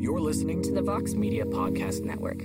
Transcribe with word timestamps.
You're 0.00 0.18
listening 0.18 0.62
to 0.62 0.72
the 0.72 0.80
Vox 0.80 1.12
Media 1.12 1.44
Podcast 1.44 2.04
Network. 2.04 2.38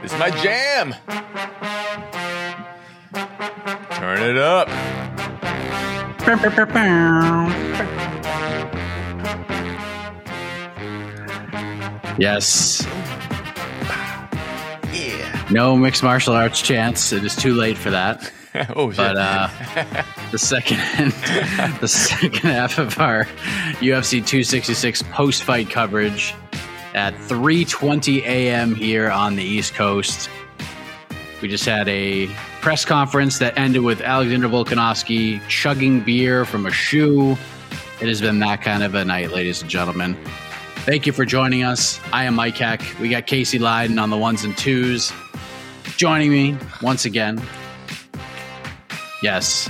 This 0.00 0.14
is 0.14 0.18
my 0.18 0.30
jam. 0.42 0.94
Turn 3.90 4.22
it 4.22 4.38
up. 4.38 4.66
Yes. 12.18 12.82
Yeah. 14.90 15.48
No 15.50 15.76
mixed 15.76 16.02
martial 16.02 16.32
arts 16.32 16.62
chance. 16.62 17.12
It 17.12 17.24
is 17.24 17.36
too 17.36 17.52
late 17.52 17.76
for 17.76 17.90
that. 17.90 18.32
oh 18.74 18.90
shit. 18.90 18.96
But 18.96 19.18
uh, 19.18 20.02
the 20.30 20.38
second 20.38 20.78
the 21.80 21.88
second 21.88 22.34
half 22.36 22.78
of 22.78 22.98
our 22.98 23.24
UFC 23.80 24.12
266 24.12 25.02
post 25.12 25.42
fight 25.42 25.70
coverage 25.70 26.34
at 26.94 27.14
3:20 27.14 28.22
a.m. 28.22 28.74
here 28.74 29.10
on 29.10 29.36
the 29.36 29.44
East 29.44 29.74
Coast. 29.74 30.28
We 31.42 31.48
just 31.48 31.66
had 31.66 31.86
a 31.88 32.28
press 32.60 32.84
conference 32.84 33.38
that 33.38 33.56
ended 33.58 33.82
with 33.82 34.00
Alexander 34.00 34.48
Volkanovski 34.48 35.40
chugging 35.48 36.00
beer 36.00 36.44
from 36.44 36.66
a 36.66 36.70
shoe. 36.70 37.32
It 38.00 38.08
has 38.08 38.20
been 38.20 38.38
that 38.40 38.62
kind 38.62 38.82
of 38.82 38.94
a 38.94 39.04
night, 39.04 39.30
ladies 39.30 39.60
and 39.60 39.70
gentlemen. 39.70 40.16
Thank 40.86 41.06
you 41.06 41.12
for 41.12 41.24
joining 41.24 41.62
us. 41.62 42.00
I 42.12 42.24
am 42.24 42.34
Mike 42.34 42.56
Heck. 42.56 42.80
We 43.00 43.08
got 43.08 43.26
Casey 43.26 43.58
Leydon 43.58 44.00
on 44.00 44.10
the 44.10 44.16
ones 44.16 44.44
and 44.44 44.56
twos. 44.56 45.12
Joining 45.96 46.30
me 46.30 46.56
once 46.80 47.04
again. 47.04 47.42
Yes. 49.22 49.68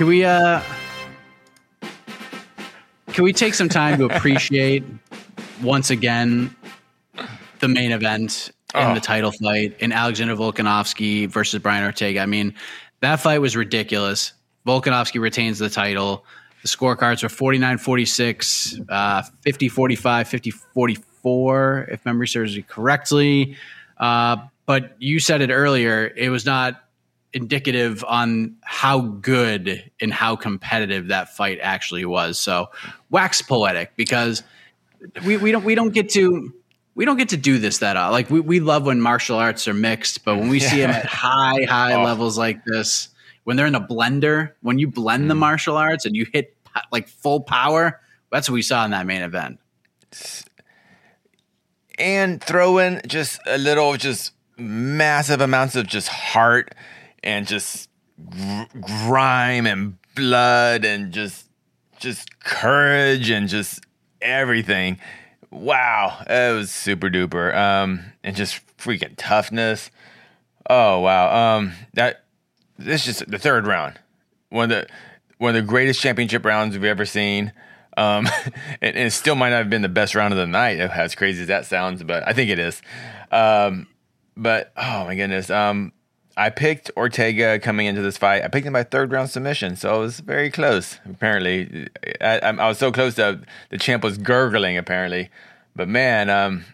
Can 0.00 0.06
we 0.06 0.24
uh 0.24 0.62
can 3.08 3.22
we 3.22 3.34
take 3.34 3.52
some 3.52 3.68
time 3.68 3.98
to 3.98 4.06
appreciate 4.06 4.82
once 5.62 5.90
again 5.90 6.56
the 7.58 7.68
main 7.68 7.92
event 7.92 8.50
in 8.74 8.80
Oh. 8.80 8.94
the 8.94 9.00
title 9.00 9.30
fight 9.30 9.76
in 9.78 9.92
Alexander 9.92 10.34
Volkanovski 10.34 11.28
versus 11.28 11.60
Brian 11.60 11.84
Ortega? 11.84 12.20
I 12.20 12.24
mean, 12.24 12.54
that 13.00 13.20
fight 13.20 13.42
was 13.42 13.54
ridiculous. 13.56 14.32
Volkanovski 14.66 15.20
retains 15.20 15.58
the 15.58 15.68
title. 15.68 16.24
The 16.62 16.68
scorecards 16.68 17.22
were 17.22 17.28
49 17.28 17.76
46, 17.76 18.80
uh, 18.88 19.22
50 19.42 19.68
45, 19.68 20.28
50 20.28 20.50
44, 20.50 21.88
if 21.90 22.06
memory 22.06 22.26
serves 22.26 22.56
me 22.56 22.62
correctly. 22.62 23.54
Uh, 23.98 24.38
but 24.64 24.96
you 24.98 25.20
said 25.20 25.42
it 25.42 25.50
earlier, 25.50 26.10
it 26.16 26.30
was 26.30 26.46
not 26.46 26.86
indicative 27.32 28.04
on 28.06 28.56
how 28.62 29.00
good 29.00 29.90
and 30.00 30.12
how 30.12 30.36
competitive 30.36 31.08
that 31.08 31.36
fight 31.36 31.58
actually 31.62 32.04
was. 32.04 32.38
So 32.38 32.70
wax 33.10 33.40
poetic 33.42 33.94
because 33.96 34.42
we, 35.24 35.36
we 35.36 35.52
don't 35.52 35.64
we 35.64 35.74
don't 35.74 35.94
get 35.94 36.10
to 36.10 36.52
we 36.94 37.04
don't 37.04 37.16
get 37.16 37.28
to 37.30 37.36
do 37.36 37.58
this 37.58 37.78
that 37.78 37.96
uh, 37.96 38.10
like 38.10 38.28
we, 38.30 38.40
we 38.40 38.60
love 38.60 38.84
when 38.84 39.00
martial 39.00 39.38
arts 39.38 39.66
are 39.68 39.74
mixed, 39.74 40.24
but 40.24 40.36
when 40.36 40.48
we 40.48 40.58
see 40.60 40.80
them 40.80 40.90
at 40.90 41.06
high 41.06 41.64
high 41.68 41.94
Oh. 41.94 42.02
levels 42.02 42.36
like 42.36 42.64
this, 42.64 43.08
when 43.44 43.56
they're 43.56 43.66
in 43.66 43.74
a 43.76 43.80
blender, 43.80 44.52
when 44.62 44.78
you 44.78 44.88
blend 44.88 45.30
the 45.30 45.34
martial 45.36 45.76
arts 45.76 46.04
and 46.04 46.16
you 46.16 46.26
hit 46.32 46.56
like 46.92 47.08
full 47.08 47.40
power, 47.40 48.00
that's 48.30 48.48
what 48.50 48.54
we 48.54 48.62
saw 48.62 48.84
in 48.84 48.90
that 48.90 49.06
main 49.06 49.22
event. 49.22 49.58
and 51.98 52.42
throw 52.42 52.78
in 52.78 53.00
just 53.06 53.40
a 53.46 53.58
little, 53.58 53.96
just 53.96 54.32
massive 54.56 55.40
amounts 55.40 55.76
of 55.76 55.86
just 55.86 56.08
heart 56.08 56.74
and 57.22 57.46
just 57.46 57.88
gr- 58.28 58.78
grime 58.80 59.66
and 59.66 59.96
blood 60.14 60.84
and 60.84 61.12
just 61.12 61.46
just 61.98 62.40
courage 62.40 63.30
and 63.30 63.48
just 63.48 63.84
everything. 64.20 64.98
Wow, 65.50 66.24
it 66.28 66.54
was 66.54 66.70
super 66.70 67.08
duper. 67.08 67.54
Um, 67.54 68.04
and 68.22 68.36
just 68.36 68.60
freaking 68.78 69.14
toughness. 69.16 69.90
Oh 70.68 71.00
wow. 71.00 71.56
Um, 71.56 71.72
that 71.94 72.24
this 72.78 73.06
is 73.06 73.18
just 73.18 73.30
the 73.30 73.38
third 73.38 73.66
round. 73.66 73.98
One 74.50 74.70
of 74.70 74.70
the 74.70 74.86
one 75.38 75.56
of 75.56 75.62
the 75.62 75.68
greatest 75.68 76.00
championship 76.00 76.44
rounds 76.44 76.74
we've 76.74 76.84
ever 76.84 77.04
seen. 77.04 77.52
Um, 77.96 78.28
and, 78.80 78.96
and 78.96 79.06
it 79.08 79.12
still 79.12 79.34
might 79.34 79.50
not 79.50 79.58
have 79.58 79.70
been 79.70 79.82
the 79.82 79.88
best 79.88 80.14
round 80.14 80.32
of 80.32 80.38
the 80.38 80.46
night, 80.46 80.78
as 80.78 81.14
crazy 81.14 81.42
as 81.42 81.48
that 81.48 81.66
sounds, 81.66 82.02
but 82.02 82.26
I 82.26 82.32
think 82.32 82.50
it 82.50 82.58
is. 82.58 82.80
Um, 83.32 83.88
but 84.36 84.72
oh 84.76 85.04
my 85.04 85.14
goodness, 85.16 85.50
um, 85.50 85.92
I 86.36 86.50
picked 86.50 86.90
Ortega 86.96 87.58
coming 87.58 87.86
into 87.86 88.02
this 88.02 88.16
fight. 88.16 88.42
I 88.42 88.48
picked 88.48 88.66
him 88.66 88.72
by 88.72 88.84
third 88.84 89.12
round 89.12 89.30
submission, 89.30 89.76
so 89.76 89.96
it 89.96 89.98
was 89.98 90.20
very 90.20 90.50
close. 90.50 90.98
Apparently, 91.08 91.88
I, 92.20 92.38
I, 92.38 92.68
was 92.68 92.78
so 92.78 92.92
close 92.92 93.16
that 93.16 93.40
the 93.70 93.78
champ 93.78 94.02
was 94.04 94.16
gurgling. 94.16 94.78
Apparently, 94.78 95.30
but 95.74 95.88
man, 95.88 96.30
um, 96.30 96.64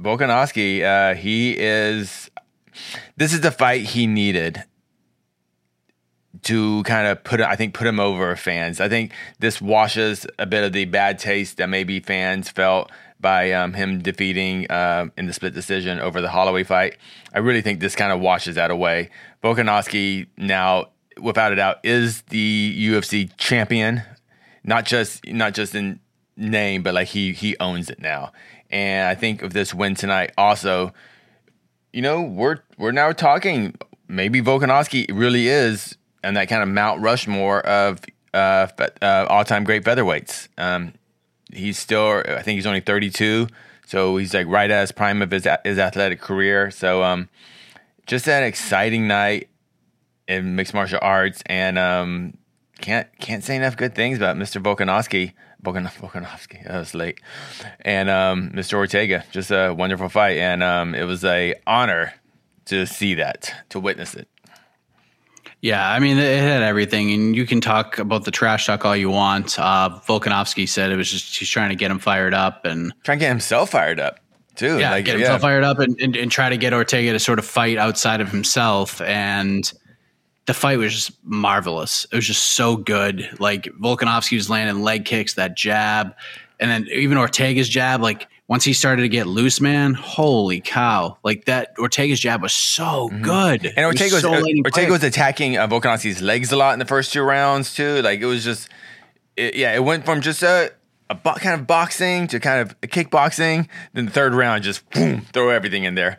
Volkanovski, 0.00 0.82
uh, 0.82 1.14
he 1.14 1.56
is. 1.58 2.30
This 3.16 3.32
is 3.32 3.40
the 3.40 3.50
fight 3.50 3.82
he 3.82 4.06
needed 4.06 4.62
to 6.42 6.82
kind 6.84 7.08
of 7.08 7.24
put 7.24 7.40
I 7.40 7.56
think 7.56 7.74
put 7.74 7.86
him 7.86 7.98
over 7.98 8.34
fans. 8.36 8.80
I 8.80 8.88
think 8.88 9.12
this 9.38 9.60
washes 9.60 10.26
a 10.38 10.46
bit 10.46 10.64
of 10.64 10.72
the 10.72 10.84
bad 10.84 11.18
taste 11.18 11.56
that 11.56 11.68
maybe 11.68 12.00
fans 12.00 12.48
felt 12.48 12.90
by 13.20 13.52
um, 13.52 13.74
him 13.74 14.00
defeating 14.00 14.70
um, 14.70 15.12
in 15.16 15.26
the 15.26 15.32
split 15.32 15.54
decision 15.54 15.98
over 15.98 16.20
the 16.20 16.28
Holloway 16.28 16.64
fight. 16.64 16.96
I 17.32 17.38
really 17.38 17.62
think 17.62 17.80
this 17.80 17.94
kind 17.94 18.12
of 18.12 18.20
washes 18.20 18.54
that 18.56 18.70
away. 18.70 19.10
Volkanovski 19.42 20.28
now, 20.36 20.90
without 21.20 21.52
a 21.52 21.56
doubt, 21.56 21.78
is 21.84 22.22
the 22.22 22.74
UFC 22.78 23.30
champion, 23.36 24.02
not 24.64 24.84
just 24.84 25.26
not 25.26 25.54
just 25.54 25.74
in 25.74 26.00
name, 26.36 26.82
but 26.82 26.94
like 26.94 27.08
he 27.08 27.32
he 27.32 27.56
owns 27.58 27.90
it 27.90 28.00
now. 28.00 28.32
And 28.70 29.08
I 29.08 29.14
think 29.14 29.42
of 29.42 29.52
this 29.52 29.72
win 29.74 29.94
tonight 29.94 30.32
also 30.36 30.92
you 31.92 32.02
know, 32.02 32.22
we're 32.22 32.58
we're 32.76 32.92
now 32.92 33.12
talking. 33.12 33.74
Maybe 34.08 34.40
Volkanovski 34.40 35.06
really 35.12 35.48
is, 35.48 35.96
and 36.22 36.36
that 36.36 36.48
kind 36.48 36.62
of 36.62 36.68
Mount 36.68 37.00
Rushmore 37.00 37.60
of 37.66 38.00
uh, 38.32 38.68
uh, 39.02 39.26
all-time 39.28 39.64
great 39.64 39.84
featherweights. 39.84 40.48
Um, 40.56 40.94
he's 41.52 41.78
still, 41.78 42.22
I 42.26 42.42
think 42.42 42.56
he's 42.56 42.66
only 42.66 42.80
32, 42.80 43.48
so 43.86 44.16
he's 44.16 44.34
like 44.34 44.46
right 44.46 44.70
at 44.70 44.80
his 44.82 44.92
prime 44.92 45.22
of 45.22 45.30
his 45.30 45.46
his 45.64 45.78
athletic 45.78 46.20
career. 46.20 46.70
So, 46.70 47.02
um, 47.02 47.28
just 48.06 48.28
an 48.28 48.42
exciting 48.42 49.06
night 49.06 49.48
in 50.26 50.56
mixed 50.56 50.74
martial 50.74 50.98
arts, 51.00 51.42
and 51.46 51.78
um, 51.78 52.36
can't 52.80 53.08
can't 53.18 53.42
say 53.42 53.56
enough 53.56 53.76
good 53.76 53.94
things 53.94 54.18
about 54.18 54.36
Mr. 54.36 54.62
Volkanovski. 54.62 55.32
Volkan- 55.64 55.90
Volkanovski, 55.90 56.64
that 56.66 56.78
was 56.78 56.94
late, 56.94 57.20
and 57.80 58.08
um, 58.08 58.50
Mr. 58.50 58.74
Ortega. 58.74 59.24
Just 59.32 59.50
a 59.50 59.72
wonderful 59.72 60.08
fight, 60.08 60.38
and 60.38 60.62
um, 60.62 60.94
it 60.94 61.04
was 61.04 61.24
a 61.24 61.54
honor 61.66 62.14
to 62.66 62.86
see 62.86 63.14
that, 63.14 63.52
to 63.70 63.80
witness 63.80 64.14
it. 64.14 64.28
Yeah, 65.60 65.90
I 65.90 65.98
mean, 65.98 66.18
it 66.18 66.40
had 66.40 66.62
everything, 66.62 67.10
and 67.12 67.34
you 67.34 67.44
can 67.44 67.60
talk 67.60 67.98
about 67.98 68.24
the 68.24 68.30
trash 68.30 68.66
talk 68.66 68.84
all 68.84 68.96
you 68.96 69.10
want. 69.10 69.58
Uh, 69.58 69.98
Volkanovski 70.06 70.68
said 70.68 70.92
it 70.92 70.96
was 70.96 71.10
just 71.10 71.36
he's 71.36 71.48
trying 71.48 71.70
to 71.70 71.74
get 71.74 71.90
him 71.90 71.98
fired 71.98 72.32
up, 72.34 72.64
and 72.64 72.92
Trying 73.02 73.18
to 73.18 73.24
get 73.24 73.28
himself 73.30 73.70
fired 73.70 73.98
up 73.98 74.20
too. 74.54 74.78
yeah, 74.78 74.92
Like, 74.92 75.04
get 75.04 75.16
himself 75.16 75.40
fired 75.40 75.64
up, 75.64 75.80
and, 75.80 76.00
and, 76.00 76.14
and 76.16 76.30
try 76.30 76.48
to 76.48 76.56
get 76.56 76.72
Ortega 76.72 77.12
to 77.12 77.18
sort 77.18 77.40
of 77.40 77.44
fight 77.44 77.76
outside 77.76 78.20
of 78.20 78.28
himself. 78.30 79.00
And 79.00 79.72
the 80.46 80.54
fight 80.54 80.78
was 80.78 80.94
just 80.94 81.12
marvelous. 81.24 82.06
It 82.12 82.14
was 82.14 82.26
just 82.26 82.44
so 82.44 82.76
good. 82.76 83.28
Like 83.40 83.64
Volkanovski 83.82 84.36
was 84.36 84.48
landing 84.48 84.82
leg 84.84 85.04
kicks, 85.04 85.34
that 85.34 85.56
jab, 85.56 86.14
and 86.60 86.70
then 86.70 86.86
even 86.92 87.18
Ortega's 87.18 87.68
jab. 87.68 88.00
Like 88.00 88.28
once 88.48 88.64
he 88.64 88.72
started 88.72 89.02
to 89.02 89.08
get 89.10 89.26
loose, 89.26 89.60
man, 89.60 89.92
holy 89.92 90.60
cow! 90.60 91.18
Like 91.22 91.44
that 91.44 91.74
Ortega's 91.78 92.18
jab 92.18 92.42
was 92.42 92.54
so 92.54 93.08
good. 93.08 93.60
Mm-hmm. 93.60 93.66
And 93.66 93.78
It 93.78 93.86
was 93.86 94.00
Ortega 94.00 94.14
was, 94.14 94.22
so 94.22 94.32
uh, 94.32 94.36
and 94.38 94.64
Ortega 94.64 94.90
was 94.90 95.04
attacking 95.04 95.58
uh, 95.58 95.68
Volkanovski's 95.68 96.22
legs 96.22 96.50
a 96.50 96.56
lot 96.56 96.72
in 96.72 96.78
the 96.78 96.86
first 96.86 97.12
two 97.12 97.22
rounds 97.22 97.74
too. 97.74 98.00
Like 98.00 98.20
it 98.20 98.26
was 98.26 98.42
just, 98.44 98.70
it, 99.36 99.54
yeah, 99.54 99.74
it 99.74 99.84
went 99.84 100.06
from 100.06 100.22
just 100.22 100.42
a, 100.42 100.72
a 101.10 101.14
bo- 101.14 101.34
kind 101.34 101.60
of 101.60 101.66
boxing 101.66 102.26
to 102.28 102.40
kind 102.40 102.62
of 102.62 102.74
a 102.82 102.86
kickboxing. 102.86 103.68
Then 103.92 104.06
the 104.06 104.12
third 104.12 104.32
round, 104.32 104.64
just 104.64 104.88
boom, 104.90 105.20
throw 105.32 105.50
everything 105.50 105.84
in 105.84 105.94
there, 105.94 106.18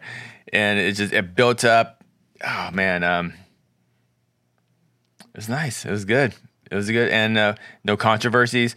and 0.54 0.78
it 0.78 0.94
just 0.94 1.12
it 1.12 1.34
built 1.36 1.66
up. 1.66 2.04
Oh 2.46 2.70
man, 2.72 3.04
um, 3.04 3.34
it 5.20 5.36
was 5.36 5.50
nice. 5.50 5.84
It 5.84 5.92
was 5.92 6.06
good. 6.06 6.36
It 6.70 6.76
was 6.76 6.92
good, 6.92 7.10
and 7.10 7.40
uh, 7.40 7.56
no 7.84 7.98
controversies. 7.98 8.76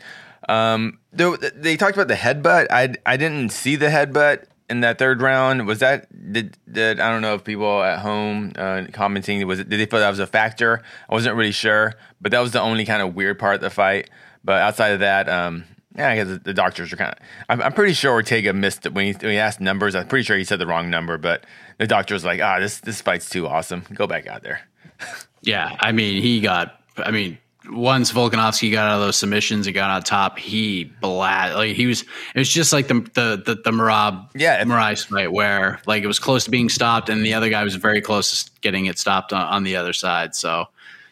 Um, 0.49 0.99
they 1.13 1.77
talked 1.77 1.97
about 1.97 2.09
the 2.09 2.15
headbutt. 2.15 2.67
I 2.71 2.95
I 3.05 3.17
didn't 3.17 3.51
see 3.51 3.77
the 3.77 3.87
headbutt 3.87 4.47
in 4.69 4.81
that 4.81 4.99
third 4.99 5.21
round. 5.21 5.67
Was 5.67 5.81
that 5.81 6.33
did, 6.33 6.57
did 6.71 6.99
I 6.99 7.11
don't 7.11 7.23
know 7.23 7.35
if 7.35 7.45
people 7.45 7.83
at 7.83 8.01
home 8.01 8.53
uh, 8.57 8.85
commenting 8.93 9.47
was 9.47 9.61
it 9.61 9.69
did 9.69 9.79
they 9.79 9.87
feel 9.87 10.01
that 10.01 10.11
was 10.11 10.19
a 10.19 10.27
factor? 10.27 10.83
I 11.09 11.15
wasn't 11.15 11.37
really 11.37 11.53
sure, 11.53 11.95
but 12.21 12.33
that 12.33 12.41
was 12.41 12.53
the 12.53 12.61
only 12.61 12.85
kind 12.85 13.03
of 13.03 13.15
weird 13.15 13.39
part 13.39 13.57
of 13.57 13.61
the 13.61 13.71
fight. 13.71 14.11
But 14.45 14.61
outside 14.63 14.93
of 14.93 15.01
that, 15.01 15.29
um, 15.29 15.65
yeah, 15.97 16.09
I 16.09 16.17
guess 16.17 16.39
the, 16.43 16.55
doctors 16.55 16.93
are 16.93 16.97
kind 16.97 17.13
of. 17.13 17.19
I'm, 17.49 17.63
I'm 17.63 17.73
pretty 17.73 17.93
sure 17.93 18.13
Ortega 18.13 18.53
missed 18.53 18.87
it 18.87 18.95
when 18.95 19.07
he, 19.07 19.13
when 19.13 19.33
he 19.33 19.39
asked 19.39 19.61
numbers. 19.61 19.95
I'm 19.95 20.09
pretty 20.09 20.25
sure 20.25 20.37
he 20.37 20.45
said 20.45 20.59
the 20.59 20.67
wrong 20.67 20.91
number, 20.91 21.19
but 21.19 21.45
the 21.79 21.87
doctor 21.87 22.15
was 22.15 22.25
like, 22.25 22.41
"Ah, 22.41 22.59
this 22.59 22.81
this 22.81 23.01
fight's 23.01 23.29
too 23.29 23.47
awesome. 23.47 23.85
Go 23.93 24.07
back 24.07 24.27
out 24.27 24.43
there." 24.43 24.61
Yeah, 25.45 25.77
I 25.81 25.91
mean, 25.91 26.23
he 26.23 26.41
got. 26.41 26.81
I 26.97 27.11
mean, 27.11 27.37
once 27.71 28.13
Volkanovski 28.13 28.73
got 28.73 28.89
out 28.89 28.97
of 28.97 29.01
those 29.01 29.17
submissions 29.17 29.67
and 29.67 29.75
got 29.75 29.91
on 29.91 30.03
top, 30.03 30.39
he 30.39 30.85
blast 30.85 31.55
like 31.55 31.77
he 31.77 31.87
was. 31.87 32.03
It 32.03 32.39
was 32.39 32.49
just 32.49 32.73
like 32.73 32.89
the 32.89 32.95
the 33.15 33.43
the, 33.45 33.61
the 33.65 33.71
Merab 33.71 34.31
Yeah. 34.35 34.63
Moraes 34.65 35.07
fight 35.07 35.33
where 35.33 35.81
like 35.87 36.03
it 36.03 36.07
was 36.07 36.19
close 36.19 36.45
to 36.45 36.51
being 36.51 36.69
stopped, 36.69 37.09
and 37.09 37.25
the 37.25 37.35
other 37.35 37.49
guy 37.49 37.63
was 37.65 37.75
very 37.75 38.01
close 38.01 38.45
to 38.45 38.51
getting 38.61 38.87
it 38.87 38.99
stopped 38.99 39.33
on, 39.33 39.47
on 39.47 39.63
the 39.63 39.77
other 39.77 39.93
side. 39.93 40.35
So 40.35 40.67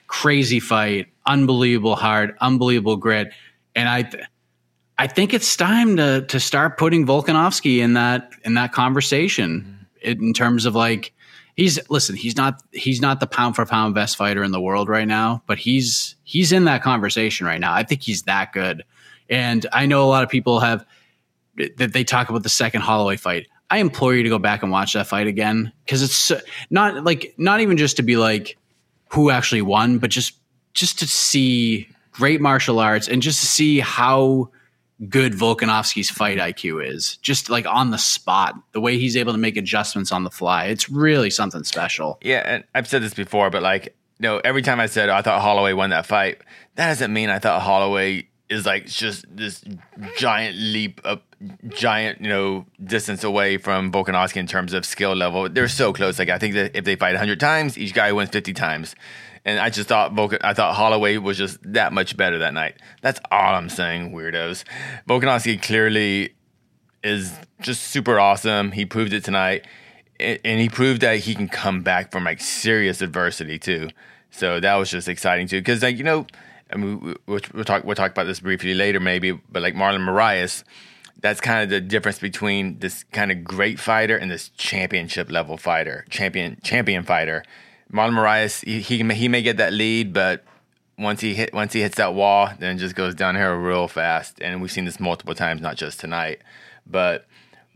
crazy 0.07 0.61
fight, 0.61 1.09
unbelievable 1.27 1.97
hard, 1.97 2.37
unbelievable 2.41 2.97
grit, 2.97 3.33
and 3.75 3.89
I. 3.89 4.03
Th- 4.03 4.25
I 4.99 5.07
think 5.07 5.33
it's 5.33 5.57
time 5.57 5.97
to 5.97 6.27
to 6.27 6.39
start 6.39 6.77
putting 6.77 7.07
Volkanovski 7.07 7.79
in 7.79 7.95
that 7.95 8.33
in 8.45 8.53
that 8.55 8.73
conversation 8.73 9.89
mm-hmm. 10.05 10.25
in 10.25 10.35
terms 10.35 10.67
of 10.67 10.75
like 10.75 11.15
he's 11.61 11.79
listen 11.91 12.17
he's 12.17 12.39
not 12.39 12.63
he's 12.73 13.03
not 13.03 13.21
the 13.21 13.27
pound 13.27 13.55
for 13.55 13.67
pound 13.67 13.95
best 13.95 14.17
fighter 14.17 14.43
in 14.43 14.51
the 14.51 14.61
world 14.61 14.89
right 14.89 15.07
now 15.07 15.43
but 15.47 15.59
he's 15.59 16.17
he's 16.25 16.53
in 16.53 16.65
that 16.65 16.83
conversation 16.83 17.47
right 17.47 17.61
now. 17.61 17.75
I 17.75 17.83
think 17.83 18.03
he's 18.03 18.23
that 18.23 18.55
good. 18.55 18.83
And 19.29 19.67
i 19.71 19.85
know 19.85 20.03
a 20.03 20.09
lot 20.09 20.25
of 20.25 20.31
people 20.31 20.61
have 20.61 20.87
that 21.77 21.93
they 21.93 22.03
talk 22.03 22.31
about 22.31 22.43
the 22.45 22.49
second 22.49 22.81
holloway 22.81 23.19
fight. 23.19 23.47
I 23.69 23.77
implore 23.77 24.15
you 24.15 24.23
to 24.23 24.29
go 24.31 24.39
back 24.39 24.63
and 24.63 24.73
watch 24.73 24.95
that 24.95 25.07
fight 25.07 25.27
again 25.27 25.71
because 25.85 26.03
it's 26.03 26.33
not 26.71 27.05
like 27.05 27.35
not 27.37 27.61
even 27.61 27.77
just 27.77 27.99
to 27.99 28.03
be 28.03 28.17
like 28.17 28.57
who 29.11 29.29
actually 29.29 29.63
won 29.63 29.99
but 29.99 30.09
just 30.09 30.39
just 30.73 30.99
to 31.01 31.07
see 31.07 31.89
great 32.13 32.41
martial 32.41 32.79
arts 32.79 33.07
and 33.07 33.21
just 33.21 33.39
to 33.41 33.47
see 33.47 33.81
how 33.81 34.49
good 35.09 35.33
Volkanovski's 35.33 36.11
fight 36.11 36.39
IQ 36.39 36.87
is. 36.87 37.17
Just 37.19 37.49
like 37.49 37.67
on 37.67 37.91
the 37.91 37.99
spot, 37.99 38.55
the 38.73 38.81
way 38.81 38.99
he's 38.99 39.17
able 39.17 39.33
to 39.33 39.39
make 39.39 39.57
adjustments 39.57 40.13
on 40.13 40.25
the 40.25 40.31
fly. 40.31 40.67
It's 40.67 40.91
really 40.91 41.31
something 41.31 41.65
special. 41.65 42.19
Yeah, 42.23 42.43
and 42.45 42.65
I've 42.75 42.89
said 42.89 43.03
this 43.03 43.15
before, 43.15 43.51
but 43.51 43.63
like, 43.63 43.87
you 44.19 44.23
know, 44.25 44.41
every 44.45 44.63
time 44.63 44.81
I 44.81 44.87
said 44.87 45.09
oh, 45.09 45.15
I 45.15 45.23
thought 45.23 45.41
Holloway 45.41 45.73
won 45.73 45.91
that 45.91 46.07
fight, 46.07 46.39
that 46.75 46.89
doesn't 46.89 47.13
mean 47.13 47.31
I 47.31 47.39
thought 47.39 47.63
Holloway 47.63 48.29
is 48.51 48.67
like 48.67 48.87
just 48.87 49.25
this 49.35 49.65
giant 50.17 50.57
leap 50.57 51.01
up, 51.05 51.23
giant 51.69 52.21
you 52.21 52.29
know 52.29 52.67
distance 52.85 53.25
away 53.25 53.57
from 53.57 53.93
Volkanovski 53.93 54.37
in 54.37 54.47
terms 54.47 54.75
of 54.75 54.85
skill 54.85 55.15
level. 55.15 55.49
They're 55.49 55.69
so 55.69 55.93
close. 55.93 56.19
Like 56.19 56.29
I 56.29 56.39
think 56.39 56.55
that 56.55 56.77
if 56.77 56.85
they 56.85 56.97
fight 56.97 57.17
hundred 57.17 57.41
times, 57.41 57.79
each 57.79 57.95
guy 57.95 58.13
wins 58.13 58.31
fifty 58.31 58.53
times. 58.53 58.95
And 59.45 59.59
I 59.59 59.71
just 59.71 59.89
thought 59.89 60.13
I 60.45 60.53
thought 60.53 60.75
Holloway 60.75 61.17
was 61.17 61.39
just 61.39 61.59
that 61.73 61.93
much 61.93 62.17
better 62.17 62.39
that 62.39 62.53
night. 62.53 62.75
That's 63.01 63.21
all 63.31 63.55
I'm 63.55 63.69
saying, 63.71 64.13
weirdos. 64.13 64.65
Volkanovski 65.09 65.61
clearly 65.63 66.35
is 67.03 67.33
just 67.63 67.85
super 67.85 68.21
awesome. 68.21 68.73
He 68.73 68.85
proved 68.85 69.13
it 69.15 69.25
tonight, 69.25 69.67
and 70.19 70.61
he 70.61 70.69
proved 70.69 71.01
that 71.01 71.21
he 71.21 71.35
can 71.35 71.49
come 71.49 71.83
back 71.83 72.13
from 72.13 72.25
like 72.25 72.41
serious 72.41 73.01
adversity 73.01 73.59
too. 73.59 73.89
So 74.31 74.61
that 74.61 74.75
was 74.77 74.91
just 74.91 75.09
exciting 75.09 75.47
too, 75.49 75.61
because 75.61 75.83
like 75.83 75.97
you 75.97 76.05
know, 76.05 76.27
I 76.73 76.77
mean, 76.77 77.01
we- 77.01 77.17
we'll, 77.27 77.41
we'll 77.55 77.65
talk 77.65 77.85
we'll 77.85 77.97
talk 77.97 78.11
about 78.13 78.25
this 78.27 78.41
briefly 78.41 78.75
later 78.75 79.01
maybe, 79.01 79.33
but 79.33 79.63
like 79.63 79.75
Marlon 79.75 80.05
Moraes, 80.07 80.65
that's 81.21 81.41
kind 81.41 81.63
of 81.63 81.71
the 81.71 81.81
difference 81.81 82.19
between 82.19 82.79
this 82.81 83.05
kind 83.13 83.33
of 83.33 83.43
great 83.43 83.81
fighter 83.81 84.17
and 84.17 84.31
this 84.31 84.51
championship 84.51 85.31
level 85.33 85.57
fighter, 85.57 86.05
champion 86.11 86.59
champion 86.63 87.03
fighter. 87.05 87.43
Marlon 87.93 88.13
Moraes, 88.15 88.65
he 88.65 88.81
he, 88.81 89.03
may- 89.03 89.15
he 89.15 89.29
may 89.29 89.43
get 89.43 89.57
that 89.57 89.73
lead, 89.73 90.13
but 90.13 90.45
once 90.99 91.21
he 91.21 91.35
hit 91.35 91.53
once 91.53 91.73
he 91.73 91.81
hits 91.81 91.97
that 91.97 92.15
wall, 92.15 92.51
then 92.59 92.77
it 92.77 92.79
just 92.79 92.95
goes 92.95 93.15
downhill 93.15 93.55
real 93.55 93.89
fast. 93.89 94.41
And 94.41 94.61
we've 94.63 94.71
seen 94.71 94.85
this 94.85 95.01
multiple 95.01 95.35
times, 95.35 95.61
not 95.61 95.77
just 95.77 95.99
tonight. 96.01 96.41
But 96.87 97.27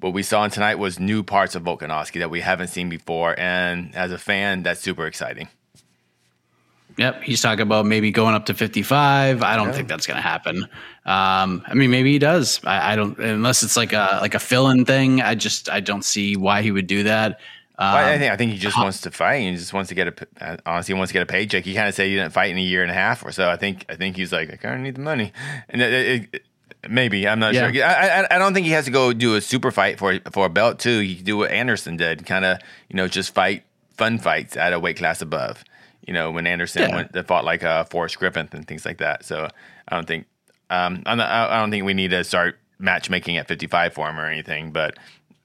what 0.01 0.13
we 0.13 0.23
saw 0.23 0.47
tonight 0.49 0.77
was 0.77 0.99
new 1.01 1.23
parts 1.23 1.55
of 1.55 1.63
Volkanovski 1.63 2.19
that 2.21 2.31
we 2.31 2.41
haven't 2.41 2.69
seen 2.69 2.89
before, 2.89 3.35
and 3.39 3.95
as 3.95 4.13
a 4.13 4.19
fan, 4.19 4.63
that's 4.63 4.81
super 4.81 5.07
exciting. 5.07 5.49
Yep, 6.97 7.23
he's 7.23 7.41
talking 7.43 7.63
about 7.63 7.87
maybe 7.87 8.13
going 8.13 8.35
up 8.37 8.47
to 8.47 8.55
55. 8.55 9.43
I 9.43 9.57
don't 9.57 9.75
think 9.75 9.89
that's 9.89 10.07
going 10.07 10.17
to 10.17 10.23
happen. 10.23 10.63
Um, 11.05 11.63
I 11.67 11.75
mean, 11.75 11.91
maybe 11.91 12.13
he 12.13 12.21
does. 12.21 12.61
I, 12.65 12.93
I 12.93 12.97
don't, 12.97 13.19
unless 13.19 13.65
it's 13.65 13.77
like 13.77 13.93
a 13.93 14.19
like 14.21 14.35
a 14.35 14.39
fill-in 14.39 14.85
thing. 14.85 15.21
I 15.21 15.35
just 15.35 15.69
I 15.69 15.81
don't 15.81 16.05
see 16.05 16.37
why 16.37 16.63
he 16.63 16.71
would 16.71 16.87
do 16.87 17.03
that. 17.05 17.41
Um, 17.77 17.93
Well, 17.93 18.07
I 18.07 18.19
think 18.19 18.33
I 18.33 18.37
think 18.37 18.53
he 18.53 18.59
just 18.59 18.79
wants 18.79 19.01
to 19.03 19.11
fight. 19.11 19.37
And 19.37 19.51
he 19.51 19.57
just 19.57 19.73
wants 19.73 19.89
to 19.89 19.95
get 19.95 20.09
a 20.09 20.27
uh, 20.41 20.57
honestly 20.65 20.95
he 20.95 20.99
wants 20.99 21.11
to 21.11 21.15
get 21.15 21.23
a 21.23 21.27
paycheck. 21.27 21.65
He 21.65 21.75
kind 21.75 21.89
of 21.89 21.95
said 21.95 22.07
he 22.07 22.15
didn't 22.15 22.33
fight 22.33 22.51
in 22.51 22.59
a 22.59 22.61
year 22.63 22.83
and 22.83 22.91
a 22.91 22.95
half 22.95 23.25
or 23.25 23.33
so. 23.33 23.49
I 23.51 23.57
think 23.57 23.85
I 23.89 23.97
think 23.97 24.17
he's 24.17 24.33
like 24.33 24.53
I 24.53 24.57
kind 24.57 24.77
of 24.77 24.81
need 24.83 24.95
the 24.95 25.01
money, 25.01 25.33
and 25.69 25.83
it, 25.83 26.29
it, 26.33 26.43
maybe 26.89 27.27
I'm 27.27 27.41
not 27.41 27.53
Yeah. 27.55 27.71
sure. 27.73 27.85
I, 27.85 28.23
I 28.23 28.37
I 28.37 28.39
don't 28.39 28.55
think 28.55 28.67
he 28.67 28.73
has 28.73 28.85
to 28.85 28.91
go 28.93 29.13
do 29.13 29.35
a 29.35 29.41
super 29.41 29.71
fight 29.73 29.99
for 29.99 30.21
for 30.31 30.47
a 30.47 30.51
belt 30.51 30.79
too. 30.79 31.01
He 31.01 31.17
could 31.17 31.25
do 31.25 31.37
what 31.37 31.51
Anderson 31.51 31.97
did, 31.97 32.25
kind 32.27 32.45
of 32.45 32.59
you 32.89 32.97
know 32.97 33.09
just 33.09 33.35
fight 33.35 33.65
fun 33.97 34.19
fights 34.19 34.57
at 34.57 34.73
a 34.73 34.79
weight 34.79 34.97
class 34.97 35.21
above. 35.21 35.65
You 36.07 36.13
know 36.15 36.31
when 36.31 36.47
Anderson 36.47 36.83
Yeah. 36.83 36.95
went 36.95 37.13
that 37.13 37.27
fought 37.27 37.45
like 37.45 37.65
uh, 37.65 37.85
Forrest 37.85 38.19
Griffin 38.19 38.49
and 38.53 38.69
things 38.69 38.85
like 38.85 38.99
that. 38.99 39.25
So 39.25 39.49
I 39.89 39.95
don't 39.97 40.07
think 40.07 40.27
um 40.71 41.03
not, 41.07 41.19
I 41.19 41.57
I 41.57 41.61
don't 41.61 41.71
think 41.73 41.85
we 41.85 41.95
need 41.95 42.11
to 42.13 42.23
start 42.23 42.59
matchmaking 42.79 43.37
at 43.37 43.49
55 43.49 43.95
for 43.95 44.09
him 44.09 44.17
or 44.21 44.27
anything, 44.27 44.71
but. 44.71 44.97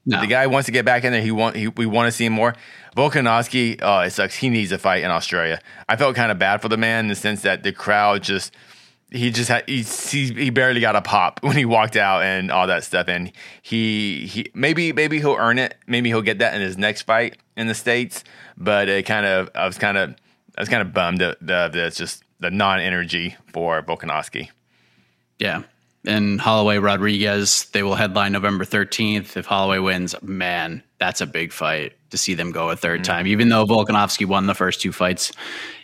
No. 0.06 0.20
The 0.20 0.26
guy 0.26 0.46
wants 0.46 0.66
to 0.66 0.72
get 0.72 0.84
back 0.84 1.04
in 1.04 1.12
there. 1.12 1.22
He 1.22 1.30
want 1.30 1.56
he, 1.56 1.68
we 1.68 1.86
want 1.86 2.06
to 2.06 2.12
see 2.12 2.24
him 2.24 2.32
more. 2.32 2.54
Volkanovski, 2.96 3.78
oh, 3.82 4.00
it 4.00 4.10
sucks. 4.10 4.34
He 4.34 4.48
needs 4.48 4.72
a 4.72 4.78
fight 4.78 5.04
in 5.04 5.10
Australia. 5.10 5.60
I 5.88 5.96
felt 5.96 6.16
kind 6.16 6.32
of 6.32 6.38
bad 6.38 6.62
for 6.62 6.68
the 6.68 6.76
man 6.76 7.04
in 7.04 7.08
the 7.08 7.14
sense 7.14 7.42
that 7.42 7.62
the 7.62 7.72
crowd 7.72 8.22
just 8.22 8.54
he 9.10 9.30
just 9.30 9.48
had 9.48 9.68
he 9.68 9.82
he, 9.82 10.50
barely 10.50 10.80
got 10.80 10.96
a 10.96 11.02
pop 11.02 11.40
when 11.42 11.56
he 11.56 11.64
walked 11.64 11.96
out 11.96 12.22
and 12.22 12.50
all 12.50 12.66
that 12.66 12.84
stuff. 12.84 13.08
And 13.08 13.32
he 13.62 14.26
he 14.26 14.50
maybe 14.54 14.92
maybe 14.92 15.18
he'll 15.18 15.36
earn 15.38 15.58
it. 15.58 15.76
Maybe 15.86 16.08
he'll 16.08 16.22
get 16.22 16.38
that 16.38 16.54
in 16.54 16.60
his 16.60 16.78
next 16.78 17.02
fight 17.02 17.38
in 17.56 17.66
the 17.66 17.74
states. 17.74 18.24
But 18.56 18.88
it 18.88 19.04
kind 19.06 19.26
of 19.26 19.50
I 19.54 19.66
was 19.66 19.78
kind 19.78 19.98
of 19.98 20.14
I 20.56 20.62
was 20.62 20.68
kind 20.68 20.82
of 20.82 20.92
bummed 20.92 21.20
that 21.20 21.38
the 21.40 21.70
that's 21.72 21.96
just 21.96 22.22
the 22.38 22.50
non 22.50 22.80
energy 22.80 23.36
for 23.52 23.82
Volkanovski. 23.82 24.50
Yeah. 25.38 25.62
And 26.06 26.40
Holloway 26.40 26.78
Rodriguez, 26.78 27.66
they 27.72 27.82
will 27.82 27.94
headline 27.94 28.32
November 28.32 28.64
13th. 28.64 29.36
If 29.36 29.44
Holloway 29.44 29.78
wins, 29.78 30.14
man, 30.22 30.82
that's 30.98 31.20
a 31.20 31.26
big 31.26 31.52
fight 31.52 31.92
to 32.10 32.16
see 32.16 32.34
them 32.34 32.52
go 32.52 32.70
a 32.70 32.76
3rd 32.76 32.96
mm-hmm. 32.96 33.02
time. 33.02 33.26
Even 33.26 33.50
though 33.50 33.66
Volkanovski 33.66 34.26
won 34.26 34.46
the 34.46 34.54
first 34.54 34.80
two 34.80 34.92
fights, 34.92 35.32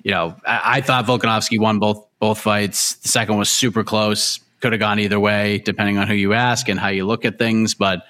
you 0.02 0.10
know, 0.10 0.34
I, 0.46 0.60
I 0.64 0.80
thought 0.80 1.06
Volkanovski 1.06 1.60
won 1.60 1.78
both 1.78 2.06
both 2.18 2.40
fights. 2.40 2.94
The 2.96 3.08
second 3.08 3.36
was 3.36 3.50
super 3.50 3.84
close. 3.84 4.40
Could 4.60 4.72
have 4.72 4.80
gone 4.80 4.98
either 4.98 5.20
way, 5.20 5.58
depending 5.58 5.98
on 5.98 6.08
who 6.08 6.14
you 6.14 6.32
ask 6.32 6.68
and 6.68 6.80
how 6.80 6.88
you 6.88 7.04
look 7.04 7.26
at 7.26 7.38
things. 7.38 7.74
But 7.74 8.06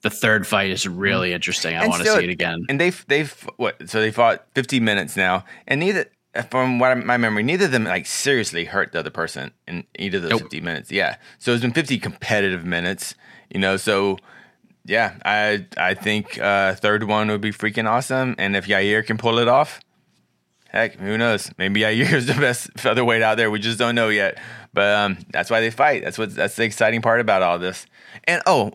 the 0.00 0.10
third 0.10 0.46
fight 0.46 0.70
is 0.70 0.86
really 0.86 1.30
mm. 1.30 1.34
interesting. 1.34 1.76
I 1.76 1.82
And 1.82 1.90
want 1.90 2.02
to 2.02 2.08
see 2.10 2.24
it 2.24 2.30
again. 2.30 2.64
And 2.68 2.80
they've 2.80 3.04
they've 3.08 3.48
what? 3.56 3.88
So 3.90 4.00
they 4.00 4.10
fought 4.10 4.46
50 4.54 4.80
minutes 4.80 5.16
now, 5.16 5.44
and 5.66 5.80
neither, 5.80 6.06
from 6.50 6.78
what 6.78 6.96
my 7.04 7.16
memory, 7.16 7.42
neither 7.42 7.66
of 7.66 7.72
them 7.72 7.84
like 7.84 8.06
seriously 8.06 8.64
hurt 8.64 8.92
the 8.92 8.98
other 9.00 9.10
person 9.10 9.52
in 9.68 9.84
either 9.98 10.16
of 10.18 10.22
those 10.22 10.30
Nope. 10.32 10.40
50 10.42 10.60
minutes. 10.60 10.90
Yeah, 10.90 11.16
so 11.38 11.52
it's 11.52 11.62
been 11.62 11.72
50 11.72 11.98
competitive 11.98 12.64
minutes. 12.64 13.14
You 13.52 13.60
know, 13.60 13.76
so 13.76 14.18
yeah, 14.84 15.14
I 15.24 15.66
I 15.76 15.94
think 15.94 16.38
uh, 16.38 16.74
third 16.74 17.04
one 17.04 17.28
would 17.28 17.40
be 17.42 17.52
freaking 17.52 17.88
awesome, 17.88 18.34
and 18.38 18.56
if 18.56 18.66
Yair 18.66 19.04
can 19.06 19.18
pull 19.18 19.38
it 19.38 19.46
off, 19.48 19.80
heck, 20.68 20.94
who 20.96 21.18
knows? 21.18 21.50
Maybe 21.58 21.80
Yair 21.80 22.12
is 22.14 22.26
the 22.26 22.34
best 22.34 22.70
featherweight 22.78 23.22
out 23.22 23.36
there. 23.36 23.50
We 23.50 23.58
just 23.58 23.78
don't 23.78 23.94
know 23.94 24.08
yet. 24.08 24.38
But 24.74 24.94
um, 24.94 25.18
that's 25.30 25.50
why 25.50 25.60
they 25.60 25.70
fight. 25.70 26.02
That's 26.02 26.16
what 26.16 26.34
that's 26.34 26.56
the 26.56 26.64
exciting 26.64 27.02
part 27.02 27.20
about 27.20 27.42
all 27.42 27.58
this. 27.58 27.84
And 28.24 28.42
oh, 28.46 28.72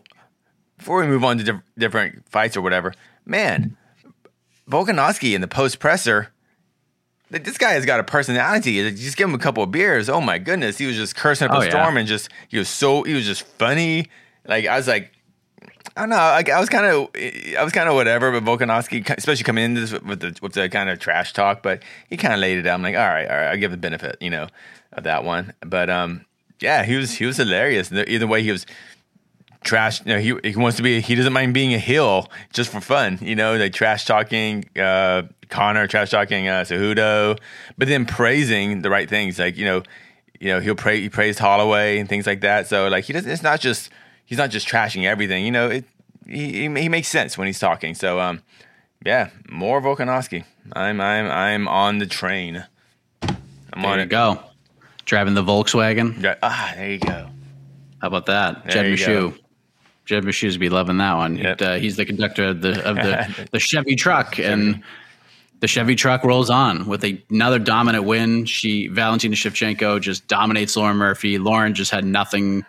before 0.76 1.00
we 1.00 1.08
move 1.08 1.24
on 1.24 1.38
to 1.38 1.44
diff- 1.44 1.62
different 1.76 2.28
fights 2.28 2.56
or 2.56 2.62
whatever, 2.62 2.94
man, 3.26 3.76
Volkanovski 4.70 5.34
in 5.34 5.40
the 5.40 5.48
post 5.48 5.80
presser, 5.80 6.28
this 7.30 7.58
guy 7.58 7.72
has 7.72 7.84
got 7.84 8.00
a 8.00 8.04
personality. 8.04 8.90
Just 8.92 9.16
give 9.16 9.28
him 9.28 9.34
a 9.34 9.38
couple 9.38 9.62
of 9.62 9.70
beers. 9.70 10.08
Oh 10.08 10.20
my 10.20 10.38
goodness, 10.38 10.78
he 10.78 10.86
was 10.86 10.96
just 10.96 11.14
cursing 11.16 11.48
up 11.48 11.54
Oh, 11.56 11.60
a 11.60 11.64
yeah. 11.64 11.70
storm 11.70 11.96
and 11.96 12.08
just 12.08 12.28
he 12.48 12.58
was 12.58 12.68
so 12.68 13.02
he 13.02 13.14
was 13.14 13.26
just 13.26 13.42
funny. 13.42 14.08
Like 14.46 14.66
I 14.66 14.76
was 14.76 14.88
like. 14.88 15.12
I 15.96 16.02
don't 16.02 16.10
know. 16.10 16.16
I, 16.16 16.44
I 16.54 16.60
was 16.60 16.68
kind 16.68 16.86
of, 16.86 17.08
I 17.58 17.64
was 17.64 17.72
kind 17.72 17.88
of 17.88 17.96
whatever, 17.96 18.30
but 18.30 18.44
Volkanovski, 18.44 19.08
especially 19.18 19.42
coming 19.42 19.64
into 19.64 19.80
this 19.80 19.92
with 20.00 20.20
the 20.20 20.38
with 20.40 20.52
the 20.52 20.68
kind 20.68 20.88
of 20.88 21.00
trash 21.00 21.32
talk, 21.32 21.60
but 21.60 21.82
he 22.08 22.16
kind 22.16 22.32
of 22.32 22.38
laid 22.38 22.58
it 22.58 22.66
out. 22.68 22.74
I'm 22.74 22.82
like, 22.82 22.94
all 22.94 23.00
right, 23.08 23.28
all 23.28 23.36
right, 23.36 23.46
I'll 23.48 23.56
give 23.56 23.72
the 23.72 23.76
benefit, 23.78 24.16
you 24.20 24.30
know, 24.30 24.46
of 24.92 25.02
that 25.04 25.24
one. 25.24 25.54
But 25.60 25.90
um, 25.90 26.24
yeah, 26.60 26.84
he 26.84 26.94
was 26.94 27.14
he 27.14 27.26
was 27.26 27.36
hilarious. 27.38 27.90
Either 27.90 28.28
way, 28.28 28.44
he 28.44 28.52
was 28.52 28.64
trash. 29.64 30.00
You 30.06 30.14
know, 30.14 30.20
he 30.20 30.50
he 30.50 30.56
wants 30.56 30.76
to 30.76 30.84
be. 30.84 31.00
He 31.00 31.16
doesn't 31.16 31.32
mind 31.32 31.52
being 31.52 31.74
a 31.74 31.78
heel 31.78 32.30
just 32.52 32.70
for 32.70 32.80
fun. 32.80 33.18
You 33.20 33.34
know, 33.34 33.56
like 33.56 33.72
trash 33.72 34.04
talking 34.04 34.68
uh, 34.78 35.22
Conor, 35.48 35.86
trash 35.86 36.10
talking 36.10 36.48
uh, 36.48 36.62
Cejudo, 36.62 37.38
but 37.76 37.88
then 37.88 38.06
praising 38.06 38.82
the 38.82 38.90
right 38.90 39.08
things. 39.08 39.38
Like 39.38 39.56
you 39.56 39.64
know, 39.64 39.82
you 40.40 40.48
know 40.48 40.60
he'll 40.60 40.74
pray. 40.74 41.00
He 41.00 41.08
praised 41.08 41.38
Holloway 41.38 41.98
and 41.98 42.08
things 42.08 42.26
like 42.26 42.40
that. 42.42 42.66
So 42.66 42.88
like 42.88 43.04
he 43.04 43.12
doesn't. 43.12 43.30
It's 43.30 43.42
not 43.42 43.60
just 43.60 43.90
he's 44.24 44.38
not 44.38 44.50
just 44.50 44.68
trashing 44.68 45.04
everything. 45.04 45.44
You 45.44 45.50
know, 45.52 45.68
it 45.68 45.84
he 46.26 46.68
he, 46.68 46.88
makes 46.88 47.08
sense 47.08 47.38
when 47.38 47.46
he's 47.46 47.58
talking. 47.58 47.94
So 47.94 48.20
um, 48.20 48.42
yeah, 49.04 49.30
more 49.48 49.80
Volkanovski. 49.80 50.44
I'm 50.74 51.00
I'm 51.00 51.30
I'm 51.30 51.68
on 51.68 51.98
the 51.98 52.06
train. 52.06 52.64
I'm 53.22 53.82
There 53.82 53.90
on 53.90 53.98
you 53.98 54.04
it. 54.04 54.08
go. 54.10 54.40
Driving 55.04 55.34
the 55.34 55.42
Volkswagen. 55.42 56.22
Yeah, 56.22 56.34
Ah, 56.42 56.72
there 56.76 56.90
you 56.90 56.98
go. 56.98 57.28
How 58.00 58.08
about 58.08 58.26
that? 58.26 58.64
There 58.64 58.72
Jed 58.72 58.98
you 58.98 59.06
go. 59.06 59.34
Jed 60.04 60.24
Meshew's 60.24 60.56
be 60.56 60.68
loving 60.68 60.98
that 60.98 61.14
one. 61.14 61.36
Yep. 61.36 61.62
Uh, 61.62 61.74
he's 61.74 61.96
the 61.96 62.04
conductor 62.04 62.44
of 62.48 62.60
the 62.62 62.82
of 62.86 62.96
the, 62.96 63.48
the 63.52 63.58
Chevy 63.58 63.94
truck, 63.96 64.38
and 64.38 64.82
the 65.60 65.66
Chevy 65.66 65.94
truck 65.94 66.24
rolls 66.24 66.50
on 66.50 66.86
with 66.86 67.04
a, 67.04 67.22
another 67.30 67.58
dominant 67.58 68.04
win. 68.04 68.44
She 68.44 68.88
Valentina 68.88 69.34
Shevchenko 69.34 70.00
just 70.00 70.26
dominates 70.28 70.76
Lauren 70.76 70.96
Murphy. 70.96 71.38
Lauren 71.38 71.74
just 71.74 71.90
had 71.90 72.04
nothing 72.04 72.64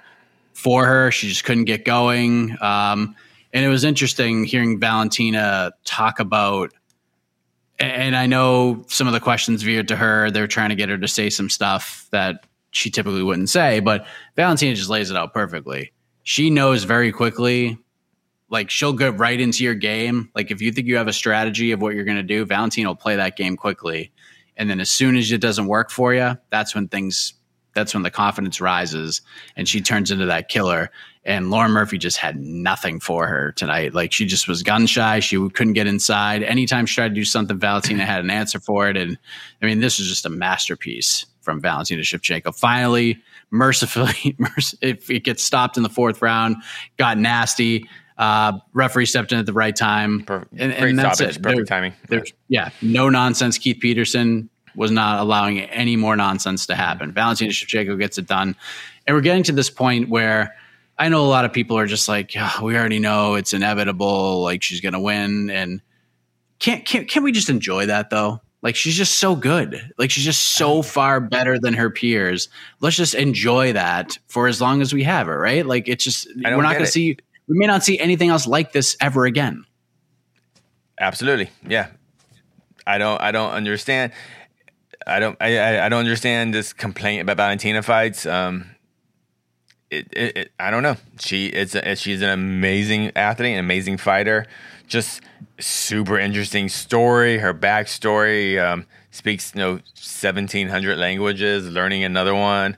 for 0.53 0.85
her. 0.85 1.11
She 1.11 1.27
just 1.27 1.43
couldn't 1.43 1.65
get 1.65 1.85
going. 1.85 2.57
Um, 2.61 3.15
and 3.53 3.65
it 3.65 3.69
was 3.69 3.83
interesting 3.83 4.43
hearing 4.43 4.79
Valentina 4.79 5.71
talk 5.85 6.19
about. 6.19 6.71
And 7.79 8.15
I 8.15 8.25
know 8.25 8.83
some 8.87 9.07
of 9.07 9.13
the 9.13 9.21
questions 9.21 9.63
veered 9.63 9.87
to 9.87 9.95
her. 9.95 10.29
They're 10.31 10.47
trying 10.47 10.69
to 10.69 10.75
get 10.75 10.89
her 10.89 10.97
to 10.97 11.07
say 11.07 11.29
some 11.29 11.49
stuff 11.49 12.07
that 12.11 12.45
she 12.71 12.89
typically 12.89 13.23
wouldn't 13.23 13.49
say, 13.49 13.79
but 13.79 14.05
Valentina 14.35 14.75
just 14.75 14.89
lays 14.89 15.09
it 15.09 15.17
out 15.17 15.33
perfectly. 15.33 15.91
She 16.23 16.49
knows 16.49 16.83
very 16.83 17.11
quickly 17.11 17.77
like 18.49 18.69
she'll 18.69 18.93
go 18.93 19.09
right 19.09 19.39
into 19.39 19.63
your 19.63 19.75
game. 19.75 20.29
Like 20.35 20.51
if 20.51 20.61
you 20.61 20.71
think 20.71 20.87
you 20.87 20.97
have 20.97 21.07
a 21.07 21.13
strategy 21.13 21.71
of 21.71 21.81
what 21.81 21.95
you're 21.95 22.05
going 22.05 22.17
to 22.17 22.23
do, 22.23 22.45
Valentine 22.45 22.87
will 22.87 22.95
play 22.95 23.15
that 23.15 23.37
game 23.37 23.55
quickly. 23.55 24.11
And 24.57 24.69
then 24.69 24.79
as 24.79 24.91
soon 24.91 25.15
as 25.15 25.31
it 25.31 25.39
doesn't 25.39 25.67
work 25.67 25.89
for 25.89 26.13
you, 26.13 26.37
that's 26.49 26.75
when 26.75 26.87
things 26.87 27.33
that's 27.73 27.93
when 27.93 28.03
the 28.03 28.11
confidence 28.11 28.59
rises 28.59 29.21
and 29.55 29.67
she 29.67 29.79
turns 29.79 30.11
into 30.11 30.25
that 30.25 30.49
killer. 30.49 30.89
And 31.23 31.51
Lauren 31.51 31.71
Murphy 31.71 31.97
just 31.97 32.17
had 32.17 32.39
nothing 32.39 32.99
for 32.99 33.27
her 33.27 33.51
tonight. 33.51 33.93
Like 33.93 34.11
she 34.11 34.25
just 34.25 34.47
was 34.47 34.63
gun 34.63 34.87
shy. 34.87 35.19
She 35.19 35.37
couldn't 35.49 35.73
get 35.73 35.85
inside. 35.85 36.41
Anytime 36.41 36.85
she 36.85 36.95
tried 36.95 37.09
to 37.09 37.13
do 37.13 37.23
something, 37.23 37.59
Valentina 37.59 38.05
had 38.05 38.21
an 38.21 38.31
answer 38.31 38.59
for 38.59 38.89
it. 38.89 38.97
And 38.97 39.17
I 39.61 39.65
mean, 39.65 39.79
this 39.79 39.99
was 39.99 40.07
just 40.07 40.25
a 40.25 40.29
masterpiece 40.29 41.25
from 41.41 41.61
Valentina 41.61 42.01
Shevchenko. 42.01 42.55
Finally, 42.55 43.21
mercifully, 43.51 44.35
if 44.81 45.09
it 45.09 45.23
gets 45.23 45.43
stopped 45.43 45.77
in 45.77 45.83
the 45.83 45.89
fourth 45.89 46.21
round, 46.21 46.57
got 46.97 47.17
nasty. 47.17 47.87
Uh, 48.19 48.59
referee 48.73 49.05
stepped 49.05 49.31
in 49.31 49.39
at 49.39 49.45
the 49.45 49.53
right 49.53 49.75
time. 49.75 50.23
Perfect. 50.25 50.51
And, 50.57 50.73
and 50.73 50.99
that's 50.99 51.19
stoppage, 51.19 51.37
it. 51.37 51.41
Perfect 51.41 51.57
there, 51.57 51.65
timing. 51.65 51.93
There's, 52.09 52.33
yeah, 52.49 52.69
no 52.81 53.09
nonsense. 53.09 53.57
Keith 53.57 53.77
Peterson 53.79 54.49
was 54.75 54.91
not 54.91 55.19
allowing 55.19 55.61
any 55.61 55.95
more 55.95 56.17
nonsense 56.17 56.65
to 56.65 56.75
happen. 56.75 57.13
Valentina 57.13 57.51
Shevchenko 57.51 57.97
gets 57.97 58.17
it 58.17 58.27
done. 58.27 58.57
And 59.07 59.15
we're 59.15 59.21
getting 59.21 59.43
to 59.43 59.53
this 59.53 59.69
point 59.69 60.09
where 60.09 60.53
I 60.97 61.07
know 61.07 61.21
a 61.21 61.27
lot 61.29 61.45
of 61.45 61.53
people 61.53 61.77
are 61.77 61.85
just 61.85 62.09
like, 62.09 62.33
oh, 62.37 62.59
we 62.61 62.75
already 62.75 62.99
know 62.99 63.35
it's 63.35 63.53
inevitable. 63.53 64.43
Like 64.43 64.63
she's 64.63 64.81
going 64.81 64.93
to 64.93 64.99
win. 64.99 65.49
And 65.49 65.81
can't, 66.59 66.83
can't, 66.85 67.07
can 67.07 67.23
we 67.23 67.31
just 67.31 67.49
enjoy 67.49 67.85
that 67.85 68.09
though? 68.09 68.41
Like 68.61 68.75
she's 68.75 68.97
just 68.97 69.19
so 69.19 69.37
good. 69.37 69.93
Like 69.97 70.11
she's 70.11 70.25
just 70.25 70.43
so 70.55 70.81
far 70.81 71.21
better 71.21 71.57
than 71.57 71.73
her 71.75 71.89
peers. 71.89 72.49
Let's 72.81 72.97
just 72.97 73.15
enjoy 73.15 73.71
that 73.71 74.19
for 74.27 74.49
as 74.49 74.59
long 74.59 74.81
as 74.81 74.93
we 74.93 75.03
have 75.03 75.27
her, 75.27 75.39
right? 75.39 75.65
Like 75.65 75.87
it's 75.87 76.03
just 76.03 76.27
we're 76.35 76.61
not 76.61 76.73
going 76.73 76.83
to 76.83 76.91
see 76.91 77.17
we 77.49 77.57
may 77.57 77.65
not 77.65 77.83
see 77.83 77.99
anything 77.99 78.29
else 78.29 78.47
like 78.47 78.71
this 78.71 78.95
ever 79.01 79.25
again. 79.25 79.65
Absolutely, 80.99 81.49
yeah. 81.67 81.87
I 82.85 82.97
don't. 82.97 83.21
I 83.21 83.31
don't 83.31 83.51
understand. 83.51 84.11
I 85.05 85.19
don't. 85.19 85.37
I. 85.41 85.85
I 85.85 85.89
don't 85.89 85.99
understand 85.99 86.53
this 86.53 86.73
complaint 86.73 87.21
about 87.21 87.37
Valentina 87.37 87.83
fights. 87.83 88.25
Um, 88.25 88.65
it, 89.91 90.07
it, 90.11 90.37
it, 90.37 90.51
I 90.59 90.71
don't 90.71 90.83
know. 90.83 90.97
She 91.19 91.47
it's 91.47 91.75
a, 91.75 91.95
she's 91.95 92.21
an 92.21 92.29
amazing 92.29 93.11
athlete, 93.15 93.53
an 93.53 93.59
amazing 93.59 93.97
fighter. 93.97 94.45
Just 94.87 95.21
super 95.59 96.17
interesting 96.17 96.69
story. 96.69 97.37
Her 97.37 97.53
backstory 97.53 98.59
um, 98.63 98.85
speaks 99.11 99.53
you 99.53 99.59
know 99.59 99.79
seventeen 99.93 100.67
hundred 100.67 100.97
languages. 100.97 101.69
Learning 101.69 102.03
another 102.03 102.35
one. 102.35 102.77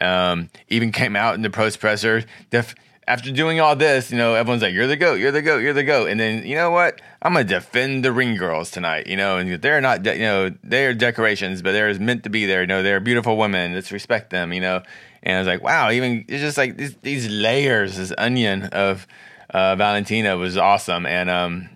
Um, 0.00 0.50
even 0.68 0.92
came 0.92 1.16
out 1.16 1.34
in 1.34 1.42
the 1.42 1.50
post 1.50 1.80
presser. 1.80 2.24
Def, 2.50 2.74
after 3.08 3.30
doing 3.30 3.60
all 3.60 3.76
this, 3.76 4.10
you 4.10 4.18
know, 4.18 4.34
everyone's 4.34 4.62
like, 4.62 4.74
"You're 4.74 4.88
the 4.88 4.96
goat, 4.96 5.20
you're 5.20 5.30
the 5.30 5.42
goat, 5.42 5.58
you're 5.58 5.72
the 5.72 5.84
goat," 5.84 6.08
and 6.08 6.18
then 6.18 6.44
you 6.44 6.56
know 6.56 6.70
what? 6.70 7.00
I'm 7.22 7.34
gonna 7.34 7.44
defend 7.44 8.04
the 8.04 8.12
ring 8.12 8.36
girls 8.36 8.70
tonight. 8.70 9.06
You 9.06 9.16
know, 9.16 9.38
and 9.38 9.62
they're 9.62 9.80
not, 9.80 10.02
de- 10.02 10.16
you 10.16 10.24
know, 10.24 10.50
they're 10.64 10.92
decorations, 10.92 11.62
but 11.62 11.72
they're 11.72 11.94
meant 12.00 12.24
to 12.24 12.30
be 12.30 12.46
there. 12.46 12.62
You 12.62 12.66
know, 12.66 12.82
they're 12.82 12.98
beautiful 12.98 13.36
women. 13.36 13.74
Let's 13.74 13.92
respect 13.92 14.30
them. 14.30 14.52
You 14.52 14.60
know, 14.60 14.82
and 15.22 15.36
I 15.36 15.38
was 15.38 15.46
like, 15.46 15.62
wow, 15.62 15.90
even 15.90 16.24
it's 16.28 16.42
just 16.42 16.58
like 16.58 16.76
these, 16.76 16.96
these 17.02 17.28
layers, 17.28 17.96
this 17.96 18.12
onion 18.18 18.64
of 18.64 19.06
uh, 19.50 19.76
Valentina 19.76 20.36
was 20.36 20.56
awesome, 20.56 21.06
and 21.06 21.30
um, 21.30 21.68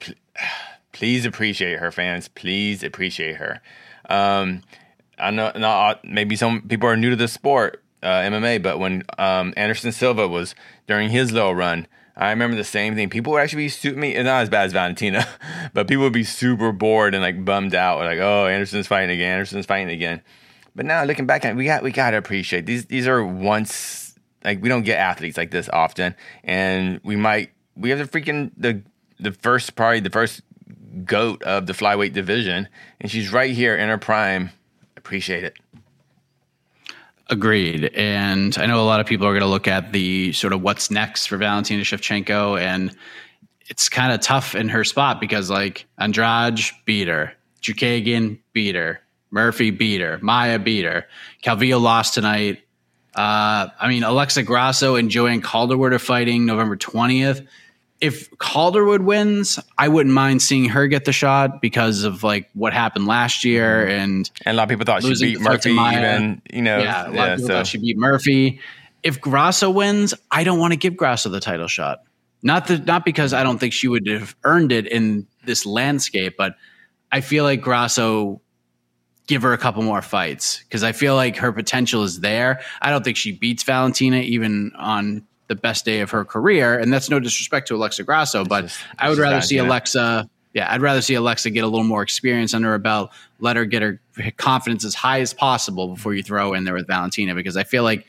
pl- 0.00 0.14
please 0.92 1.26
appreciate 1.26 1.78
her, 1.78 1.92
fans. 1.92 2.28
Please 2.28 2.82
appreciate 2.82 3.36
her. 3.36 3.60
Um, 4.08 4.62
I 5.18 5.30
know, 5.30 5.52
not 5.54 6.04
maybe 6.06 6.36
some 6.36 6.62
people 6.62 6.88
are 6.88 6.96
new 6.96 7.10
to 7.10 7.16
the 7.16 7.28
sport 7.28 7.81
uh, 8.02 8.20
MMA, 8.20 8.62
but 8.62 8.78
when 8.78 9.04
um, 9.18 9.54
Anderson 9.56 9.92
Silva 9.92 10.28
was 10.28 10.54
during 10.86 11.10
his 11.10 11.32
little 11.32 11.54
run, 11.54 11.86
I 12.16 12.30
remember 12.30 12.56
the 12.56 12.64
same 12.64 12.94
thing. 12.94 13.08
People 13.08 13.32
would 13.32 13.40
actually 13.40 13.64
be 13.64 13.68
super 13.68 13.98
me, 13.98 14.14
not 14.14 14.42
as 14.42 14.50
bad 14.50 14.66
as 14.66 14.72
Valentina, 14.72 15.26
but 15.72 15.88
people 15.88 16.04
would 16.04 16.12
be 16.12 16.24
super 16.24 16.72
bored 16.72 17.14
and 17.14 17.22
like 17.22 17.44
bummed 17.44 17.74
out, 17.74 18.00
like, 18.00 18.18
"Oh, 18.18 18.46
Anderson's 18.46 18.86
fighting 18.86 19.10
again. 19.10 19.32
Anderson's 19.32 19.66
fighting 19.66 19.88
again." 19.88 20.20
But 20.74 20.86
now 20.86 21.04
looking 21.04 21.26
back 21.26 21.44
we 21.54 21.64
got 21.64 21.82
we 21.82 21.90
got 21.90 22.10
to 22.10 22.18
appreciate 22.18 22.66
these. 22.66 22.86
These 22.86 23.06
are 23.06 23.24
once 23.24 24.14
like 24.44 24.62
we 24.62 24.68
don't 24.68 24.82
get 24.82 24.98
athletes 24.98 25.36
like 25.36 25.50
this 25.50 25.68
often, 25.70 26.14
and 26.44 27.00
we 27.02 27.16
might 27.16 27.50
we 27.76 27.90
have 27.90 27.98
the 27.98 28.04
freaking 28.04 28.50
the 28.56 28.82
the 29.18 29.32
first 29.32 29.74
probably 29.74 30.00
the 30.00 30.10
first 30.10 30.42
goat 31.04 31.42
of 31.42 31.66
the 31.66 31.72
flyweight 31.72 32.12
division, 32.12 32.68
and 33.00 33.10
she's 33.10 33.32
right 33.32 33.52
here 33.52 33.74
in 33.74 33.88
her 33.88 33.98
prime. 33.98 34.50
Appreciate 34.96 35.44
it. 35.44 35.56
Agreed. 37.32 37.86
And 37.94 38.54
I 38.58 38.66
know 38.66 38.82
a 38.82 38.84
lot 38.84 39.00
of 39.00 39.06
people 39.06 39.26
are 39.26 39.32
going 39.32 39.40
to 39.40 39.48
look 39.48 39.66
at 39.66 39.90
the 39.90 40.34
sort 40.34 40.52
of 40.52 40.60
what's 40.60 40.90
next 40.90 41.28
for 41.28 41.38
Valentina 41.38 41.82
Shevchenko. 41.82 42.60
And 42.60 42.94
it's 43.68 43.88
kind 43.88 44.12
of 44.12 44.20
tough 44.20 44.54
in 44.54 44.68
her 44.68 44.84
spot 44.84 45.18
because, 45.18 45.48
like, 45.48 45.86
Andrade 45.98 46.60
beat 46.84 47.08
her, 47.08 47.32
Chookagian 47.62 48.38
beat 48.52 48.74
her, 48.74 49.00
Murphy 49.30 49.70
beat 49.70 50.02
her, 50.02 50.18
Maia 50.20 50.58
beat 50.58 50.84
her, 50.84 51.06
Calvillo 51.42 51.80
lost 51.80 52.12
tonight. 52.12 52.58
Uh, 53.14 53.68
I 53.80 53.88
mean, 53.88 54.02
Alexa 54.02 54.42
Grasso 54.42 54.96
and 54.96 55.10
Joanne 55.10 55.40
Calderwood 55.40 55.94
are 55.94 55.98
fighting 55.98 56.44
November 56.44 56.76
20th 56.76 57.46
if 58.02 58.28
Calderwood 58.38 59.02
wins, 59.02 59.60
I 59.78 59.86
wouldn't 59.86 60.12
mind 60.12 60.42
seeing 60.42 60.68
her 60.70 60.88
get 60.88 61.04
the 61.04 61.12
shot 61.12 61.62
because 61.62 62.02
of 62.02 62.24
like 62.24 62.50
what 62.52 62.72
happened 62.72 63.06
last 63.06 63.44
year 63.44 63.86
mm-hmm. 63.86 63.90
and 63.90 64.30
and 64.44 64.54
a 64.54 64.56
lot 64.56 64.64
of 64.64 64.68
people 64.68 64.84
thought 64.84 65.04
she 65.04 65.14
beat 65.14 65.40
Murphy 65.40 65.70
even 65.70 66.42
you 66.52 66.62
know 66.62 66.78
yeah 66.78 67.06
a 67.06 67.06
lot 67.06 67.14
yeah, 67.14 67.24
of 67.26 67.36
people 67.38 67.48
so. 67.48 67.54
thought 67.54 67.66
she 67.68 67.78
beat 67.78 67.96
Murphy. 67.96 68.60
If 69.04 69.20
Grasso 69.20 69.70
wins, 69.70 70.14
I 70.30 70.42
don't 70.42 70.58
want 70.58 70.72
to 70.72 70.76
give 70.76 70.96
Grasso 70.96 71.28
the 71.28 71.40
title 71.40 71.68
shot. 71.68 72.02
Not 72.42 72.66
that 72.66 72.86
not 72.86 73.04
because 73.04 73.32
I 73.32 73.44
don't 73.44 73.58
think 73.58 73.72
she 73.72 73.86
would 73.86 74.08
have 74.08 74.34
earned 74.42 74.72
it 74.72 74.88
in 74.88 75.28
this 75.44 75.64
landscape, 75.64 76.34
but 76.36 76.56
I 77.12 77.20
feel 77.20 77.44
like 77.44 77.60
Grasso 77.60 78.40
give 79.28 79.42
her 79.42 79.52
a 79.52 79.58
couple 79.58 79.82
more 79.84 80.02
fights 80.02 80.64
because 80.64 80.82
I 80.82 80.90
feel 80.90 81.14
like 81.14 81.36
her 81.36 81.52
potential 81.52 82.02
is 82.02 82.18
there. 82.18 82.62
I 82.80 82.90
don't 82.90 83.04
think 83.04 83.16
she 83.16 83.30
beats 83.30 83.62
Valentina 83.62 84.16
even 84.16 84.72
on 84.76 85.24
the 85.48 85.54
best 85.54 85.84
day 85.84 86.00
of 86.00 86.10
her 86.10 86.24
career. 86.24 86.78
And 86.78 86.92
that's 86.92 87.10
no 87.10 87.20
disrespect 87.20 87.68
to 87.68 87.76
Alexa 87.76 88.04
Grasso, 88.04 88.44
but 88.44 88.62
just, 88.62 88.78
I 88.98 89.08
would 89.08 89.18
rather 89.18 89.40
see 89.40 89.58
Alexa. 89.58 90.28
Yeah, 90.54 90.70
I'd 90.70 90.82
rather 90.82 91.00
see 91.00 91.14
Alexa 91.14 91.50
get 91.50 91.64
a 91.64 91.66
little 91.66 91.84
more 91.84 92.02
experience 92.02 92.52
under 92.52 92.68
her 92.68 92.78
belt. 92.78 93.10
Let 93.40 93.56
her 93.56 93.64
get 93.64 93.82
her 93.82 94.00
confidence 94.36 94.84
as 94.84 94.94
high 94.94 95.20
as 95.20 95.32
possible 95.32 95.88
before 95.88 96.14
you 96.14 96.22
throw 96.22 96.52
in 96.52 96.64
there 96.64 96.74
with 96.74 96.86
Valentina, 96.86 97.34
because 97.34 97.56
I 97.56 97.64
feel 97.64 97.82
like 97.84 98.06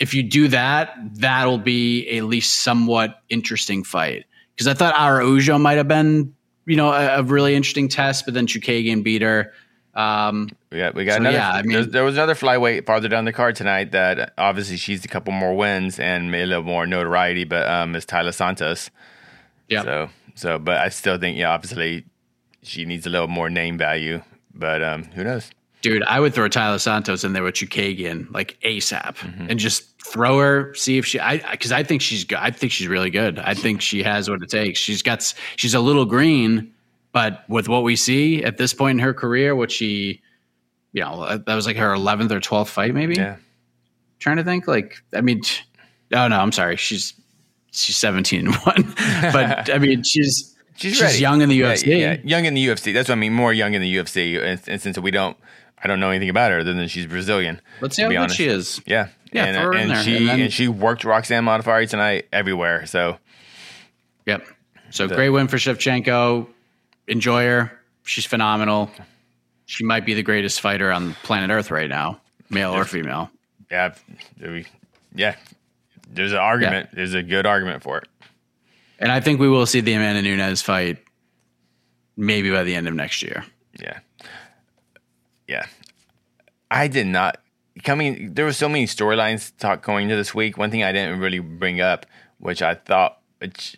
if 0.00 0.14
you 0.14 0.24
do 0.24 0.48
that, 0.48 0.96
that'll 1.14 1.58
be 1.58 2.08
at 2.18 2.24
least 2.24 2.62
somewhat 2.62 3.22
interesting 3.28 3.84
fight. 3.84 4.24
Because 4.54 4.66
I 4.66 4.74
thought 4.74 4.94
Araujo 4.98 5.58
might 5.58 5.76
have 5.76 5.86
been, 5.86 6.34
you 6.66 6.76
know, 6.76 6.92
a, 6.92 7.20
a 7.20 7.22
really 7.22 7.54
interesting 7.54 7.88
test, 7.88 8.24
but 8.24 8.34
then 8.34 8.46
Chookagian 8.46 9.04
beat 9.04 9.22
her. 9.22 9.52
Um, 9.94 10.50
we 10.70 10.78
got 10.78 10.94
we 10.94 11.04
got 11.04 11.14
so 11.14 11.16
another. 11.18 11.36
Yeah, 11.36 11.52
I 11.52 11.62
mean, 11.62 11.90
there 11.90 12.04
was 12.04 12.14
another 12.14 12.34
flyweight 12.34 12.84
farther 12.86 13.08
down 13.08 13.24
the 13.24 13.32
card 13.32 13.56
tonight 13.56 13.92
that 13.92 14.32
obviously 14.38 14.76
she's 14.76 15.04
a 15.04 15.08
couple 15.08 15.32
more 15.32 15.56
wins 15.56 16.00
and 16.00 16.30
made 16.30 16.42
a 16.42 16.46
little 16.46 16.64
more 16.64 16.86
notoriety, 16.86 17.44
but 17.44 17.68
um, 17.68 17.94
is 17.94 18.04
Taila 18.04 18.34
Santos. 18.34 18.90
Yeah. 19.68 19.82
So 19.82 20.10
so, 20.34 20.58
but 20.58 20.78
I 20.78 20.88
still 20.88 21.18
think 21.18 21.38
yeah, 21.38 21.50
obviously 21.50 22.04
she 22.62 22.84
needs 22.84 23.06
a 23.06 23.10
little 23.10 23.28
more 23.28 23.48
name 23.48 23.78
value, 23.78 24.22
but 24.52 24.82
um, 24.82 25.04
who 25.04 25.24
knows? 25.24 25.50
Dude, 25.82 26.02
I 26.04 26.18
would 26.18 26.34
throw 26.34 26.48
Taila 26.48 26.80
Santos 26.80 27.24
in 27.24 27.34
there 27.34 27.42
with 27.42 27.54
Chookagian 27.54 28.32
like 28.32 28.58
ASAP 28.62 29.16
mm-hmm. 29.16 29.50
and 29.50 29.60
just 29.60 30.02
throw 30.02 30.38
her, 30.38 30.74
see 30.74 30.98
if 30.98 31.06
she. 31.06 31.20
I 31.20 31.38
because 31.50 31.72
I 31.72 31.82
think 31.82 32.02
she's 32.02 32.24
good. 32.24 32.38
I 32.38 32.50
think 32.50 32.72
she's 32.72 32.88
really 32.88 33.10
good. 33.10 33.38
I 33.38 33.54
think 33.54 33.80
she 33.80 34.02
has 34.02 34.28
what 34.28 34.42
it 34.42 34.48
takes. 34.48 34.78
She's 34.78 35.02
got. 35.02 35.34
She's 35.56 35.74
a 35.74 35.80
little 35.80 36.06
green 36.06 36.73
but 37.14 37.48
with 37.48 37.68
what 37.68 37.84
we 37.84 37.94
see 37.94 38.42
at 38.42 38.58
this 38.58 38.74
point 38.74 38.98
in 38.98 39.04
her 39.04 39.14
career, 39.14 39.54
what 39.54 39.70
she, 39.70 40.20
you 40.92 41.00
know, 41.00 41.22
uh, 41.22 41.38
that 41.46 41.54
was 41.54 41.64
like 41.64 41.76
her 41.76 41.94
11th 41.94 42.32
or 42.32 42.40
12th 42.40 42.66
fight, 42.66 42.92
maybe. 42.92 43.14
Yeah. 43.14 43.36
Trying 44.18 44.38
to 44.38 44.44
think, 44.44 44.66
like, 44.66 45.00
I 45.14 45.20
mean, 45.20 45.40
oh 46.12 46.26
no, 46.26 46.40
I'm 46.40 46.50
sorry, 46.50 46.76
she's 46.76 47.14
she's 47.70 47.96
17 47.96 48.46
and 48.46 48.54
one, 48.56 48.94
but 49.32 49.70
I 49.70 49.78
mean, 49.78 50.02
she's 50.02 50.56
she's, 50.74 50.96
she's 50.96 51.20
young 51.20 51.40
in 51.40 51.48
the 51.48 51.60
UFC. 51.60 51.86
Yeah, 51.86 51.96
yeah, 51.96 52.16
young 52.24 52.46
in 52.46 52.54
the 52.54 52.66
UFC. 52.66 52.92
That's 52.92 53.08
what 53.08 53.16
I 53.16 53.18
mean. 53.18 53.32
More 53.32 53.52
young 53.52 53.74
in 53.74 53.82
the 53.82 53.96
UFC, 53.96 54.42
and, 54.42 54.60
and 54.66 54.82
since 54.82 54.98
we 54.98 55.12
don't, 55.12 55.36
I 55.78 55.86
don't 55.86 56.00
know 56.00 56.10
anything 56.10 56.30
about 56.30 56.50
her 56.50 56.60
other 56.60 56.74
than 56.74 56.88
she's 56.88 57.06
Brazilian. 57.06 57.60
Let's 57.80 57.94
see 57.94 58.02
how 58.02 58.08
good 58.08 58.32
she 58.32 58.46
is. 58.46 58.80
Yeah, 58.86 59.08
yeah, 59.32 59.44
and, 59.44 59.56
and 59.56 60.04
she 60.04 60.16
and, 60.16 60.28
then, 60.28 60.40
and, 60.40 60.52
she 60.52 60.66
worked 60.66 61.04
Roxanne 61.04 61.44
Modafferi 61.44 61.88
tonight 61.88 62.26
everywhere. 62.32 62.86
So, 62.86 63.18
yep. 64.26 64.44
So 64.90 65.06
the, 65.06 65.14
great 65.14 65.30
win 65.30 65.48
for 65.48 65.56
Shevchenko 65.58 66.48
enjoy 67.06 67.44
her. 67.44 67.80
She's 68.04 68.26
phenomenal. 68.26 68.90
She 69.66 69.84
might 69.84 70.04
be 70.04 70.14
the 70.14 70.22
greatest 70.22 70.60
fighter 70.60 70.92
on 70.92 71.14
planet 71.22 71.50
Earth 71.50 71.70
right 71.70 71.88
now, 71.88 72.20
male 72.50 72.72
or 72.72 72.84
female. 72.84 73.30
Yeah, 73.70 73.94
we, 74.40 74.66
yeah. 75.14 75.36
There's 76.10 76.32
an 76.32 76.38
argument. 76.38 76.90
Yeah. 76.90 76.96
There's 76.96 77.14
a 77.14 77.22
good 77.22 77.46
argument 77.46 77.82
for 77.82 77.98
it. 77.98 78.08
And 78.98 79.10
I 79.10 79.20
think 79.20 79.40
we 79.40 79.48
will 79.48 79.66
see 79.66 79.80
the 79.80 79.94
Amanda 79.94 80.22
Nunes 80.22 80.62
fight 80.62 80.98
maybe 82.16 82.50
by 82.50 82.62
the 82.62 82.74
end 82.74 82.86
of 82.86 82.94
next 82.94 83.22
year. 83.22 83.44
Yeah. 83.80 83.98
Yeah. 85.48 85.66
I 86.70 86.88
did 86.88 87.06
not 87.06 87.38
coming 87.82 88.34
there 88.34 88.44
were 88.44 88.52
so 88.52 88.68
many 88.68 88.86
storylines 88.86 89.52
talk 89.58 89.82
going 89.82 90.04
into 90.04 90.16
this 90.16 90.34
week. 90.34 90.56
One 90.56 90.70
thing 90.70 90.84
I 90.84 90.92
didn't 90.92 91.18
really 91.20 91.40
bring 91.40 91.80
up, 91.80 92.06
which 92.38 92.62
I 92.62 92.74
thought 92.74 93.18
which 93.38 93.76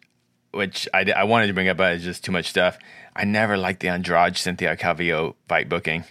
which 0.53 0.89
I, 0.93 1.05
I 1.17 1.25
wanted 1.25 1.49
to 1.49 1.55
bring 1.55 1.69
up, 1.69 1.77
but 1.77 1.95
it's 1.95 2.05
just 2.05 2.25
too 2.25 2.33
much 2.33 2.49
stuff. 2.49 2.79
I 3.17 3.25
never 3.25 3.57
liked 3.57 3.81
the 3.81 3.89
Andrade 3.89 4.37
Cynthia 4.37 4.77
Calvillo 4.77 5.35
fight 5.49 5.69
booking. 5.69 6.05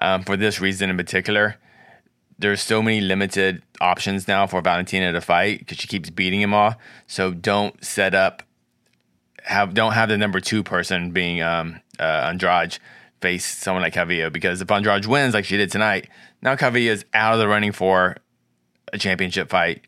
Um, 0.00 0.22
for 0.24 0.36
this 0.36 0.60
reason 0.60 0.90
in 0.90 0.96
particular, 0.96 1.56
there's 2.38 2.60
so 2.60 2.82
many 2.82 3.00
limited 3.00 3.62
options 3.80 4.28
now 4.28 4.46
for 4.46 4.60
Valentina 4.60 5.10
to 5.12 5.20
fight 5.20 5.60
because 5.60 5.78
she 5.78 5.88
keeps 5.88 6.10
beating 6.10 6.42
him 6.42 6.52
off. 6.52 6.76
So 7.06 7.32
don't 7.32 7.82
set 7.82 8.14
up 8.14 8.42
have 9.44 9.74
don't 9.74 9.92
have 9.92 10.08
the 10.08 10.18
number 10.18 10.40
two 10.40 10.62
person 10.62 11.10
being 11.12 11.42
um, 11.42 11.80
uh, 11.98 12.28
Andrade 12.28 12.78
face 13.20 13.44
someone 13.44 13.82
like 13.82 13.94
Calvillo 13.94 14.32
because 14.32 14.60
if 14.60 14.70
Andrade 14.70 15.06
wins 15.06 15.34
like 15.34 15.44
she 15.44 15.56
did 15.56 15.70
tonight, 15.70 16.08
now 16.42 16.56
Calvillo 16.56 16.90
is 16.90 17.04
out 17.14 17.34
of 17.34 17.40
the 17.40 17.48
running 17.48 17.72
for 17.72 18.16
a 18.92 18.98
championship 18.98 19.48
fight 19.48 19.82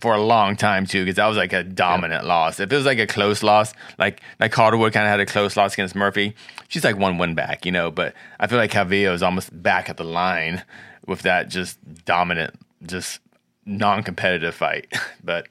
for 0.00 0.14
a 0.14 0.22
long 0.22 0.56
time 0.56 0.86
too 0.86 1.04
because 1.04 1.16
that 1.16 1.26
was 1.26 1.36
like 1.36 1.52
a 1.52 1.62
dominant 1.62 2.24
yeah. 2.24 2.28
loss. 2.28 2.60
If 2.60 2.72
it 2.72 2.76
was 2.76 2.86
like 2.86 2.98
a 2.98 3.06
close 3.06 3.42
loss, 3.42 3.72
like 3.98 4.20
like 4.38 4.52
Calderwood 4.52 4.92
kind 4.92 5.06
of 5.06 5.10
had 5.10 5.20
a 5.20 5.26
close 5.26 5.56
loss 5.56 5.74
against 5.74 5.94
Murphy, 5.94 6.34
she's 6.68 6.84
like 6.84 6.96
one 6.96 7.18
win 7.18 7.34
back, 7.34 7.66
you 7.66 7.72
know. 7.72 7.90
But 7.90 8.14
I 8.38 8.46
feel 8.46 8.58
like 8.58 8.72
Calvillo 8.72 9.12
is 9.12 9.22
almost 9.22 9.62
back 9.62 9.88
at 9.88 9.96
the 9.96 10.04
line 10.04 10.64
with 11.06 11.22
that 11.22 11.48
just 11.48 11.78
dominant, 12.04 12.54
just 12.86 13.20
non-competitive 13.66 14.54
fight. 14.54 14.92
but 15.24 15.46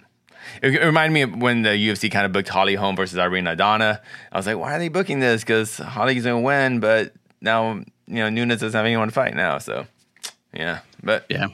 it, 0.62 0.76
it 0.76 0.86
reminded 0.86 1.14
me 1.14 1.22
of 1.22 1.36
when 1.42 1.62
the 1.62 1.70
UFC 1.70 2.12
kind 2.12 2.26
of 2.26 2.32
booked 2.32 2.50
Holly 2.50 2.76
Holm 2.76 2.96
versus 2.96 3.18
Irene 3.18 3.46
Aldana. 3.46 4.00
I 4.32 4.38
was 4.38 4.48
like, 4.48 4.58
why 4.58 4.76
are 4.76 4.80
they 4.80 4.90
booking 4.90 5.20
this? 5.20 5.42
Because 5.42 5.78
Holly's 5.78 6.24
gonna 6.24 6.42
win, 6.42 6.80
but 6.80 7.14
now 7.42 7.84
you 8.08 8.16
know 8.16 8.30
Nunes 8.30 8.60
doesn't 8.60 8.78
have 8.78 8.86
anyone 8.86 9.08
to 9.08 9.14
fight 9.14 9.36
now. 9.36 9.58
So 9.60 9.86
yeah, 10.54 10.80
but 11.04 11.26
yeah, 11.30 11.48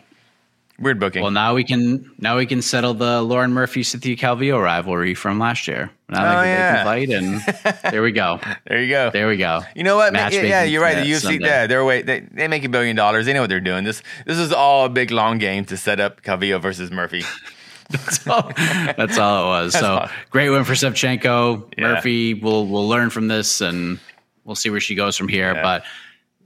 weird 0.80 1.00
booking. 1.00 1.22
Well, 1.22 1.32
now 1.32 1.54
we 1.54 1.64
can 1.64 2.12
now 2.20 2.38
we 2.38 2.46
can 2.46 2.62
settle 2.62 2.94
the 2.94 3.22
Lauren 3.22 3.52
Murphy 3.52 3.84
Cynthia 3.84 4.16
Calvillo 4.16 4.62
rivalry 4.62 5.14
from 5.14 5.40
last 5.40 5.68
year. 5.68 5.92
Now 6.10 6.40
oh, 6.40 6.42
they, 6.42 6.48
yeah. 6.50 6.84
they 6.84 7.06
can 7.06 7.40
fight, 7.42 7.64
and 7.64 7.92
there 7.94 8.02
we 8.02 8.12
go. 8.12 8.40
there 8.68 8.82
you 8.82 8.90
go. 8.90 9.10
There 9.12 9.28
we 9.28 9.38
go. 9.38 9.62
You 9.76 9.84
know 9.84 9.96
what? 9.96 10.14
yeah, 10.14 10.30
yeah, 10.30 10.64
you're 10.64 10.82
right. 10.82 10.96
The 10.96 11.12
UFC, 11.12 11.40
yeah, 11.40 11.68
they're 11.68 11.84
way 11.84 12.02
they, 12.02 12.20
they 12.20 12.48
make 12.48 12.64
a 12.64 12.70
billion 12.70 12.96
dollars. 12.96 13.26
They 13.26 13.34
know 13.34 13.42
what 13.42 13.50
they're 13.50 13.60
doing. 13.60 13.84
This 13.84 14.04
this 14.26 14.38
is 14.38 14.52
all 14.52 14.86
a 14.86 14.90
big 14.90 15.12
long 15.12 15.38
game 15.38 15.66
to 15.66 15.78
set 15.78 16.00
up 16.00 16.22
Calvillo 16.22 16.62
versus 16.62 16.92
Murphy. 16.92 17.24
that's 17.90 18.28
all. 18.28 18.52
That's 18.56 19.18
all 19.18 19.44
it 19.44 19.48
was. 19.48 19.74
That's 19.74 19.86
so 19.86 19.94
all. 19.94 20.10
great 20.30 20.50
win 20.50 20.64
for 20.64 20.74
Shevchenko. 20.74 21.74
Yeah. 21.78 21.94
Murphy 21.94 22.34
will 22.34 22.68
will 22.68 22.88
learn 22.88 23.10
from 23.10 23.28
this, 23.28 23.62
and 23.62 24.00
we'll 24.44 24.56
see 24.56 24.70
where 24.70 24.80
she 24.80 24.96
goes 24.96 25.18
from 25.18 25.28
here. 25.28 25.54
But 25.54 25.84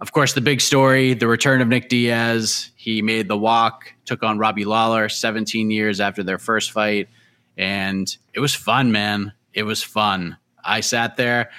of 0.01 0.11
course, 0.11 0.33
the 0.33 0.41
big 0.41 0.61
story: 0.61 1.13
the 1.13 1.27
return 1.27 1.61
of 1.61 1.67
Nick 1.67 1.89
Diaz. 1.89 2.71
He 2.75 3.01
made 3.01 3.27
the 3.27 3.37
walk, 3.37 3.93
took 4.05 4.23
on 4.23 4.37
Robbie 4.39 4.65
Lawler, 4.65 5.09
17 5.09 5.69
years 5.71 5.99
after 5.99 6.23
their 6.23 6.37
first 6.37 6.71
fight, 6.71 7.09
and 7.57 8.15
it 8.33 8.39
was 8.39 8.55
fun, 8.55 8.91
man. 8.91 9.33
It 9.53 9.63
was 9.63 9.83
fun. 9.83 10.37
I 10.63 10.81
sat 10.81 11.17
there 11.17 11.51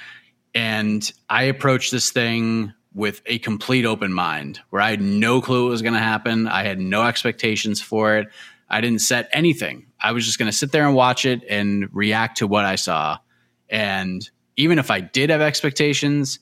and 0.55 1.11
I 1.29 1.45
approached 1.45 1.93
this 1.93 2.11
thing 2.11 2.73
with 2.93 3.23
a 3.27 3.39
complete 3.39 3.85
open 3.85 4.13
mind, 4.13 4.61
where 4.71 4.83
I 4.83 4.91
had 4.91 5.01
no 5.01 5.41
clue 5.41 5.65
what 5.65 5.71
was 5.71 5.83
going 5.83 5.95
to 5.95 6.01
happen. 6.01 6.49
I 6.49 6.65
had 6.65 6.81
no 6.81 7.05
expectations 7.05 7.81
for 7.81 8.17
it. 8.17 8.29
I 8.69 8.81
didn't 8.81 9.00
set 9.00 9.29
anything. 9.33 9.87
I 10.00 10.13
was 10.13 10.25
just 10.25 10.39
going 10.39 10.50
to 10.50 10.57
sit 10.57 10.73
there 10.73 10.87
and 10.87 10.95
watch 10.95 11.25
it 11.25 11.43
and 11.49 11.89
react 11.93 12.39
to 12.39 12.47
what 12.47 12.65
I 12.65 12.76
saw. 12.76 13.19
And 13.69 14.29
even 14.57 14.79
if 14.79 14.91
I 14.91 15.00
did 15.00 15.31
have 15.31 15.41
expectations, 15.41 16.41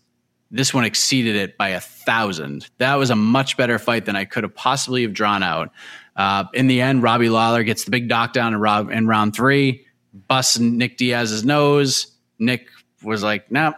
this 0.50 0.72
one 0.72 0.84
exceeded 0.84 1.36
it 1.36 1.58
by 1.58 1.70
a 1.70 1.80
thousand. 1.80 2.68
That 2.78 2.94
was 2.94 3.10
a 3.10 3.16
much 3.16 3.56
better 3.56 3.78
fight 3.78 4.06
than 4.06 4.16
I 4.16 4.24
could 4.24 4.44
have 4.44 4.54
possibly 4.54 5.02
have 5.02 5.12
drawn 5.12 5.42
out. 5.42 5.70
Uh, 6.16 6.44
in 6.54 6.66
the 6.66 6.80
end, 6.80 7.02
Robbie 7.02 7.28
Lawler 7.28 7.62
gets 7.62 7.84
the 7.84 7.90
big 7.90 8.08
knockdown 8.08 8.54
in, 8.54 8.60
Rob, 8.60 8.90
in 8.90 9.06
round 9.06 9.36
three, 9.36 9.86
busts 10.26 10.58
Nick 10.58 10.96
Diaz's 10.96 11.44
nose. 11.44 12.12
Nick 12.38 12.68
was 13.02 13.22
like, 13.22 13.50
"Nope, 13.52 13.76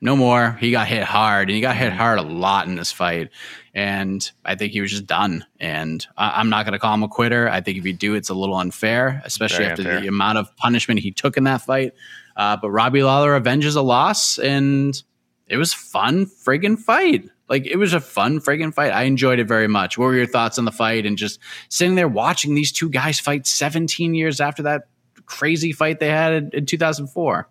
no 0.00 0.16
more. 0.16 0.56
He 0.60 0.70
got 0.70 0.86
hit 0.86 1.04
hard, 1.04 1.48
and 1.48 1.54
he 1.54 1.60
got 1.60 1.76
hit 1.76 1.92
hard 1.92 2.18
a 2.18 2.22
lot 2.22 2.66
in 2.66 2.76
this 2.76 2.90
fight. 2.90 3.30
And 3.74 4.28
I 4.44 4.54
think 4.54 4.72
he 4.72 4.80
was 4.80 4.90
just 4.90 5.06
done. 5.06 5.44
And 5.60 6.04
I, 6.16 6.40
am 6.40 6.48
not 6.48 6.64
going 6.64 6.72
to 6.72 6.78
call 6.78 6.94
him 6.94 7.02
a 7.02 7.08
quitter. 7.08 7.48
I 7.48 7.60
think 7.60 7.78
if 7.78 7.84
you 7.84 7.92
do, 7.92 8.14
it's 8.14 8.30
a 8.30 8.34
little 8.34 8.56
unfair, 8.56 9.20
especially 9.24 9.58
Very 9.58 9.70
after 9.70 9.82
unfair. 9.82 10.00
the 10.00 10.08
amount 10.08 10.38
of 10.38 10.54
punishment 10.56 11.00
he 11.00 11.12
took 11.12 11.36
in 11.36 11.44
that 11.44 11.62
fight. 11.62 11.92
Uh, 12.36 12.56
but 12.56 12.70
Robbie 12.70 13.02
Lawler 13.02 13.34
avenges 13.36 13.76
a 13.76 13.82
loss, 13.82 14.38
and 14.38 15.00
it 15.50 15.56
was 15.56 15.74
fun 15.74 16.26
friggin' 16.26 16.78
fight. 16.78 17.28
Like 17.48 17.66
it 17.66 17.76
was 17.76 17.92
a 17.92 18.00
fun 18.00 18.40
friggin' 18.40 18.72
fight. 18.72 18.92
I 18.92 19.02
enjoyed 19.02 19.40
it 19.40 19.48
very 19.48 19.66
much. 19.66 19.98
What 19.98 20.06
were 20.06 20.14
your 20.14 20.26
thoughts 20.26 20.58
on 20.58 20.64
the 20.64 20.70
fight 20.70 21.04
and 21.04 21.18
just 21.18 21.40
sitting 21.68 21.96
there 21.96 22.08
watching 22.08 22.54
these 22.54 22.70
two 22.70 22.88
guys 22.88 23.18
fight 23.18 23.46
17 23.46 24.14
years 24.14 24.40
after 24.40 24.62
that 24.62 24.86
crazy 25.26 25.72
fight 25.72 25.98
they 25.98 26.08
had 26.08 26.32
in, 26.32 26.50
in 26.52 26.66
2004? 26.66 27.48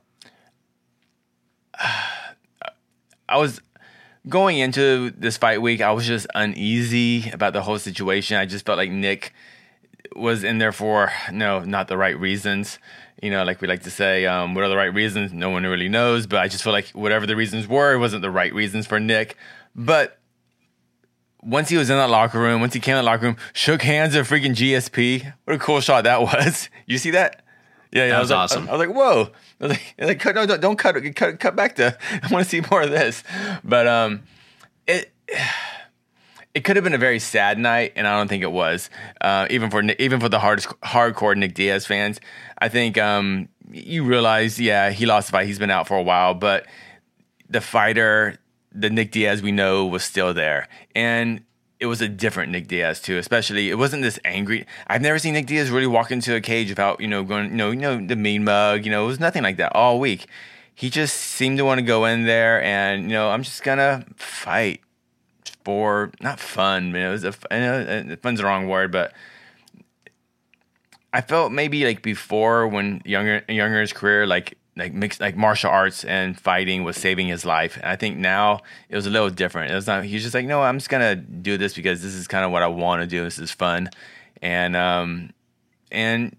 I 3.29 3.37
was 3.37 3.61
going 4.27 4.57
into 4.57 5.11
this 5.11 5.37
fight 5.37 5.61
week, 5.61 5.81
I 5.81 5.91
was 5.91 6.07
just 6.07 6.25
uneasy 6.33 7.29
about 7.31 7.53
the 7.53 7.61
whole 7.61 7.79
situation. 7.79 8.37
I 8.37 8.45
just 8.45 8.65
felt 8.65 8.77
like 8.77 8.91
Nick 8.91 9.33
was 10.15 10.43
in 10.43 10.57
there 10.57 10.71
for 10.71 11.11
no, 11.31 11.59
not 11.59 11.87
the 11.89 11.97
right 11.97 12.17
reasons. 12.17 12.79
You 13.21 13.31
know, 13.31 13.43
like 13.43 13.61
we 13.61 13.67
like 13.67 13.83
to 13.83 13.91
say, 13.91 14.25
um, 14.25 14.55
what 14.55 14.63
are 14.63 14.69
the 14.69 14.77
right 14.77 14.93
reasons? 14.93 15.33
No 15.33 15.49
one 15.49 15.63
really 15.63 15.89
knows, 15.89 16.25
but 16.25 16.39
I 16.39 16.47
just 16.47 16.63
feel 16.63 16.73
like 16.73 16.87
whatever 16.89 17.25
the 17.25 17.35
reasons 17.35 17.67
were, 17.67 17.93
it 17.93 17.99
wasn't 17.99 18.21
the 18.21 18.31
right 18.31 18.53
reasons 18.53 18.87
for 18.87 18.99
Nick. 18.99 19.35
But 19.75 20.19
once 21.41 21.69
he 21.69 21.77
was 21.77 21.89
in 21.89 21.97
that 21.97 22.09
locker 22.09 22.39
room, 22.39 22.61
once 22.61 22.73
he 22.73 22.79
came 22.79 22.95
in 22.95 23.03
the 23.03 23.09
locker 23.09 23.25
room, 23.25 23.37
shook 23.53 23.81
hands 23.81 24.15
with 24.15 24.27
freaking 24.27 24.55
GSP. 24.55 25.33
What 25.43 25.55
a 25.55 25.59
cool 25.59 25.81
shot 25.81 26.05
that 26.05 26.21
was. 26.21 26.69
You 26.85 26.97
see 26.97 27.11
that? 27.11 27.43
Yeah, 27.91 28.03
yeah, 28.03 28.09
that 28.09 28.19
was, 28.19 28.25
was 28.25 28.31
awesome. 28.31 28.67
I, 28.67 28.71
I 28.71 28.77
was 28.77 28.87
like, 28.87 28.95
whoa. 28.95 29.29
I 29.59 29.67
was 29.67 29.71
like, 29.71 29.95
like 30.25 30.35
no, 30.35 30.45
don't, 30.45 30.61
don't 30.61 30.77
cut, 30.77 30.95
cut, 31.15 31.39
cut 31.39 31.55
back 31.55 31.75
to. 31.75 31.97
I 32.23 32.27
want 32.31 32.43
to 32.43 32.49
see 32.49 32.61
more 32.69 32.81
of 32.81 32.91
this. 32.91 33.23
But 33.63 33.87
um, 33.87 34.23
it 34.87 35.11
it 36.53 36.63
could 36.63 36.75
have 36.75 36.83
been 36.83 36.93
a 36.93 36.99
very 36.99 37.19
sad 37.19 37.59
night, 37.59 37.93
and 37.95 38.07
I 38.07 38.17
don't 38.17 38.27
think 38.27 38.43
it 38.43 38.51
was. 38.51 38.89
Uh, 39.21 39.47
even 39.49 39.69
for 39.69 39.81
even 39.81 40.19
for 40.19 40.29
the 40.29 40.39
hardest 40.39 40.67
hardcore 40.81 41.35
Nick 41.35 41.53
Diaz 41.53 41.85
fans, 41.85 42.19
I 42.57 42.69
think 42.69 42.97
um, 42.97 43.49
you 43.71 44.03
realize, 44.03 44.59
yeah, 44.59 44.89
he 44.89 45.05
lost 45.05 45.27
the 45.27 45.31
fight. 45.33 45.47
He's 45.47 45.59
been 45.59 45.69
out 45.69 45.87
for 45.87 45.97
a 45.97 46.01
while, 46.01 46.33
but 46.33 46.65
the 47.49 47.61
fighter, 47.61 48.37
the 48.71 48.89
Nick 48.89 49.11
Diaz 49.11 49.41
we 49.41 49.51
know, 49.51 49.85
was 49.85 50.03
still 50.03 50.33
there, 50.33 50.67
and 50.95 51.41
it 51.79 51.85
was 51.85 52.01
a 52.01 52.09
different 52.09 52.51
Nick 52.51 52.67
Diaz 52.67 52.99
too. 52.99 53.17
Especially, 53.19 53.69
it 53.69 53.77
wasn't 53.77 54.01
this 54.01 54.19
angry. 54.25 54.65
I've 54.87 55.01
never 55.01 55.19
seen 55.19 55.35
Nick 55.35 55.45
Diaz 55.45 55.69
really 55.69 55.87
walk 55.87 56.11
into 56.11 56.35
a 56.35 56.41
cage 56.41 56.69
without 56.69 56.99
you 56.99 57.07
know 57.07 57.23
going, 57.23 57.51
you 57.51 57.55
know, 57.55 57.69
you 57.69 57.77
know 57.77 58.05
the 58.05 58.15
mean 58.15 58.43
mug. 58.43 58.85
You 58.85 58.91
know, 58.91 59.03
it 59.03 59.07
was 59.07 59.19
nothing 59.19 59.43
like 59.43 59.57
that 59.57 59.75
all 59.75 59.99
week. 59.99 60.25
He 60.73 60.89
just 60.89 61.15
seemed 61.15 61.57
to 61.57 61.65
want 61.65 61.79
to 61.79 61.85
go 61.85 62.05
in 62.05 62.23
there 62.23 62.63
and 62.63 63.03
you 63.03 63.09
know, 63.09 63.29
I'm 63.29 63.43
just 63.43 63.63
gonna 63.63 64.05
fight 64.15 64.81
for 65.69 66.11
not 66.19 66.39
fun. 66.39 66.95
it 66.95 67.09
was 67.09 67.23
a, 67.23 67.33
I 67.51 67.59
know 67.59 68.15
fun's 68.23 68.39
the 68.39 68.45
wrong 68.45 68.67
word, 68.67 68.91
but 68.91 69.13
I 71.13 71.21
felt 71.21 71.51
maybe 71.51 71.85
like 71.85 72.01
before 72.01 72.67
when 72.67 73.03
younger 73.05 73.43
younger 73.47 73.79
his 73.79 73.93
career, 73.93 74.25
like 74.25 74.57
like 74.75 74.95
mixed 74.95 75.21
like 75.21 75.37
martial 75.37 75.69
arts 75.69 76.03
and 76.05 76.39
fighting 76.39 76.83
was 76.83 76.97
saving 76.97 77.27
his 77.27 77.45
life. 77.45 77.75
And 77.77 77.85
I 77.85 77.95
think 77.97 78.17
now 78.17 78.61
it 78.89 78.95
was 78.95 79.05
a 79.05 79.11
little 79.11 79.29
different. 79.29 79.71
It 79.71 79.75
was 79.75 79.85
not 79.85 80.05
he's 80.05 80.23
just 80.23 80.33
like, 80.33 80.47
no, 80.47 80.63
I'm 80.63 80.79
just 80.79 80.89
gonna 80.89 81.15
do 81.15 81.55
this 81.55 81.75
because 81.75 82.01
this 82.01 82.15
is 82.15 82.27
kind 82.27 82.43
of 82.43 82.49
what 82.49 82.63
I 82.63 82.67
want 82.67 83.03
to 83.03 83.07
do. 83.07 83.23
This 83.23 83.37
is 83.37 83.51
fun. 83.51 83.91
And 84.41 84.75
um 84.75 85.29
and 85.91 86.35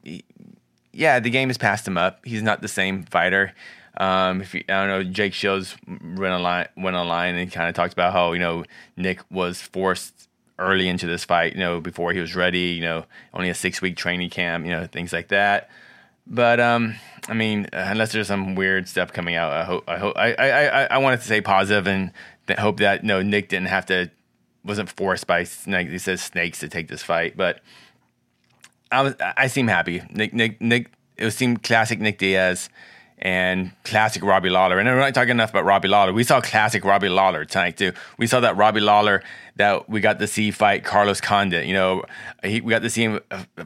yeah, 0.93 1.21
the 1.21 1.31
game 1.31 1.51
has 1.51 1.57
passed 1.57 1.87
him 1.87 1.97
up. 1.97 2.27
He's 2.27 2.43
not 2.43 2.63
the 2.63 2.69
same 2.69 3.05
fighter. 3.05 3.55
Um, 3.97 4.41
if 4.41 4.55
you, 4.55 4.65
I 4.69 4.87
don't 4.87 4.89
know, 4.89 5.03
Jake 5.05 5.35
Shields 5.35 5.77
went 5.87 6.33
online 6.33 6.69
went 6.77 6.97
online 6.97 7.35
and 7.35 7.51
kind 7.51 7.69
of 7.69 7.75
talked 7.75 7.93
about 7.93 8.13
how 8.13 8.33
you 8.33 8.39
know 8.39 8.65
Nick 8.97 9.21
was 9.31 9.61
forced 9.61 10.29
early 10.59 10.89
into 10.89 11.07
this 11.07 11.25
fight, 11.25 11.55
you 11.55 11.59
know, 11.61 11.81
before 11.81 12.13
he 12.13 12.21
was 12.21 12.37
ready. 12.37 12.73
You 12.73 12.83
know, 12.83 13.05
only 13.35 13.49
a 13.49 13.55
six 13.55 13.83
week 13.83 13.97
training 13.97 14.31
camp, 14.31 14.65
you 14.65 14.73
know, 14.73 14.87
things 14.87 15.13
like 15.13 15.29
that. 15.29 15.71
But 16.27 16.61
um, 16.61 16.95
I 17.29 17.35
mean, 17.35 17.67
unless 17.73 18.13
there's 18.13 18.29
some 18.29 18.55
weird 18.55 18.89
stuff 18.89 19.13
coming 19.13 19.35
out, 19.35 19.53
I 19.53 19.65
hope 19.65 19.85
I 19.89 19.99
hope 19.99 20.17
I 20.17 20.33
I 20.35 20.85
I, 20.85 20.99
wanted 20.99 21.21
to 21.21 21.27
say 21.27 21.41
positive 21.41 21.89
and 21.89 22.13
th- 22.47 22.59
hope 22.59 22.79
that 22.79 23.03
no 23.03 23.21
Nick 23.21 23.49
didn't 23.49 23.69
have 23.69 23.87
to 23.87 24.11
wasn't 24.65 24.91
forced 24.91 25.27
by 25.27 25.47
like 25.67 25.89
he 25.89 25.99
says 25.99 26.23
snakes 26.23 26.61
to 26.61 26.69
take 26.69 26.87
this 26.87 27.03
fight, 27.03 27.37
but 27.37 27.61
I 28.93 29.03
was 29.03 29.15
I 29.21 29.49
seem 29.49 29.67
happy. 29.67 30.03
Nick 30.11 30.33
Nick 30.33 30.61
Nick 30.61 30.93
it 31.17 31.31
seemed 31.33 31.63
classic 31.65 32.01
Nick 32.01 32.19
Diaz, 32.19 32.69
and 33.21 33.71
classic 33.85 34.23
Robbie 34.23 34.49
Lawler. 34.49 34.79
And 34.79 34.89
we're 34.89 34.99
not 34.99 35.15
talking 35.15 35.31
enough 35.31 35.51
about 35.51 35.65
Robbie 35.65 35.89
Lawler. 35.89 36.13
We 36.13 36.25
saw 36.25 36.41
classic 36.41 36.85
Robbie 36.85 37.09
Lawler 37.09 37.45
tonight 37.45 37.77
too. 37.77 37.93
We 38.19 38.27
saw 38.27 38.41
that 38.41 38.57
Robbie 38.57 38.81
Lawler 38.81 39.23
that 39.57 39.89
we 39.89 40.01
got 40.01 40.19
to 40.21 40.27
see 40.27 40.51
fight 40.51 40.85
Carlos 40.85 41.21
Condit. 41.21 41.67
You 41.67 41.75
know, 41.75 42.05
he, 42.43 42.61
we 42.61 42.71
got 42.71 42.83
to 42.83 42.91
see 42.91 43.05
him 43.05 43.21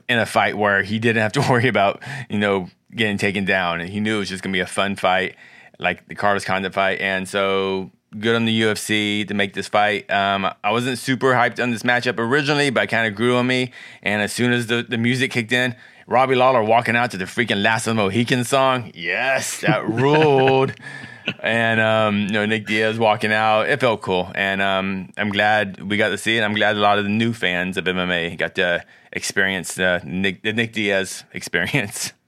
in 0.08 0.18
a 0.18 0.26
fight 0.26 0.56
where 0.56 0.82
he 0.82 0.98
didn't 0.98 1.22
have 1.22 1.32
to 1.32 1.40
worry 1.50 1.68
about 1.68 2.02
you 2.28 2.38
know 2.38 2.68
getting 2.94 3.18
taken 3.18 3.44
down, 3.44 3.80
and 3.80 3.88
he 3.88 4.00
knew 4.00 4.16
it 4.16 4.20
was 4.20 4.28
just 4.28 4.42
gonna 4.42 4.52
be 4.52 4.60
a 4.60 4.66
fun 4.66 4.96
fight, 4.96 5.36
like 5.78 6.06
the 6.08 6.14
Carlos 6.14 6.44
Condit 6.44 6.74
fight. 6.74 7.00
And 7.00 7.28
so 7.28 7.90
good 8.18 8.36
on 8.36 8.44
the 8.44 8.62
UFC 8.62 9.26
to 9.26 9.34
make 9.34 9.54
this 9.54 9.68
fight. 9.68 10.10
Um, 10.10 10.48
I 10.62 10.70
wasn't 10.70 10.98
super 10.98 11.32
hyped 11.32 11.62
on 11.62 11.70
this 11.70 11.82
matchup 11.82 12.18
originally, 12.18 12.70
but 12.70 12.84
it 12.84 12.86
kind 12.86 13.06
of 13.06 13.14
grew 13.14 13.36
on 13.36 13.46
me. 13.46 13.72
And 14.02 14.22
as 14.22 14.32
soon 14.32 14.52
as 14.52 14.68
the, 14.68 14.84
the 14.88 14.98
music 14.98 15.32
kicked 15.32 15.52
in, 15.52 15.74
Robbie 16.06 16.34
Lawler 16.34 16.62
walking 16.62 16.96
out 16.96 17.10
to 17.12 17.16
the 17.16 17.24
freaking 17.24 17.62
Last 17.62 17.86
of 17.86 17.96
the 17.96 18.02
Mohican 18.02 18.44
song. 18.44 18.92
Yes, 18.94 19.60
that 19.60 19.88
ruled. 19.88 20.74
and 21.40 21.80
um, 21.80 22.20
you 22.20 22.32
know 22.32 22.46
Nick 22.46 22.66
Diaz 22.66 22.98
walking 22.98 23.32
out. 23.32 23.68
It 23.68 23.80
felt 23.80 24.02
cool, 24.02 24.30
and 24.34 24.60
um, 24.60 25.10
I'm 25.16 25.30
glad 25.30 25.82
we 25.82 25.96
got 25.96 26.10
to 26.10 26.18
see 26.18 26.36
it. 26.36 26.42
I'm 26.42 26.54
glad 26.54 26.76
a 26.76 26.80
lot 26.80 26.98
of 26.98 27.04
the 27.04 27.10
new 27.10 27.32
fans 27.32 27.76
of 27.76 27.84
MMA 27.84 28.36
got 28.36 28.54
to 28.56 28.84
experience 29.12 29.74
the 29.74 30.02
Nick, 30.04 30.42
the 30.42 30.52
Nick 30.52 30.72
Diaz 30.72 31.24
experience. 31.32 32.12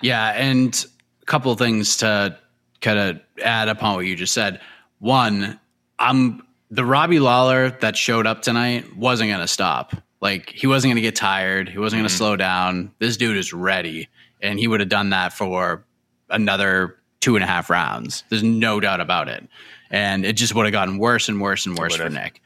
Yeah, 0.00 0.30
and 0.30 0.86
a 1.22 1.24
couple 1.24 1.52
of 1.52 1.58
things 1.58 1.98
to 1.98 2.36
kind 2.80 2.98
of 2.98 3.20
add 3.42 3.68
upon 3.68 3.94
what 3.94 4.06
you 4.06 4.16
just 4.16 4.34
said. 4.34 4.60
One, 4.98 5.60
I'm 6.00 6.44
the 6.68 6.84
Robbie 6.84 7.20
Lawler 7.20 7.70
that 7.80 7.96
showed 7.96 8.26
up 8.26 8.42
tonight 8.42 8.96
wasn't 8.96 9.30
going 9.30 9.40
to 9.40 9.46
stop. 9.46 9.94
Like 10.24 10.48
he 10.48 10.66
wasn't 10.66 10.88
going 10.88 10.96
to 10.96 11.02
get 11.02 11.14
tired. 11.14 11.68
He 11.68 11.78
wasn't 11.78 12.00
going 12.00 12.08
to 12.08 12.12
mm-hmm. 12.12 12.18
slow 12.18 12.36
down. 12.36 12.92
This 12.98 13.18
dude 13.18 13.36
is 13.36 13.52
ready, 13.52 14.08
and 14.40 14.58
he 14.58 14.66
would 14.66 14.80
have 14.80 14.88
done 14.88 15.10
that 15.10 15.34
for 15.34 15.84
another 16.30 16.96
two 17.20 17.36
and 17.36 17.44
a 17.44 17.46
half 17.46 17.68
rounds. 17.68 18.24
There's 18.30 18.42
no 18.42 18.80
doubt 18.80 19.02
about 19.02 19.28
it. 19.28 19.46
And 19.90 20.24
it 20.24 20.32
just 20.32 20.54
would 20.54 20.64
have 20.64 20.72
gotten 20.72 20.96
worse 20.96 21.28
and 21.28 21.42
worse 21.42 21.66
and 21.66 21.76
worse 21.76 21.96
for 21.96 22.08
Nick. 22.08 22.40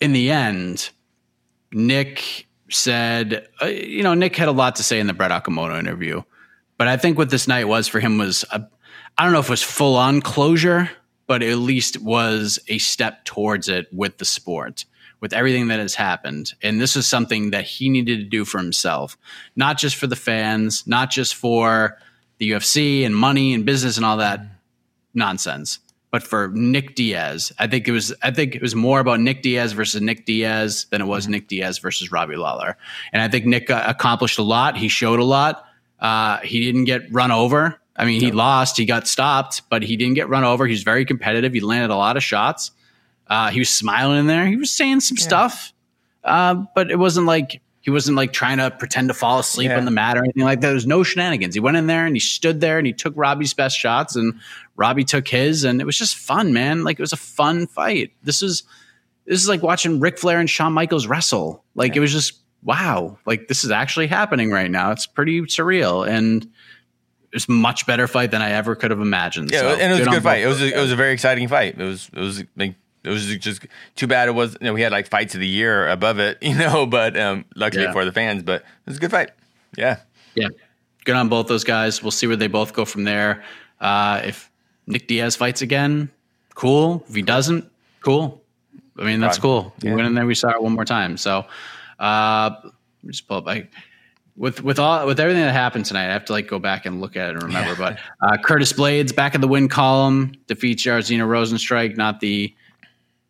In 0.00 0.12
the 0.12 0.32
end, 0.32 0.90
Nick 1.70 2.48
said, 2.68 3.46
uh, 3.62 3.66
you 3.66 4.02
know, 4.02 4.14
Nick 4.14 4.34
had 4.34 4.48
a 4.48 4.52
lot 4.52 4.74
to 4.76 4.82
say 4.82 4.98
in 4.98 5.06
the 5.06 5.12
Brett 5.12 5.30
Okamoto 5.30 5.78
interview, 5.78 6.22
but 6.78 6.88
I 6.88 6.96
think 6.96 7.16
what 7.16 7.30
this 7.30 7.46
night 7.46 7.68
was 7.68 7.86
for 7.86 8.00
him 8.00 8.18
was, 8.18 8.44
I 8.50 9.22
don't 9.22 9.32
know 9.32 9.38
if 9.38 9.46
it 9.46 9.50
was 9.50 9.62
full 9.62 9.96
on 9.96 10.20
closure, 10.20 10.90
but 11.28 11.44
at 11.44 11.58
least 11.58 12.02
was 12.02 12.58
a 12.66 12.78
step 12.78 13.24
towards 13.24 13.68
it 13.68 13.86
with 13.92 14.18
the 14.18 14.24
sport 14.24 14.84
with 15.20 15.32
everything 15.32 15.68
that 15.68 15.78
has 15.78 15.94
happened. 15.94 16.54
And 16.62 16.80
this 16.80 16.96
is 16.96 17.06
something 17.06 17.50
that 17.50 17.64
he 17.64 17.88
needed 17.88 18.18
to 18.18 18.24
do 18.24 18.44
for 18.44 18.58
himself, 18.58 19.16
not 19.54 19.78
just 19.78 19.96
for 19.96 20.06
the 20.06 20.16
fans, 20.16 20.86
not 20.86 21.10
just 21.10 21.34
for 21.34 21.98
the 22.38 22.50
UFC 22.50 23.04
and 23.04 23.14
money 23.14 23.52
and 23.52 23.64
business 23.64 23.96
and 23.96 24.06
all 24.06 24.16
that 24.16 24.40
nonsense, 25.12 25.78
but 26.10 26.22
for 26.22 26.48
Nick 26.54 26.94
Diaz. 26.94 27.52
I 27.58 27.66
think 27.66 27.86
it 27.86 27.92
was 27.92 28.12
I 28.22 28.30
think 28.30 28.56
it 28.56 28.62
was 28.62 28.74
more 28.74 28.98
about 28.98 29.20
Nick 29.20 29.42
Diaz 29.42 29.72
versus 29.72 30.00
Nick 30.00 30.24
Diaz 30.24 30.86
than 30.90 31.02
it 31.02 31.06
was 31.06 31.28
Nick 31.28 31.48
Diaz 31.48 31.78
versus 31.78 32.10
Robbie 32.10 32.36
Lawler. 32.36 32.76
And 33.12 33.22
I 33.22 33.28
think 33.28 33.44
Nick 33.44 33.70
uh, 33.70 33.84
accomplished 33.86 34.38
a 34.38 34.42
lot. 34.42 34.76
He 34.76 34.88
showed 34.88 35.20
a 35.20 35.24
lot. 35.24 35.64
Uh, 36.00 36.38
he 36.38 36.64
didn't 36.64 36.84
get 36.84 37.12
run 37.12 37.30
over. 37.30 37.78
I 37.94 38.06
mean, 38.06 38.22
he 38.22 38.30
lost, 38.32 38.78
he 38.78 38.86
got 38.86 39.06
stopped, 39.06 39.60
but 39.68 39.82
he 39.82 39.94
didn't 39.98 40.14
get 40.14 40.30
run 40.30 40.42
over. 40.42 40.66
He 40.66 40.72
was 40.72 40.82
very 40.82 41.04
competitive. 41.04 41.52
He 41.52 41.60
landed 41.60 41.90
a 41.90 41.96
lot 41.96 42.16
of 42.16 42.24
shots. 42.24 42.70
Uh, 43.30 43.48
he 43.48 43.60
was 43.60 43.70
smiling 43.70 44.18
in 44.18 44.26
there. 44.26 44.44
He 44.44 44.56
was 44.56 44.72
saying 44.72 45.00
some 45.00 45.16
yeah. 45.16 45.24
stuff, 45.24 45.72
uh, 46.24 46.64
but 46.74 46.90
it 46.90 46.98
wasn't 46.98 47.26
like 47.26 47.62
he 47.80 47.90
wasn't 47.90 48.16
like 48.16 48.32
trying 48.32 48.58
to 48.58 48.72
pretend 48.72 49.08
to 49.08 49.14
fall 49.14 49.38
asleep 49.38 49.70
yeah. 49.70 49.78
on 49.78 49.84
the 49.84 49.92
mat 49.92 50.18
or 50.18 50.24
anything 50.24 50.42
like 50.42 50.60
that. 50.60 50.66
There 50.66 50.74
was 50.74 50.86
no 50.86 51.04
shenanigans. 51.04 51.54
He 51.54 51.60
went 51.60 51.76
in 51.76 51.86
there 51.86 52.04
and 52.04 52.16
he 52.16 52.20
stood 52.20 52.60
there 52.60 52.76
and 52.76 52.86
he 52.86 52.92
took 52.92 53.14
Robbie's 53.16 53.54
best 53.54 53.78
shots 53.78 54.16
and 54.16 54.34
Robbie 54.74 55.04
took 55.04 55.28
his, 55.28 55.62
and 55.62 55.80
it 55.80 55.84
was 55.84 55.96
just 55.96 56.16
fun, 56.16 56.52
man. 56.52 56.82
Like 56.82 56.98
it 56.98 57.02
was 57.02 57.12
a 57.12 57.16
fun 57.16 57.68
fight. 57.68 58.12
This 58.24 58.42
is 58.42 58.64
this 59.26 59.40
is 59.40 59.48
like 59.48 59.62
watching 59.62 60.00
Ric 60.00 60.18
Flair 60.18 60.40
and 60.40 60.50
Shawn 60.50 60.72
Michaels 60.72 61.06
wrestle. 61.06 61.64
Like 61.76 61.92
yeah. 61.94 61.98
it 61.98 62.00
was 62.00 62.12
just 62.12 62.40
wow. 62.64 63.16
Like 63.26 63.46
this 63.46 63.62
is 63.62 63.70
actually 63.70 64.08
happening 64.08 64.50
right 64.50 64.70
now. 64.70 64.90
It's 64.90 65.06
pretty 65.06 65.40
surreal 65.42 66.06
and. 66.06 66.50
It 67.32 67.36
was 67.36 67.48
a 67.48 67.52
much 67.52 67.86
better 67.86 68.08
fight 68.08 68.32
than 68.32 68.42
I 68.42 68.50
ever 68.50 68.74
could 68.74 68.90
have 68.90 68.98
imagined. 68.98 69.52
Yeah, 69.52 69.60
so, 69.60 69.68
and 69.68 69.92
it 69.92 70.00
was 70.00 70.08
a 70.08 70.10
good 70.10 70.22
fight. 70.24 70.42
It 70.42 70.48
was 70.48 70.60
a, 70.60 70.76
it 70.76 70.80
was 70.80 70.90
a 70.90 70.96
very 70.96 71.12
exciting 71.12 71.46
fight. 71.46 71.78
It 71.78 71.84
was 71.84 72.10
it 72.12 72.18
was 72.18 72.42
like 72.56 72.74
it 73.04 73.08
was 73.08 73.26
just 73.36 73.66
too 73.96 74.06
bad 74.06 74.28
it 74.28 74.32
was 74.32 74.56
you 74.60 74.66
know 74.66 74.72
we 74.72 74.82
had 74.82 74.92
like 74.92 75.08
fights 75.08 75.34
of 75.34 75.40
the 75.40 75.46
year 75.46 75.88
above 75.88 76.18
it 76.18 76.38
you 76.42 76.54
know 76.54 76.86
but 76.86 77.16
um 77.18 77.44
luckily 77.56 77.84
yeah. 77.84 77.92
for 77.92 78.04
the 78.04 78.12
fans 78.12 78.42
but 78.42 78.62
it 78.62 78.86
was 78.86 78.96
a 78.96 79.00
good 79.00 79.10
fight. 79.10 79.30
Yeah. 79.76 80.00
Yeah. 80.34 80.48
Good 81.04 81.14
on 81.14 81.28
both 81.28 81.46
those 81.46 81.64
guys. 81.64 82.02
We'll 82.02 82.10
see 82.10 82.26
where 82.26 82.36
they 82.36 82.48
both 82.48 82.72
go 82.72 82.84
from 82.84 83.04
there. 83.04 83.44
Uh 83.80 84.22
if 84.24 84.50
nick 84.86 85.06
diaz 85.06 85.36
fights 85.36 85.62
again 85.62 86.10
cool. 86.54 87.04
If 87.08 87.14
he 87.14 87.22
doesn't 87.22 87.70
cool. 88.00 88.42
I 88.98 89.04
mean 89.04 89.20
that's 89.20 89.38
cool. 89.38 89.72
Yeah. 89.80 89.90
we 89.90 89.96
went 89.96 90.08
in 90.08 90.14
there 90.14 90.26
we 90.26 90.34
saw 90.34 90.50
it 90.50 90.62
one 90.62 90.72
more 90.72 90.84
time. 90.84 91.16
So 91.16 91.46
uh 91.98 92.50
just 93.06 93.26
pull 93.26 93.38
up 93.38 93.48
I, 93.48 93.68
with 94.36 94.62
with 94.62 94.78
all 94.78 95.06
with 95.06 95.20
everything 95.20 95.42
that 95.42 95.52
happened 95.52 95.84
tonight, 95.84 96.08
I 96.08 96.12
have 96.12 96.24
to 96.26 96.32
like 96.32 96.48
go 96.48 96.58
back 96.58 96.86
and 96.86 97.00
look 97.00 97.16
at 97.16 97.30
it 97.30 97.34
and 97.34 97.42
remember. 97.42 97.70
Yeah. 97.70 97.96
But 98.20 98.32
uh, 98.34 98.38
Curtis 98.42 98.72
Blaydes 98.72 99.14
back 99.14 99.34
in 99.34 99.40
the 99.40 99.48
win 99.48 99.68
column 99.68 100.32
defeats 100.46 100.84
Jairzinho 100.84 101.26
Rozenstruik, 101.26 101.96
not 101.96 102.20
the 102.20 102.54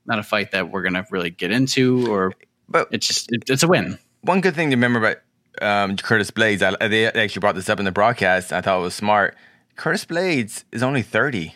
not 0.07 0.19
a 0.19 0.23
fight 0.23 0.53
that 0.53 0.71
we're 0.71 0.83
gonna 0.83 1.07
really 1.11 1.31
get 1.31 1.51
into, 1.51 2.11
or 2.11 2.33
but 2.69 2.89
it's 2.91 3.07
just 3.07 3.31
it, 3.33 3.45
it's 3.49 3.63
a 3.63 3.69
win. 3.69 3.99
One 4.23 4.41
good 4.41 4.55
thing 4.55 4.71
to 4.71 4.77
remember 4.77 4.99
about 4.99 5.17
um, 5.63 5.97
Curtis 5.97 6.31
Blaydes, 6.31 6.63
I, 6.63 6.89
they 6.89 7.07
actually 7.07 7.41
brought 7.41 7.55
this 7.55 7.69
up 7.69 7.79
in 7.79 7.85
the 7.85 7.93
broadcast. 7.93 8.53
I 8.53 8.61
thought 8.61 8.79
it 8.79 8.83
was 8.83 8.95
smart. 8.95 9.37
Curtis 9.77 10.05
Blaydes 10.05 10.65
is 10.73 10.83
only 10.83 11.03
thirty. 11.03 11.55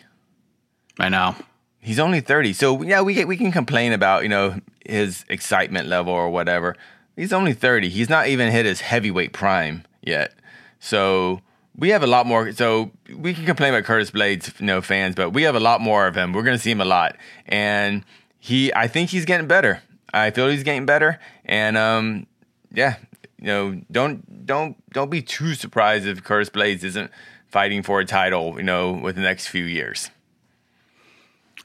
I 0.99 1.09
know. 1.09 1.35
He's 1.79 1.99
only 1.99 2.21
thirty, 2.21 2.53
so 2.53 2.81
yeah, 2.81 3.01
we 3.01 3.13
get, 3.13 3.27
we 3.27 3.37
can 3.37 3.51
complain 3.51 3.93
about 3.93 4.23
you 4.23 4.29
know 4.29 4.59
his 4.85 5.25
excitement 5.29 5.87
level 5.87 6.13
or 6.13 6.29
whatever. 6.29 6.75
He's 7.15 7.33
only 7.33 7.53
thirty. 7.53 7.89
He's 7.89 8.09
not 8.09 8.27
even 8.27 8.51
hit 8.51 8.65
his 8.65 8.81
heavyweight 8.81 9.33
prime 9.33 9.83
yet. 10.01 10.33
So 10.79 11.41
we 11.77 11.89
have 11.89 12.03
a 12.03 12.07
lot 12.07 12.25
more. 12.25 12.51
So 12.51 12.91
we 13.15 13.33
can 13.33 13.45
complain 13.45 13.73
about 13.73 13.85
Curtis 13.85 14.11
Blaydes, 14.11 14.59
you 14.59 14.65
know, 14.65 14.81
fans, 14.81 15.15
but 15.15 15.31
we 15.31 15.43
have 15.43 15.55
a 15.55 15.59
lot 15.59 15.81
more 15.81 16.07
of 16.07 16.15
him. 16.15 16.33
We're 16.33 16.43
going 16.43 16.57
to 16.57 16.61
see 16.61 16.71
him 16.71 16.81
a 16.81 16.85
lot, 16.85 17.17
and 17.45 18.03
he 18.45 18.71
I 18.75 18.87
think 18.87 19.09
he's 19.09 19.25
getting 19.25 19.47
better. 19.47 19.81
I 20.13 20.29
feel 20.29 20.47
he's 20.49 20.61
getting 20.61 20.85
better, 20.85 21.19
and 21.45 21.75
um, 21.75 22.27
yeah, 22.71 22.97
you 23.39 23.47
know, 23.47 23.81
don't 23.91 24.45
don't 24.45 24.77
don't 24.93 25.09
be 25.09 25.23
too 25.23 25.55
surprised 25.55 26.05
if 26.05 26.23
Curtis 26.23 26.51
Blaydes 26.51 26.83
isn't 26.83 27.09
fighting 27.47 27.81
for 27.81 27.99
a 28.01 28.05
title, 28.05 28.53
you 28.57 28.63
know, 28.63 28.91
with 28.91 29.15
the 29.15 29.21
next 29.23 29.47
few 29.47 29.63
years. 29.63 30.11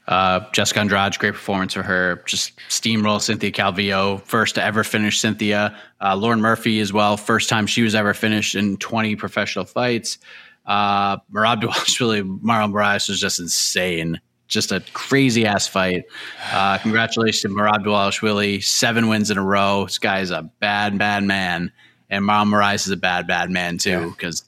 Uh, 0.07 0.39
Jessica 0.53 0.79
Andrade, 0.79 1.19
great 1.19 1.33
performance 1.33 1.75
for 1.75 1.83
her. 1.83 2.23
Just 2.25 2.57
steamroll 2.69 3.21
Cynthia 3.21 3.51
Calvillo, 3.51 4.19
first 4.23 4.55
to 4.55 4.63
ever 4.63 4.83
finish 4.83 5.19
Cynthia. 5.19 5.77
Uh, 6.01 6.15
Lauren 6.15 6.41
Murphy 6.41 6.79
as 6.79 6.91
well, 6.91 7.15
first 7.15 7.47
time 7.47 7.67
she 7.67 7.83
was 7.83 7.93
ever 7.93 8.15
finished 8.15 8.55
in 8.55 8.77
20 8.77 9.15
professional 9.17 9.65
fights. 9.65 10.17
Uh, 10.65 11.17
Merab 11.31 11.61
Dvalishvili, 11.61 12.23
Marlon 12.41 12.71
Moraes 12.71 13.07
was 13.07 13.19
just 13.19 13.39
insane 13.39 14.19
just 14.51 14.71
a 14.71 14.81
crazy 14.93 15.45
ass 15.45 15.67
fight. 15.67 16.03
Uh, 16.51 16.77
congratulations 16.77 17.41
to 17.41 17.49
Merab 17.49 17.85
Dvalishvili, 17.85 18.61
seven 18.63 19.07
wins 19.07 19.31
in 19.31 19.37
a 19.37 19.43
row. 19.43 19.85
This 19.85 19.97
guy 19.97 20.19
is 20.19 20.29
a 20.29 20.43
bad, 20.59 20.99
bad 20.99 21.23
man, 21.23 21.71
and 22.09 22.25
Marlon 22.25 22.49
Moraes 22.49 22.85
is 22.85 22.91
a 22.91 22.97
bad, 22.97 23.25
bad 23.25 23.49
man 23.49 23.77
too. 23.77 24.11
Because 24.11 24.43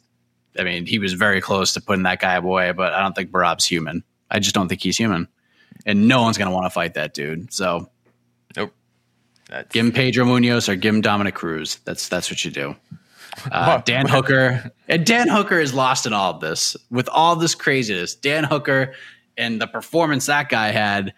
yeah. 0.53 0.61
I 0.61 0.65
mean, 0.65 0.85
he 0.85 0.99
was 0.99 1.13
very 1.13 1.41
close 1.41 1.73
to 1.73 1.81
putting 1.81 2.03
that 2.03 2.19
guy 2.19 2.35
away, 2.35 2.73
but 2.73 2.93
I 2.93 3.01
don't 3.01 3.15
think 3.15 3.31
Merab's 3.31 3.65
human. 3.65 4.03
I 4.29 4.39
just 4.39 4.53
don't 4.53 4.67
think 4.67 4.81
he's 4.81 4.97
human, 4.97 5.27
and 5.85 6.07
no 6.07 6.21
one's 6.21 6.37
gonna 6.37 6.51
want 6.51 6.65
to 6.65 6.69
fight 6.69 6.95
that 6.95 7.13
dude. 7.13 7.53
So, 7.53 7.89
nope. 8.55 8.73
That's... 9.49 9.71
Give 9.73 9.85
him 9.85 9.91
Pedro 9.93 10.25
Munhoz 10.25 10.67
or 10.67 10.75
give 10.75 10.93
him 10.93 11.01
Dominick 11.01 11.35
Cruz. 11.35 11.79
That's 11.85 12.09
that's 12.09 12.29
what 12.29 12.43
you 12.43 12.51
do. 12.51 12.75
Uh, 13.51 13.79
Dan 13.79 14.07
Hooker 14.07 14.71
and 14.87 15.05
Dan 15.05 15.27
Hooker 15.27 15.59
is 15.59 15.73
lost 15.73 16.05
in 16.05 16.13
all 16.13 16.35
of 16.35 16.39
this 16.41 16.77
with 16.91 17.09
all 17.09 17.35
this 17.35 17.55
craziness. 17.55 18.15
Dan 18.15 18.43
Hooker 18.43 18.93
and 19.37 19.61
the 19.61 19.67
performance 19.67 20.25
that 20.27 20.49
guy 20.49 20.69
had. 20.69 21.13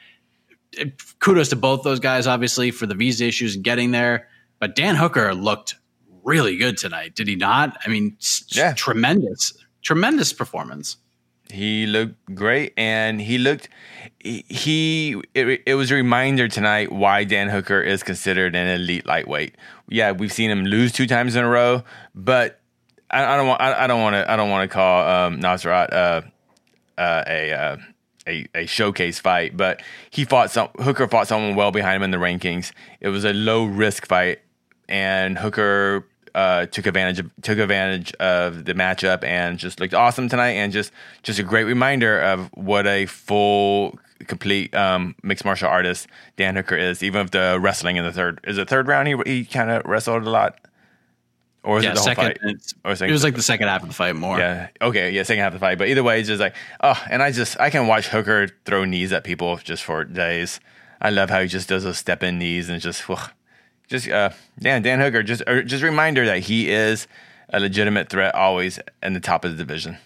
Kudos 1.20 1.50
to 1.50 1.56
both 1.56 1.84
those 1.84 2.02
guys, 2.02 2.28
obviously, 2.28 2.72
for 2.72 2.86
the 2.86 2.96
visa 2.96 3.26
issues 3.26 3.56
and 3.56 3.64
getting 3.64 3.92
there. 3.92 4.28
But 4.60 4.76
Dan 4.76 4.96
Hooker 4.96 5.34
looked 5.34 5.76
really 6.24 6.58
good 6.58 6.78
tonight, 6.78 7.16
did 7.16 7.28
he 7.28 7.36
not? 7.36 7.78
I 7.86 7.90
mean, 7.90 8.18
yeah. 8.50 8.74
tremendous, 8.74 9.54
tremendous 9.82 10.34
performance. 10.34 10.98
He 11.52 11.86
looked 11.86 12.16
great, 12.34 12.74
and 12.76 13.22
he 13.22 13.38
looked. 13.38 13.70
He 14.20 15.22
it, 15.36 15.62
it 15.66 15.76
was 15.76 15.92
a 15.92 15.96
reminder 15.96 16.48
tonight 16.48 16.92
why 16.92 17.24
Dan 17.24 17.50
Hooker 17.50 17.80
is 17.82 18.02
considered 18.02 18.56
an 18.56 18.68
elite 18.68 19.06
lightweight. 19.06 19.56
Yeah, 19.88 20.12
we've 20.12 20.34
seen 20.34 20.50
him 20.50 20.66
lose 20.66 20.92
two 20.92 21.06
times 21.06 21.36
in 21.36 21.44
a 21.44 21.50
row, 21.50 21.84
but 22.16 22.60
I, 23.12 23.24
I 23.24 23.38
don't 23.38 23.48
want. 23.48 23.62
I, 23.62 23.84
I 23.84 23.88
don't 23.88 24.02
want 24.02 24.16
to. 24.16 24.32
I 24.32 24.36
don't 24.36 24.50
want 24.50 24.70
to 24.70 24.74
call 24.74 25.08
um, 25.08 25.40
Nasrat 25.40 25.94
uh, 25.94 26.22
uh, 26.98 27.24
a 27.28 27.54
uh, 27.54 27.78
a, 28.28 28.48
a 28.54 28.66
showcase 28.66 29.20
fight, 29.20 29.56
but 29.56 29.82
he 30.10 30.26
fought 30.26 30.52
some 30.52 30.70
Hooker 30.80 31.08
fought 31.08 31.28
someone 31.28 31.56
well 31.56 31.72
behind 31.72 31.98
him 31.98 32.04
in 32.04 32.12
the 32.12 32.18
rankings. 32.18 32.72
It 33.00 33.10
was 33.10 33.26
a 33.26 33.34
low 33.34 33.66
risk 33.66 34.08
fight, 34.08 34.40
and 34.88 35.38
Hooker 35.38 36.08
uh, 36.34 36.66
took 36.66 36.86
advantage 36.86 37.20
of 37.20 37.32
took 37.42 37.58
advantage 37.58 38.14
of 38.16 38.66
the 38.66 38.74
matchup 38.74 39.24
and 39.24 39.58
just 39.58 39.80
looked 39.80 39.94
awesome 39.94 40.28
tonight. 40.28 40.52
And 40.52 40.72
just 40.72 40.92
just 41.24 41.40
a 41.40 41.44
great 41.44 41.64
reminder 41.64 42.20
of 42.20 42.50
what 42.54 42.86
a 42.86 43.06
full 43.06 43.98
complete 44.28 44.74
um, 44.76 45.16
mixed 45.24 45.46
martial 45.46 45.70
artist 45.70 46.08
Dan 46.36 46.56
Hooker 46.56 46.76
is. 46.76 47.02
Even 47.02 47.24
with 47.24 47.32
the 47.32 47.58
wrestling 47.62 47.96
in 47.96 48.04
the 48.04 48.12
third 48.12 48.40
is 48.44 48.58
it 48.58 48.68
third 48.68 48.88
round 48.88 49.08
he 49.08 49.16
he 49.26 49.46
kind 49.46 49.72
of 49.72 49.86
wrestled 49.86 50.24
a 50.24 50.30
lot. 50.30 50.60
Or 51.66 51.76
was 51.76 51.84
yeah, 51.84 51.92
it 51.92 51.96
the 51.96 52.02
whole 52.02 52.14
fight? 52.14 52.38
Or 52.86 52.92
it 52.92 53.12
was 53.12 53.24
like 53.24 53.34
the 53.34 53.42
second 53.42 53.68
half 53.68 53.82
of 53.82 53.88
the 53.88 53.96
fight 53.96 54.16
more. 54.16 54.38
Yeah. 54.38 54.68
Okay. 54.80 55.10
Yeah. 55.10 55.24
Second 55.24 55.42
half 55.42 55.54
of 55.54 55.60
the 55.60 55.66
fight. 55.66 55.80
But 55.80 55.88
either 55.88 56.04
way, 56.04 56.20
it's 56.20 56.28
just 56.28 56.40
like, 56.40 56.54
oh, 56.82 57.04
and 57.10 57.24
I 57.24 57.32
just, 57.32 57.60
I 57.60 57.72
can 57.72 57.88
watch 57.88 58.08
Hooker 58.08 58.50
throw 58.66 58.86
knees 58.86 59.12
at 59.12 59.24
people 59.24 59.58
just 59.58 59.84
for 59.84 60.04
days. 60.04 60.60
I 61.02 61.10
love 61.10 61.32
how 61.32 61.42
he 61.42 61.48
just 61.48 61.68
does 61.68 61.84
those 61.84 61.98
step 61.98 62.22
in 62.22 62.38
knees 62.38 62.70
and 62.70 62.80
just, 62.80 63.10
ugh. 63.10 63.32
just, 63.88 64.08
uh, 64.08 64.30
Dan, 64.60 64.84
Dan 64.84 65.00
Hooker, 65.00 65.24
just, 65.24 65.42
or 65.48 65.64
just 65.64 65.84
reminder 65.84 66.24
that 66.28 66.40
he 66.42 66.70
is 66.70 67.08
a 67.50 67.60
legitimate 67.60 68.10
threat 68.10 68.36
always 68.36 68.80
in 69.02 69.14
the 69.14 69.20
top 69.20 69.44
of 69.44 69.50
the 69.50 69.58
division. 69.58 69.98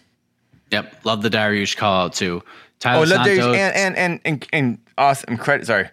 Yep. 0.71 1.03
Love 1.03 1.21
the 1.23 1.29
Dariush 1.29 1.75
call 1.75 2.05
out 2.05 2.13
too. 2.13 2.41
Oh, 2.41 2.49
Tyler 2.79 3.05
look, 3.05 3.25
there's, 3.25 3.39
Santos. 3.39 3.57
and, 3.57 3.75
and, 3.75 3.97
and, 3.97 4.21
and, 4.23 4.47
and 4.53 4.77
awesome 4.97 5.35
credit. 5.35 5.67
Sorry. 5.67 5.89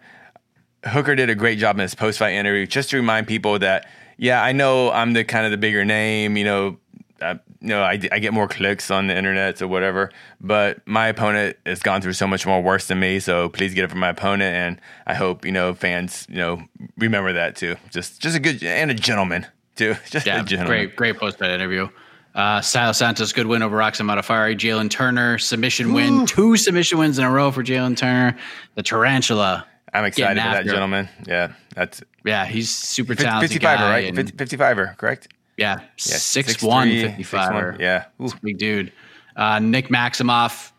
Hooker 0.85 1.17
did 1.17 1.29
a 1.29 1.35
great 1.35 1.59
job 1.59 1.75
in 1.75 1.81
his 1.81 1.97
post 1.97 2.21
fight 2.21 2.35
interview 2.35 2.67
just 2.69 2.91
to 2.91 2.97
remind 2.97 3.27
people 3.27 3.59
that, 3.59 3.89
yeah, 4.19 4.43
I 4.43 4.53
know 4.53 4.91
I'm 4.91 5.13
the 5.13 5.25
kind 5.25 5.45
of 5.45 5.51
the 5.51 5.59
bigger 5.59 5.85
name, 5.85 6.37
you 6.37 6.45
know, 6.45 6.79
uh, 7.21 7.37
you 7.61 7.69
know, 7.69 7.83
I, 7.83 7.99
I 8.13 8.19
get 8.19 8.33
more 8.35 8.47
clicks 8.47 8.91
on 8.91 9.07
the 9.07 9.17
internet 9.17 9.63
or 9.63 9.69
whatever, 9.69 10.11
but 10.41 10.87
my 10.87 11.09
opponent 11.09 11.57
has 11.65 11.81
gone 11.81 12.03
through 12.03 12.13
so 12.13 12.27
much 12.27 12.47
more 12.47 12.63
worse 12.63 12.89
than 12.89 13.01
me. 13.01 13.19
So 13.21 13.49
please 13.49 13.75
get 13.75 13.85
it 13.85 13.91
from 13.91 14.01
my 14.01 14.11
opponent. 14.11 14.55
And 14.55 14.81
I 15.07 15.15
hope, 15.15 15.45
you 15.45 15.53
know, 15.53 15.75
fans, 15.75 16.27
you 16.29 16.37
know, 16.37 16.63
remember 16.99 17.33
that 17.33 17.57
too. 17.57 17.77
Just, 17.91 18.21
just 18.21 18.37
a 18.37 18.41
good, 18.41 18.63
and 18.63 18.91
a 18.91 18.95
gentleman 18.95 19.47
too. 19.77 19.95
Just 20.11 20.27
yeah, 20.27 20.41
a 20.41 20.45
gentleman. 20.45 20.87
great, 20.87 20.97
great 20.97 21.19
post 21.19 21.39
fight 21.39 21.51
interview. 21.51 21.89
Uh, 22.35 22.61
Sal 22.61 22.93
Santos, 22.93 23.33
good 23.33 23.47
win 23.47 23.63
over 23.63 23.77
Roxanne 23.77 24.07
Modafferi. 24.07 24.57
Jalin 24.57 24.91
Turner, 24.91 25.39
submission 25.39 25.95
win. 25.95 26.27
Two 26.27 26.57
submission 26.57 26.99
wins 26.99 27.19
in 27.19 27.25
a 27.25 27.31
row 27.31 27.51
for 27.51 27.65
Jalin 27.65 27.97
Turner. 27.97 28.37
The 28.75 28.83
Tarantula. 28.83 29.67
I'm 29.95 30.05
excited 30.05 30.43
for 30.43 30.49
that 30.49 30.67
gentleman. 30.67 31.09
Yeah. 31.27 31.53
That's 31.75 32.03
Yeah, 32.27 32.45
he's 32.45 32.69
super 32.71 33.15
50, 33.15 33.25
talented 33.25 33.63
55er, 33.63 33.63
guy. 33.63 33.91
right? 33.91 34.09
and- 34.09 34.17
50, 34.17 34.57
55er, 34.57 34.97
correct? 34.99 35.29
Yeah, 35.57 35.79
Yeah, 35.81 35.85
six 35.97 36.57
6'3", 36.57 36.63
one 36.69 36.89
fifty 36.91 37.23
five. 37.23 37.51
6'1", 37.53 37.81
Yeah. 37.81 38.05
Ooh. 38.21 38.29
big 38.43 38.59
dude. 38.59 38.93
Uh, 39.37 39.59
Nick 39.59 39.89
Maximov, 39.89 40.71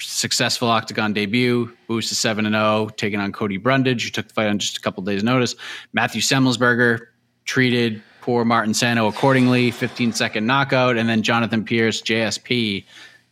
successful 0.00 0.68
octagon 0.68 1.12
debut, 1.12 1.70
boost 1.86 2.08
to 2.08 2.14
seven 2.14 2.46
and 2.46 2.54
zero, 2.54 2.88
taking 2.96 3.20
on 3.20 3.32
Cody 3.32 3.58
Brundage, 3.58 4.04
who 4.04 4.10
took 4.10 4.28
the 4.28 4.34
fight 4.34 4.46
on 4.48 4.58
just 4.58 4.78
a 4.78 4.80
couple 4.80 5.02
days' 5.02 5.22
notice. 5.22 5.54
Matthew 5.92 6.22
Semmelsberger 6.22 7.00
treated 7.44 8.02
poor 8.22 8.44
Martin 8.44 8.72
Sano 8.72 9.06
accordingly, 9.08 9.70
fifteen 9.70 10.12
second 10.12 10.46
knockout, 10.46 10.96
and 10.96 11.08
then 11.08 11.22
Jonathan 11.22 11.62
Pearce, 11.64 12.00
JSP, 12.00 12.84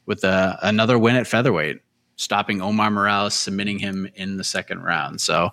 with 0.06 0.22
a, 0.24 0.58
another 0.62 0.98
win 0.98 1.16
at 1.16 1.26
featherweight, 1.26 1.78
stopping 2.16 2.60
Omar 2.60 2.90
Morales, 2.90 3.32
submitting 3.34 3.78
him 3.78 4.06
in 4.16 4.36
the 4.36 4.44
second 4.44 4.82
round. 4.82 5.20
So. 5.20 5.50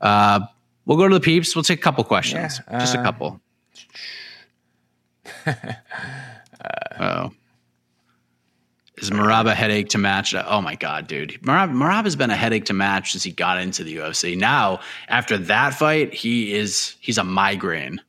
Uh, 0.00 0.40
We'll 0.86 0.96
go 0.96 1.08
to 1.08 1.14
the 1.14 1.20
peeps. 1.20 1.54
We'll 1.54 1.64
take 1.64 1.80
a 1.80 1.82
couple 1.82 2.02
questions, 2.04 2.60
Yeah, 2.70 2.78
just 2.78 2.94
a 2.94 3.00
uh, 3.00 3.02
couple. 3.02 3.40
Oh. 6.98 7.30
Is 8.96 9.10
Merab 9.10 9.46
a 9.46 9.54
headache 9.54 9.90
to 9.90 9.98
match? 9.98 10.34
Oh 10.34 10.62
my 10.62 10.74
god, 10.74 11.06
dude! 11.06 11.38
Merab, 11.42 11.70
Merab 11.70 12.04
has 12.04 12.16
been 12.16 12.30
a 12.30 12.36
headache 12.36 12.64
to 12.66 12.72
match 12.72 13.12
since 13.12 13.22
he 13.22 13.30
got 13.30 13.60
into 13.60 13.84
the 13.84 13.96
UFC. 13.96 14.38
Now, 14.38 14.80
after 15.08 15.36
that 15.36 15.74
fight, 15.74 16.14
he 16.14 16.54
is 16.54 16.96
he's 17.00 17.18
a 17.18 17.24
migraine. 17.24 18.00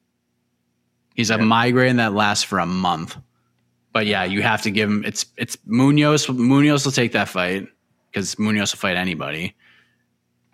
He's 1.16 1.30
a 1.30 1.38
migraine 1.38 1.98
that 1.98 2.14
lasts 2.14 2.46
for 2.46 2.60
a 2.60 2.66
month. 2.66 3.18
But 3.92 4.06
yeah, 4.06 4.24
you 4.24 4.42
have 4.44 4.62
to 4.62 4.72
give 4.72 4.90
him. 4.90 5.04
It's 5.04 5.26
it's 5.36 5.58
Munhoz. 5.68 6.28
Munhoz 6.28 6.86
will 6.86 6.94
take 6.94 7.12
that 7.12 7.28
fight 7.28 7.68
because 8.10 8.36
Munhoz 8.36 8.74
will 8.74 8.80
fight 8.80 8.96
anybody. 8.96 9.56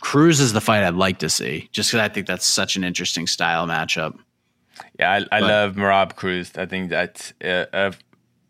Cruz 0.04 0.42
is 0.42 0.52
the 0.52 0.60
fight 0.60 0.84
I'd 0.84 0.96
like 0.96 1.20
to 1.20 1.30
see, 1.30 1.70
just 1.72 1.90
because 1.90 2.02
I 2.02 2.10
think 2.14 2.28
that's 2.28 2.46
such 2.46 2.76
an 2.76 2.84
interesting 2.84 3.26
style 3.26 3.66
matchup. 3.66 4.20
Yeah, 5.00 5.12
I, 5.12 5.16
I 5.38 5.40
But- 5.40 5.44
love 5.44 5.76
Merab 5.76 6.16
Cruz. 6.18 6.52
I 6.58 6.66
think 6.66 6.90
that 6.90 7.32
uh, 7.42 7.66
uh, 7.74 7.92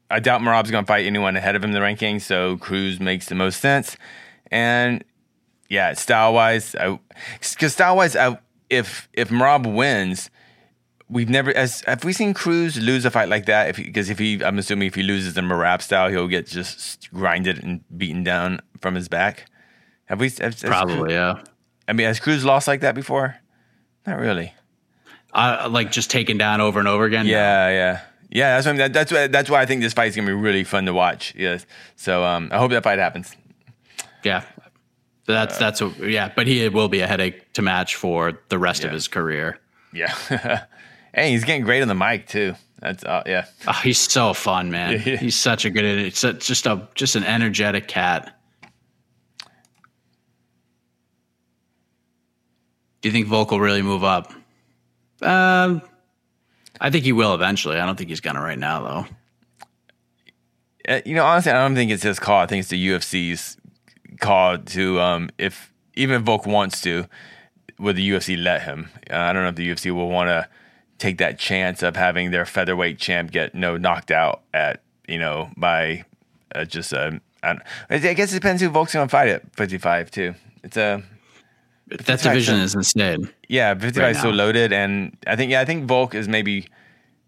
I 0.09 0.19
doubt 0.19 0.41
Merab's 0.41 0.71
going 0.71 0.83
to 0.83 0.87
fight 0.87 1.05
anyone 1.05 1.35
ahead 1.37 1.55
of 1.55 1.63
him 1.63 1.69
in 1.69 1.73
the 1.75 1.79
rankings, 1.79 2.21
so 2.21 2.57
Cruz 2.57 2.99
makes 2.99 3.27
the 3.27 3.35
most 3.35 3.61
sense. 3.61 3.95
And 4.49 5.03
yeah, 5.69 5.93
style 5.93 6.33
wise, 6.33 6.75
because 7.53 7.73
style 7.73 7.97
wise, 7.97 8.17
if 8.71 9.07
if 9.13 9.29
Merab 9.29 9.71
wins, 9.71 10.31
we've 11.07 11.29
never 11.29 11.55
as 11.55 11.81
have 11.81 12.03
we 12.03 12.13
seen 12.13 12.33
Cruz 12.33 12.77
lose 12.81 13.05
a 13.05 13.11
fight 13.11 13.29
like 13.29 13.45
that? 13.45 13.69
If 13.69 13.77
because 13.77 14.09
if 14.09 14.17
he, 14.17 14.43
I'm 14.43 14.57
assuming 14.57 14.87
if 14.87 14.95
he 14.95 15.03
loses 15.03 15.37
in 15.37 15.45
Marab 15.45 15.83
style, 15.83 16.09
he'll 16.09 16.27
get 16.27 16.47
just 16.47 17.11
grinded 17.13 17.63
and 17.63 17.81
beaten 17.95 18.23
down 18.23 18.59
from 18.81 18.95
his 18.95 19.07
back. 19.07 19.45
Have 20.05 20.19
we? 20.19 20.29
Cruz- 20.29 20.61
Probably, 20.63 21.13
yeah. 21.13 21.41
I 21.87 21.93
mean, 21.93 22.07
has 22.07 22.19
Cruz 22.19 22.43
lost 22.45 22.67
like 22.67 22.81
that 22.81 22.95
before? 22.95 23.35
Not 24.05 24.19
really. 24.19 24.53
Uh, 25.33 25.67
like 25.71 25.91
just 25.91 26.11
taken 26.11 26.37
down 26.37 26.61
over 26.61 26.79
and 26.79 26.87
over 26.87 27.05
again. 27.05 27.25
Yeah, 27.25 27.69
yeah, 27.69 28.01
yeah. 28.29 28.55
That's 28.61 28.67
what, 28.67 28.77
that, 28.77 28.93
that's 28.93 29.11
why 29.11 29.27
that's 29.27 29.49
why 29.49 29.61
I 29.61 29.65
think 29.65 29.81
this 29.81 29.93
fight 29.93 30.09
is 30.09 30.15
gonna 30.15 30.27
be 30.27 30.33
really 30.33 30.63
fun 30.63 30.85
to 30.85 30.93
watch. 30.93 31.33
Yes. 31.35 31.65
So 31.95 32.23
um, 32.23 32.49
I 32.51 32.57
hope 32.59 32.71
that 32.71 32.83
fight 32.83 32.99
happens. 32.99 33.35
yeah. 34.23 34.41
So 35.25 35.31
that's 35.31 35.57
that's 35.57 35.81
what, 35.81 35.97
yeah. 35.99 36.31
But 36.35 36.47
he 36.47 36.67
will 36.69 36.89
be 36.89 36.99
a 36.99 37.07
headache 37.07 37.53
to 37.53 37.61
match 37.61 37.95
for 37.95 38.39
the 38.49 38.59
rest 38.59 38.83
of 38.83 38.91
his 38.91 39.07
career. 39.07 39.57
Yeah. 39.93 40.13
hey, 41.15 41.31
he's 41.31 41.45
getting 41.45 41.63
great 41.63 41.81
on 41.81 41.87
the 41.87 41.95
mic 41.95 42.27
too. 42.27 42.55
That's 42.79 43.03
uh, 43.05 43.23
yeah. 43.25 43.45
Oh, 43.67 43.71
he's 43.83 43.97
so 43.99 44.33
fun, 44.33 44.69
man. 44.69 45.01
Yeah. 45.05 45.15
He's 45.15 45.35
such 45.37 45.63
a 45.65 45.69
good. 45.69 45.85
It's 45.85 46.21
just 46.21 46.65
a 46.65 46.87
just 46.95 47.15
an 47.15 47.23
energetic 47.23 47.87
cat. 47.87 48.37
Do 53.03 53.09
you 53.09 53.13
think 53.13 53.27
Volk 53.27 53.51
will 53.51 53.59
really 53.59 53.81
move 53.81 54.05
up? 54.05 54.31
Um, 55.21 55.81
I 56.79 56.89
think 56.89 57.03
he 57.03 57.11
will 57.11 57.35
eventually. 57.35 57.77
I 57.77 57.85
don't 57.85 57.97
think 57.97 58.09
he's 58.09 58.21
gonna 58.21 58.41
right 58.41 58.57
now 58.57 58.81
though. 60.87 60.95
Uh, 60.95 61.01
you 61.05 61.13
know, 61.13 61.25
honestly, 61.25 61.51
I 61.51 61.55
don't 61.55 61.75
think 61.75 61.91
it's 61.91 62.03
his 62.03 62.17
call. 62.17 62.39
I 62.39 62.45
think 62.45 62.61
it's 62.61 62.69
the 62.69 62.87
UFC's 62.87 63.57
call 64.21 64.57
to 64.57 65.01
um, 65.01 65.29
if 65.37 65.73
even 65.95 66.15
if 66.15 66.21
Volk 66.21 66.45
wants 66.45 66.79
to, 66.81 67.05
would 67.77 67.97
the 67.97 68.09
UFC 68.09 68.41
let 68.41 68.61
him? 68.61 68.89
Uh, 69.11 69.17
I 69.17 69.33
don't 69.33 69.43
know 69.43 69.49
if 69.49 69.55
the 69.55 69.69
UFC 69.69 69.93
will 69.93 70.09
want 70.09 70.29
to 70.29 70.47
take 70.97 71.17
that 71.17 71.37
chance 71.37 71.83
of 71.83 71.97
having 71.97 72.31
their 72.31 72.45
featherweight 72.45 72.99
champ 72.99 73.31
get 73.31 73.53
no 73.53 73.75
knocked 73.75 74.11
out 74.11 74.43
at 74.53 74.81
you 75.09 75.19
know 75.19 75.49
by 75.57 76.05
uh, 76.55 76.63
just 76.63 76.93
uh, 76.93 77.11
I, 77.43 77.57
I 77.89 77.97
guess 77.97 78.31
it 78.31 78.35
depends 78.35 78.61
who 78.61 78.69
Volk's 78.69 78.93
going 78.93 79.05
to 79.05 79.11
fight 79.11 79.27
at 79.27 79.53
55 79.57 80.09
too. 80.09 80.35
It's 80.63 80.77
a 80.77 81.03
That 82.05 82.21
division 82.21 82.59
is 82.59 82.73
insane. 82.75 83.29
yeah, 83.47 83.73
55 83.75 84.01
Right 84.01 84.15
is 84.15 84.21
so 84.21 84.29
loaded, 84.29 84.73
and 84.73 85.15
I 85.27 85.35
think 85.35 85.51
yeah, 85.51 85.61
I 85.61 85.65
think 85.65 85.85
Volk 85.85 86.15
is 86.15 86.27
maybe. 86.27 86.67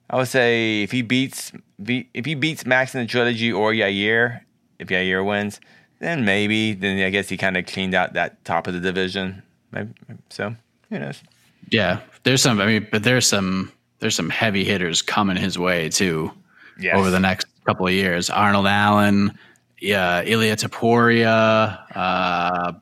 I 0.09 0.17
would 0.17 0.27
say 0.27 0.83
if 0.83 0.91
he 0.91 1.01
beats 1.01 1.51
if 1.79 2.25
he 2.25 2.35
beats 2.35 2.65
Max 2.65 2.93
in 2.95 3.01
the 3.01 3.07
trilogy 3.07 3.51
or 3.51 3.71
Yair, 3.73 4.41
if 4.79 4.87
Yair 4.89 5.25
wins, 5.25 5.59
then 5.99 6.25
maybe 6.25 6.73
then 6.73 6.99
I 7.05 7.09
guess 7.09 7.27
he 7.29 7.37
kind 7.37 7.57
of 7.57 7.65
cleaned 7.65 7.95
out 7.95 8.13
that 8.13 8.43
top 8.45 8.67
of 8.67 8.73
the 8.73 8.79
division. 8.79 9.41
Maybe, 9.71 9.91
so 10.29 10.55
who 10.89 10.99
knows? 10.99 11.21
Yeah, 11.69 12.01
there's 12.23 12.41
some. 12.41 12.61
I 12.61 12.65
mean, 12.67 12.87
but 12.91 13.03
there's 13.03 13.27
some. 13.27 13.71
There's 13.99 14.15
some 14.15 14.29
heavy 14.29 14.63
hitters 14.63 15.01
coming 15.01 15.37
his 15.37 15.57
way 15.57 15.89
too 15.89 16.31
Yes. 16.79 16.95
over 16.97 17.09
the 17.09 17.19
next 17.19 17.47
couple 17.65 17.87
of 17.87 17.93
years. 17.93 18.29
Arnold 18.29 18.67
Allen, 18.67 19.37
yeah, 19.79 20.21
Ilia 20.21 20.55
Topuria, 20.57 21.79
uh, 21.95 22.73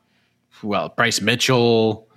well, 0.64 0.88
Bryce 0.88 1.20
Mitchell, 1.20 2.08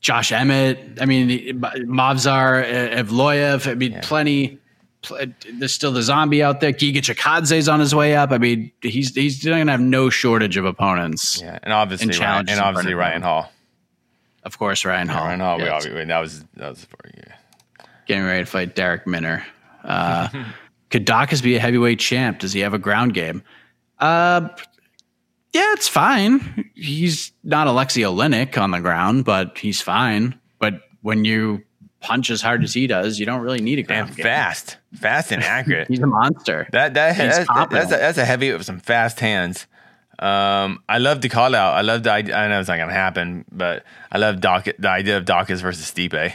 Josh 0.00 0.32
Emmett. 0.32 0.98
I 1.00 1.04
mean, 1.04 1.28
Movsar 1.60 2.64
Evloev. 2.94 3.70
I 3.70 3.74
mean, 3.74 3.98
plenty. 4.02 4.58
pl- 5.02 5.18
There's 5.52 5.74
still 5.74 5.92
the 5.92 6.02
zombie 6.02 6.42
out 6.42 6.60
there. 6.60 6.72
Giga 6.72 6.98
Chikadze's 6.98 7.68
on 7.68 7.80
his 7.80 7.94
way 7.94 8.16
up. 8.16 8.30
I 8.30 8.38
mean, 8.38 8.72
he's 8.82 9.14
he's 9.14 9.44
going 9.44 9.66
to 9.66 9.72
have 9.72 9.80
no 9.80 10.08
shortage 10.10 10.56
of 10.56 10.64
opponents. 10.64 11.40
Yeah, 11.40 11.58
and 11.62 11.72
obviously 11.72 12.08
And 12.08 12.18
Ryan, 12.18 12.48
and 12.48 12.60
obviously 12.60 12.94
Ryan. 12.94 13.22
Hall. 13.22 13.52
Of 14.42 14.58
course, 14.58 14.84
Ryan 14.84 15.08
Hall. 15.08 15.26
Ryan 15.26 15.40
Hall. 15.40 15.58
We 15.58 16.04
that 16.04 16.18
was 16.20 16.44
that 16.56 16.70
was 16.70 16.84
for 16.86 17.10
yeah. 17.14 17.34
getting 18.06 18.24
ready 18.24 18.44
to 18.44 18.50
fight 18.50 18.74
Darrick 18.74 19.06
Minner. 19.06 19.44
Uh, 19.84 20.28
could 20.90 21.06
Daukaus 21.06 21.42
be 21.42 21.56
a 21.56 21.60
heavyweight 21.60 21.98
champ? 21.98 22.38
Does 22.38 22.52
he 22.52 22.60
have 22.60 22.72
a 22.72 22.78
ground 22.78 23.12
game? 23.12 23.42
Uh, 23.98 24.48
yeah, 25.52 25.72
it's 25.72 25.88
fine. 25.88 26.70
He's 26.74 27.32
not 27.44 27.66
Alexey 27.66 28.02
Oleynik 28.02 28.56
on 28.60 28.70
the 28.70 28.80
ground, 28.80 29.24
but 29.24 29.58
he's 29.58 29.80
fine. 29.80 30.38
But 30.58 30.82
when 31.02 31.24
you 31.24 31.62
punch 32.00 32.30
as 32.30 32.40
hard 32.40 32.62
as 32.64 32.72
he 32.74 32.86
does, 32.86 33.18
you 33.18 33.26
don't 33.26 33.42
really 33.42 33.60
need 33.60 33.78
a 33.78 33.82
ground 33.82 34.08
And 34.08 34.16
game. 34.16 34.24
fast, 34.24 34.78
fast 34.94 35.32
and 35.32 35.42
accurate. 35.42 35.88
He's 35.88 36.00
a 36.00 36.06
monster. 36.06 36.66
That 36.72 36.94
that 36.94 37.16
He's 37.16 37.46
that's, 37.46 37.70
that's, 37.70 37.86
a, 37.92 37.96
that's 37.96 38.18
a 38.18 38.24
heavy 38.24 38.52
with 38.52 38.64
some 38.64 38.80
fast 38.80 39.20
hands. 39.20 39.66
Um, 40.18 40.82
I 40.88 40.98
love 40.98 41.20
the 41.22 41.28
call 41.28 41.54
out. 41.54 41.74
I 41.74 41.80
love 41.80 42.02
the 42.02 42.10
idea. 42.12 42.36
I 42.36 42.48
know 42.48 42.60
it's 42.60 42.68
not 42.68 42.78
gonna 42.78 42.92
happen, 42.92 43.44
but 43.50 43.84
I 44.12 44.18
love 44.18 44.40
Doc, 44.40 44.66
the 44.78 44.88
idea 44.88 45.16
of 45.18 45.24
Daukaus 45.24 45.60
versus 45.62 45.90
Stipe. 45.90 46.32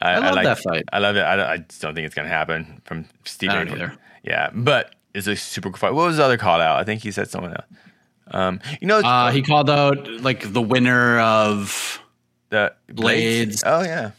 I, 0.00 0.18
love 0.18 0.34
like, 0.34 0.44
that 0.44 0.58
fight. 0.58 0.84
I 0.92 0.98
love 0.98 1.14
it. 1.16 1.22
I, 1.24 1.36
don't- 1.36 1.46
I 1.48 1.56
just 1.58 1.80
don't 1.80 1.94
think 1.94 2.06
it's 2.06 2.14
gonna 2.14 2.28
happen 2.28 2.82
from. 2.84 3.06
I 3.24 3.28
Aoki. 3.46 3.72
either. 3.72 3.96
Yeah, 4.24 4.50
but 4.52 4.94
it's 5.14 5.26
a 5.28 5.36
super 5.36 5.70
cool 5.70 5.78
fight. 5.78 5.94
What 5.94 6.06
was 6.06 6.16
the 6.16 6.24
other 6.24 6.36
call 6.36 6.60
out? 6.60 6.80
I 6.80 6.84
think 6.84 7.02
he 7.02 7.10
said 7.12 7.28
someone 7.30 7.52
else. 7.52 7.64
Um, 8.30 8.60
you 8.80 8.86
know, 8.86 8.98
Uh, 9.00 9.30
he 9.30 9.42
called 9.42 9.68
out 9.68 10.08
like 10.22 10.52
the 10.52 10.62
winner 10.62 11.18
of. 11.20 12.00
the 12.50 12.72
Blaydes. 12.90 13.62
Oh 13.66 13.82
yeah. 13.82 14.12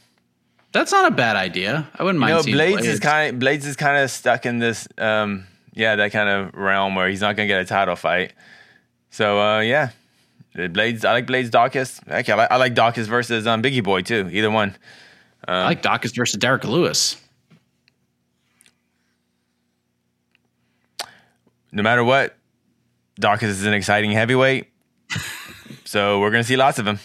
That's 0.72 0.92
not 0.92 1.12
a 1.12 1.16
bad 1.16 1.36
idea. 1.36 1.88
I 1.98 2.04
wouldn't 2.04 2.18
You 2.18 2.20
mind 2.34 2.48
know, 2.48 2.54
Blaydes, 2.54 2.78
Blaydes. 2.80 2.86
is 2.86 3.00
kind 3.00 3.36
of 3.36 3.42
Blaydes 3.42 3.66
is 3.66 3.76
kind 3.76 4.04
of 4.04 4.10
stuck 4.10 4.46
in 4.48 4.58
this, 4.60 4.88
um, 4.98 5.46
yeah, 5.74 5.96
that 5.98 6.12
kind 6.12 6.30
of 6.30 6.54
realm 6.56 6.96
where 6.96 7.08
he's 7.10 7.22
not 7.22 7.36
gonna 7.36 7.48
get 7.48 7.62
a 7.62 7.66
title 7.66 7.96
fight. 7.96 8.34
So 9.12 9.40
uh, 9.40 9.60
yeah, 9.60 9.90
Blaydes. 10.56 11.06
I 11.06 11.12
like 11.14 11.28
Blaydes 11.28 11.50
Daukaus. 11.52 12.06
Heck, 12.08 12.28
I 12.30 12.34
like, 12.36 12.52
I 12.52 12.56
like 12.58 12.74
Daukaus 12.74 13.06
versus 13.06 13.46
um, 13.46 13.62
Biggie 13.62 13.84
Boy 13.84 14.02
too. 14.02 14.30
Either 14.32 14.50
one. 14.52 14.76
I 15.48 15.66
like 15.66 15.82
Daukaus 15.84 16.16
versus 16.16 16.38
Derrick 16.38 16.64
Lewis. 16.64 17.18
No 21.72 21.82
matter 21.84 22.04
what, 22.04 22.36
Daukaus 23.20 23.44
is 23.44 23.66
an 23.66 23.74
exciting 23.74 24.12
heavyweight. 24.12 24.68
so 25.86 26.20
we're 26.20 26.32
gonna 26.32 26.44
see 26.44 26.58
lots 26.58 26.80
of 26.80 26.88
him. 26.88 27.00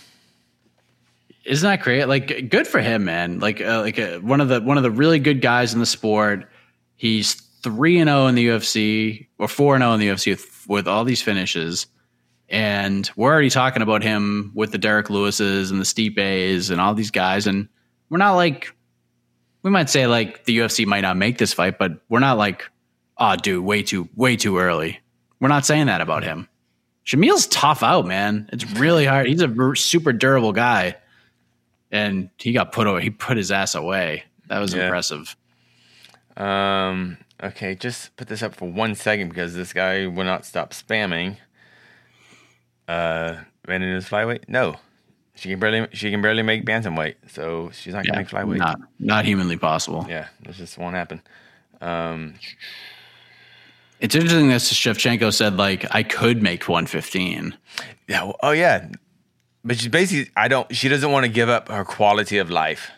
Isn't 1.44 1.66
that 1.66 1.81
great? 1.81 2.05
Like, 2.05 2.51
good 2.51 2.66
for 2.66 2.79
him, 2.79 3.07
man. 3.07 3.40
Like, 3.40 3.62
uh, 3.62 3.81
like 3.81 3.99
uh, 3.99 4.18
one 4.18 4.42
of 4.42 4.49
the 4.49 4.61
one 4.61 4.77
of 4.77 4.83
the 4.83 4.90
really 4.90 5.18
good 5.18 5.40
guys 5.40 5.73
in 5.73 5.81
the 5.81 5.87
sport. 5.87 6.47
He's 6.97 7.35
three 7.62 7.99
and 7.99 8.09
zero 8.09 8.27
in 8.27 8.35
the 8.35 8.49
UFC, 8.49 9.29
or 9.38 9.49
four 9.49 9.75
and 9.75 9.83
zero 9.83 9.94
in 9.94 10.01
the 10.01 10.09
UFC 10.09 10.33
with, 10.33 10.66
with 10.68 10.88
all 10.88 11.05
these 11.05 11.23
finishes. 11.23 11.87
And 12.49 13.11
we're 13.16 13.33
already 13.33 13.51
talking 13.51 13.83
about 13.83 14.03
him 14.03 14.53
with 14.55 14.73
the 14.73 14.79
Derrick 14.79 15.09
Lewises 15.09 15.71
and 15.71 15.81
the 15.81 15.85
Stipe's 15.85 16.71
and 16.71 16.81
all 16.81 16.94
these 16.94 17.11
guys. 17.11 17.47
And 17.47 17.68
we're 18.09 18.18
not 18.18 18.35
like, 18.35 18.75
we 19.62 19.71
might 19.71 19.90
say 19.90 20.07
like 20.07 20.44
the 20.44 20.59
UFC 20.59 20.87
might 20.87 21.03
not 21.03 21.16
make 21.16 21.38
this 21.38 21.53
fight, 21.53 21.79
but 21.79 21.92
we're 22.09 22.21
not 22.21 22.38
like, 22.38 22.64
oh, 23.18 23.37
dude, 23.37 23.64
way 23.64 23.83
too, 23.83 24.09
way 24.16 24.37
too 24.37 24.59
early. 24.59 25.01
We're 25.40 25.48
not 25.48 25.64
saying 25.66 25.87
that 25.87 26.01
about 26.01 26.24
him. 26.24 26.48
Shamil's 27.05 27.46
tough 27.46 27.83
out, 27.83 28.07
man. 28.07 28.48
It's 28.53 28.64
really 28.72 29.07
hard. 29.07 29.27
He's 29.29 29.40
a 29.40 29.74
super 29.77 30.12
durable 30.12 30.53
guy, 30.53 30.96
and 31.90 32.29
he 32.38 32.53
got 32.53 32.72
put 32.72 32.87
over. 32.87 33.01
He 33.01 33.11
put 33.11 33.37
his 33.37 33.51
ass 33.51 33.74
away. 33.74 34.24
That 34.48 34.59
was 34.59 34.74
Yeah. 34.74 34.85
impressive. 34.85 35.37
Um, 36.37 37.18
okay, 37.42 37.74
just 37.74 38.14
put 38.16 38.29
this 38.29 38.42
up 38.42 38.55
for 38.55 38.68
one 38.68 38.94
second 38.94 39.29
because 39.31 39.55
this 39.55 39.72
guy 39.72 40.07
will 40.07 40.24
not 40.24 40.44
stop 40.44 40.72
spamming. 40.72 41.37
Uh, 42.87 43.37
ran 43.66 43.83
into 43.83 43.94
his 43.94 44.07
flyweight. 44.09 44.48
No, 44.48 44.77
she 45.35 45.51
can 45.51 45.59
barely 45.61 45.87
she 45.92 46.11
can 46.11 46.22
barely 46.22 46.42
make 46.42 46.64
bantamweight, 46.64 47.16
so 47.29 47.70
she's 47.72 47.92
not 47.94 48.05
gonna 48.07 48.18
Yeah, 48.18 48.22
make 48.22 48.29
flyweight. 48.29 48.59
not 48.59 48.81
not 48.98 49.24
humanly 49.24 49.57
possible. 49.57 50.07
Yeah, 50.09 50.29
this 50.42 50.57
just 50.57 50.79
won't 50.79 50.94
happen. 50.94 51.20
Um, 51.81 52.35
It's 54.01 54.15
interesting 54.15 54.49
that 54.49 54.61
Shevchenko 54.61 55.33
said 55.35 55.57
like 55.57 55.85
I 55.95 56.03
could 56.03 56.43
make 56.43 56.69
115. 56.69 57.57
yeah. 58.09 58.23
well, 58.25 58.37
oh 58.43 58.51
yeah, 58.53 58.89
but 59.65 59.79
she 59.79 59.89
basically 59.89 60.31
I 60.37 60.49
don't. 60.49 60.75
She 60.75 60.89
doesn't 60.89 61.11
want 61.11 61.25
to 61.25 61.29
give 61.33 61.49
up 61.49 61.69
her 61.69 61.85
quality 61.85 62.39
of 62.39 62.51
life. 62.51 62.91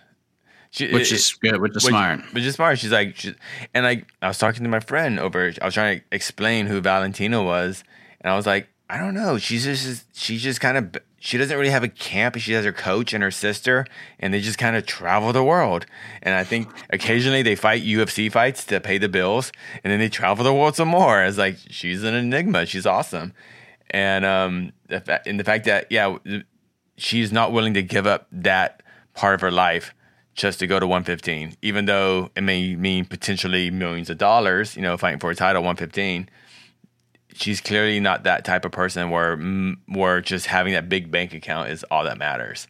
She, 0.72 0.92
Which 0.92 1.10
it- 1.10 1.16
is 1.16 1.34
good, 1.34 1.60
which 1.60 1.76
is 1.76 1.82
Which- 1.84 1.90
smart. 1.90 2.20
Which 2.32 2.44
is 2.44 2.54
smart. 2.54 2.78
She's 2.78 2.92
like, 2.92 3.16
she, 3.16 3.34
and 3.74 3.84
like, 3.84 4.06
I 4.22 4.28
was 4.28 4.38
talking 4.38 4.62
to 4.62 4.68
my 4.70 4.78
friend 4.78 5.18
over. 5.18 5.52
I 5.60 5.64
was 5.64 5.74
trying 5.74 5.98
to 5.98 6.04
explain 6.12 6.66
who 6.66 6.80
Valentina 6.80 7.42
was, 7.42 7.82
and 8.20 8.32
I 8.32 8.36
was 8.36 8.46
like, 8.46 8.68
I 8.88 8.98
don't 8.98 9.14
know. 9.14 9.36
She's 9.38 9.64
just, 9.64 10.06
she's 10.16 10.42
just 10.42 10.60
kind 10.60 10.76
of, 10.78 10.96
she 11.22 11.36
doesn't 11.36 11.56
really 11.56 11.70
have 11.70 11.84
a 11.84 11.88
camp. 11.88 12.36
She 12.38 12.52
has 12.54 12.64
her 12.64 12.72
coach 12.72 13.12
and 13.12 13.22
her 13.22 13.30
sister, 13.30 13.86
and 14.18 14.32
they 14.32 14.40
just 14.40 14.56
kind 14.56 14.74
of 14.74 14.86
travel 14.86 15.34
the 15.34 15.44
world. 15.44 15.84
And 16.22 16.34
I 16.34 16.44
think 16.44 16.68
occasionally 16.88 17.42
they 17.42 17.54
fight 17.54 17.82
UFC 17.84 18.32
fights 18.32 18.64
to 18.64 18.80
pay 18.80 18.96
the 18.96 19.08
bills, 19.08 19.52
and 19.84 19.92
then 19.92 20.00
they 20.00 20.08
travel 20.08 20.42
the 20.42 20.54
world 20.54 20.76
some 20.76 20.88
more. 20.88 21.22
It's 21.22 21.36
like 21.36 21.58
she's 21.68 22.02
an 22.04 22.14
enigma. 22.14 22.64
She's 22.64 22.86
awesome, 22.86 23.34
and 23.90 24.24
um, 24.24 24.72
the 24.88 25.00
fact, 25.00 25.26
and 25.26 25.38
the 25.38 25.44
fact 25.44 25.66
that 25.66 25.86
yeah, 25.90 26.16
she's 26.96 27.30
not 27.30 27.52
willing 27.52 27.74
to 27.74 27.82
give 27.82 28.06
up 28.06 28.26
that 28.32 28.82
part 29.12 29.34
of 29.34 29.42
her 29.42 29.50
life 29.50 29.94
just 30.34 30.58
to 30.60 30.66
go 30.66 30.80
to 30.80 30.86
115, 30.86 31.54
even 31.60 31.84
though 31.84 32.30
it 32.34 32.40
may 32.40 32.74
mean 32.76 33.04
potentially 33.04 33.70
millions 33.70 34.08
of 34.08 34.16
dollars, 34.16 34.74
you 34.74 34.80
know, 34.80 34.96
fighting 34.96 35.20
for 35.20 35.30
a 35.30 35.34
title 35.34 35.60
115. 35.60 36.30
She's 37.34 37.60
clearly 37.60 38.00
not 38.00 38.24
that 38.24 38.44
type 38.44 38.64
of 38.64 38.72
person 38.72 39.10
where 39.10 39.36
mm, 39.36 39.76
where 39.86 40.20
just 40.20 40.46
having 40.46 40.72
that 40.74 40.88
big 40.88 41.10
bank 41.10 41.32
account 41.34 41.70
is 41.70 41.84
all 41.84 42.04
that 42.04 42.18
matters. 42.18 42.66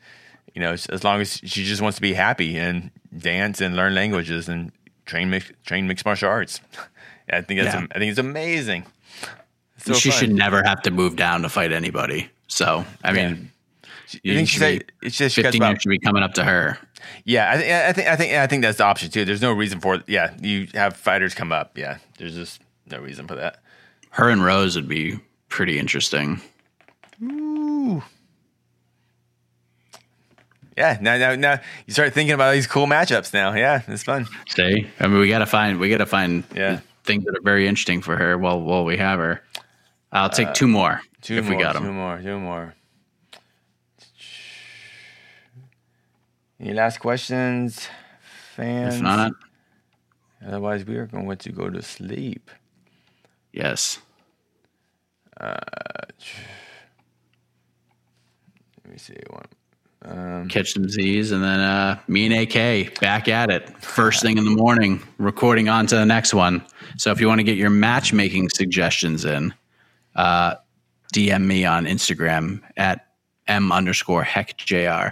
You 0.54 0.60
know, 0.62 0.72
as 0.72 1.04
long 1.04 1.20
as 1.20 1.34
she 1.44 1.64
just 1.64 1.80
wants 1.80 1.96
to 1.96 2.02
be 2.02 2.12
happy 2.14 2.56
and 2.58 2.90
dance 3.16 3.60
and 3.60 3.76
learn 3.76 3.94
languages 3.94 4.48
and 4.48 4.72
train 5.06 5.30
mix, 5.30 5.50
train 5.64 5.86
mixed 5.86 6.04
martial 6.04 6.28
arts. 6.28 6.60
I 7.32 7.42
think 7.42 7.60
that's 7.60 7.74
Yeah. 7.74 7.86
I 7.94 7.98
think 7.98 8.10
it's 8.10 8.18
amazing. 8.18 8.84
It's 9.76 9.84
so 9.86 9.92
she 9.94 10.10
fun. 10.10 10.18
should 10.18 10.32
never 10.32 10.62
have 10.64 10.82
to 10.82 10.90
move 10.90 11.16
down 11.16 11.42
to 11.42 11.48
fight 11.48 11.72
anybody. 11.72 12.28
So 12.48 12.84
I 13.04 13.12
mean, 13.12 13.50
You 14.22 14.34
think 14.34 14.48
she 14.48 14.54
should 14.54 14.60
said 14.60 14.78
be- 15.00 15.06
it's 15.06 15.16
just 15.16 15.36
15 15.36 15.60
about 15.62 15.70
years 15.70 15.82
should 15.82 15.90
be 15.90 15.98
coming 16.00 16.22
up 16.24 16.34
to 16.34 16.44
her. 16.44 16.78
Yeah, 17.24 17.50
I, 17.50 17.56
think 17.56 17.70
I 17.72 17.92
think 17.92 18.08
I 18.08 18.16
think 18.16 18.32
I 18.34 18.46
think 18.48 18.62
that's 18.62 18.78
the 18.78 18.84
option 18.84 19.10
too. 19.10 19.24
There's 19.24 19.40
no 19.40 19.52
reason 19.52 19.80
for 19.80 19.94
it. 19.94 20.02
Yeah, 20.08 20.34
you 20.42 20.66
have 20.74 20.96
fighters 20.96 21.34
come 21.34 21.52
up. 21.52 21.78
Yeah, 21.78 21.98
there's 22.18 22.34
just 22.34 22.60
no 22.90 22.98
reason 22.98 23.26
for 23.28 23.36
that. 23.36 23.62
Her 24.10 24.28
and 24.28 24.44
Rose 24.44 24.76
would 24.76 24.88
be 24.88 25.18
pretty 25.48 25.78
interesting. 25.78 26.40
Ooh. 27.22 28.02
Yeah, 30.76 30.98
now 31.00 31.16
now 31.18 31.34
now 31.34 31.60
you 31.86 31.92
start 31.92 32.12
thinking 32.14 32.32
about 32.34 32.52
these 32.52 32.66
cool 32.66 32.86
matchups. 32.86 33.32
Now, 33.34 33.54
yeah, 33.54 33.82
it's 33.86 34.02
fun. 34.02 34.26
See, 34.48 34.86
I 34.98 35.06
mean, 35.06 35.18
we 35.20 35.28
gotta 35.28 35.46
find 35.46 35.78
we 35.78 35.90
gotta 35.90 36.06
find 36.06 36.44
Yeah. 36.54 36.80
things 37.04 37.24
that 37.24 37.36
are 37.36 37.42
very 37.42 37.66
interesting 37.68 38.00
for 38.02 38.16
her 38.16 38.38
while 38.38 38.60
while 38.60 38.84
we 38.84 38.96
have 38.96 39.18
her. 39.18 39.42
I'll 40.12 40.30
take 40.30 40.54
two 40.54 40.66
more 40.66 40.92
Uh, 40.92 40.98
Two 41.20 41.36
if 41.36 41.44
more, 41.44 41.56
we 41.56 41.62
got 41.62 41.74
them. 41.74 41.84
two 41.84 41.92
more, 41.92 42.20
two 42.22 42.38
more. 42.40 42.74
Any 46.58 46.74
last 46.74 46.98
questions, 46.98 47.88
fans? 48.54 48.96
If 48.96 49.02
not, 49.02 49.32
otherwise 50.46 50.84
we 50.84 50.96
are 50.96 51.06
going 51.06 51.36
to 51.36 51.52
go 51.52 51.70
to 51.70 51.82
sleep. 51.82 52.50
Yes. 53.52 53.98
Let 55.40 55.60
me 58.88 58.98
see 58.98 59.14
one. 59.30 60.48
Catch 60.48 60.72
some 60.72 60.88
Z's 60.88 61.30
and 61.30 61.44
then 61.44 61.60
uh, 61.60 61.98
me 62.08 62.26
and 62.26 62.34
AK 62.34 62.98
back 63.00 63.28
at 63.28 63.50
it 63.50 63.68
first 63.82 64.22
thing 64.22 64.38
in 64.38 64.44
the 64.44 64.50
morning, 64.50 65.02
recording 65.18 65.68
on 65.68 65.86
to 65.88 65.94
the 65.94 66.06
next 66.06 66.32
one. 66.32 66.64
So 66.96 67.10
if 67.10 67.20
you 67.20 67.28
want 67.28 67.38
to 67.38 67.44
get 67.44 67.58
your 67.58 67.70
matchmaking 67.70 68.48
suggestions 68.48 69.26
in, 69.26 69.52
uh, 70.16 70.54
DM 71.14 71.44
me 71.44 71.64
on 71.64 71.84
Instagram 71.84 72.62
at 72.76 73.06
m 73.46 73.72
underscore 73.72 74.22
heck 74.22 74.56
jr. 74.56 75.08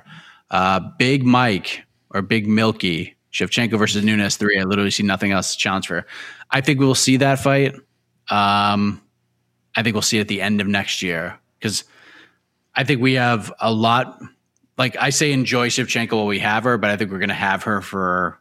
Uh, 0.50 0.80
Big 0.98 1.22
Mike 1.24 1.84
or 2.10 2.22
Big 2.22 2.46
Milky 2.46 3.14
Shevchenko 3.32 3.78
versus 3.78 4.02
Nunes 4.02 4.36
three. 4.36 4.58
I 4.58 4.64
literally 4.64 4.90
see 4.90 5.02
nothing 5.02 5.32
else 5.32 5.52
to 5.52 5.58
challenge 5.58 5.86
for. 5.86 6.06
I 6.50 6.62
think 6.62 6.80
we 6.80 6.86
will 6.86 6.94
see 6.94 7.18
that 7.18 7.40
fight. 7.40 7.74
Um, 8.30 9.02
I 9.74 9.82
think 9.82 9.94
we'll 9.94 10.02
see 10.02 10.18
it 10.18 10.22
at 10.22 10.28
the 10.28 10.42
end 10.42 10.60
of 10.60 10.66
next 10.66 11.02
year 11.02 11.38
because 11.58 11.84
I 12.74 12.84
think 12.84 13.00
we 13.00 13.14
have 13.14 13.52
a 13.60 13.72
lot. 13.72 14.20
Like 14.76 14.96
I 14.96 15.10
say, 15.10 15.32
enjoy 15.32 15.68
Shevchenko 15.68 16.12
while 16.12 16.26
we 16.26 16.38
have 16.40 16.64
her, 16.64 16.78
but 16.78 16.90
I 16.90 16.96
think 16.96 17.10
we're 17.10 17.18
going 17.18 17.28
to 17.28 17.34
have 17.34 17.64
her 17.64 17.80
for 17.80 18.38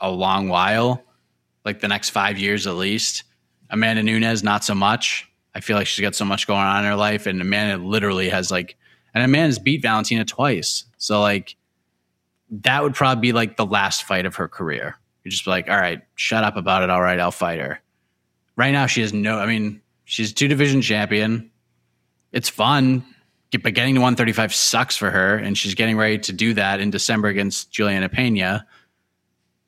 a 0.00 0.10
long 0.10 0.48
while, 0.48 1.02
like 1.64 1.80
the 1.80 1.88
next 1.88 2.10
five 2.10 2.38
years 2.38 2.66
at 2.66 2.74
least. 2.74 3.24
Amanda 3.70 4.02
Nunes, 4.02 4.42
not 4.42 4.64
so 4.64 4.74
much. 4.74 5.28
I 5.54 5.60
feel 5.60 5.76
like 5.76 5.86
she's 5.86 6.02
got 6.02 6.14
so 6.14 6.24
much 6.24 6.46
going 6.46 6.60
on 6.60 6.84
in 6.84 6.90
her 6.90 6.96
life, 6.96 7.26
and 7.26 7.40
Amanda 7.40 7.82
literally 7.82 8.28
has 8.28 8.50
like, 8.50 8.76
and 9.14 9.22
Amanda's 9.24 9.58
beat 9.58 9.82
Valentina 9.82 10.24
twice. 10.24 10.84
So 10.98 11.20
like, 11.20 11.56
that 12.50 12.82
would 12.82 12.94
probably 12.94 13.20
be 13.20 13.32
like 13.32 13.56
the 13.56 13.66
last 13.66 14.04
fight 14.04 14.26
of 14.26 14.36
her 14.36 14.48
career. 14.48 14.96
You're 15.24 15.30
just 15.30 15.46
like, 15.46 15.68
all 15.68 15.76
right, 15.76 16.02
shut 16.16 16.44
up 16.44 16.56
about 16.56 16.82
it. 16.82 16.90
All 16.90 17.00
right, 17.00 17.18
I'll 17.18 17.30
fight 17.30 17.60
her. 17.60 17.80
Right 18.56 18.70
now, 18.72 18.86
she 18.86 19.00
has 19.00 19.12
no. 19.12 19.38
I 19.38 19.46
mean, 19.46 19.80
she's 20.04 20.32
two 20.32 20.48
division 20.48 20.82
champion. 20.82 21.50
It's 22.32 22.48
fun, 22.48 23.04
but 23.50 23.74
getting 23.74 23.94
to 23.94 24.00
135 24.00 24.54
sucks 24.54 24.96
for 24.96 25.10
her, 25.10 25.36
and 25.36 25.56
she's 25.56 25.74
getting 25.74 25.96
ready 25.96 26.18
to 26.18 26.32
do 26.32 26.54
that 26.54 26.80
in 26.80 26.90
December 26.90 27.28
against 27.28 27.70
Juliana 27.70 28.08
Pena. 28.08 28.66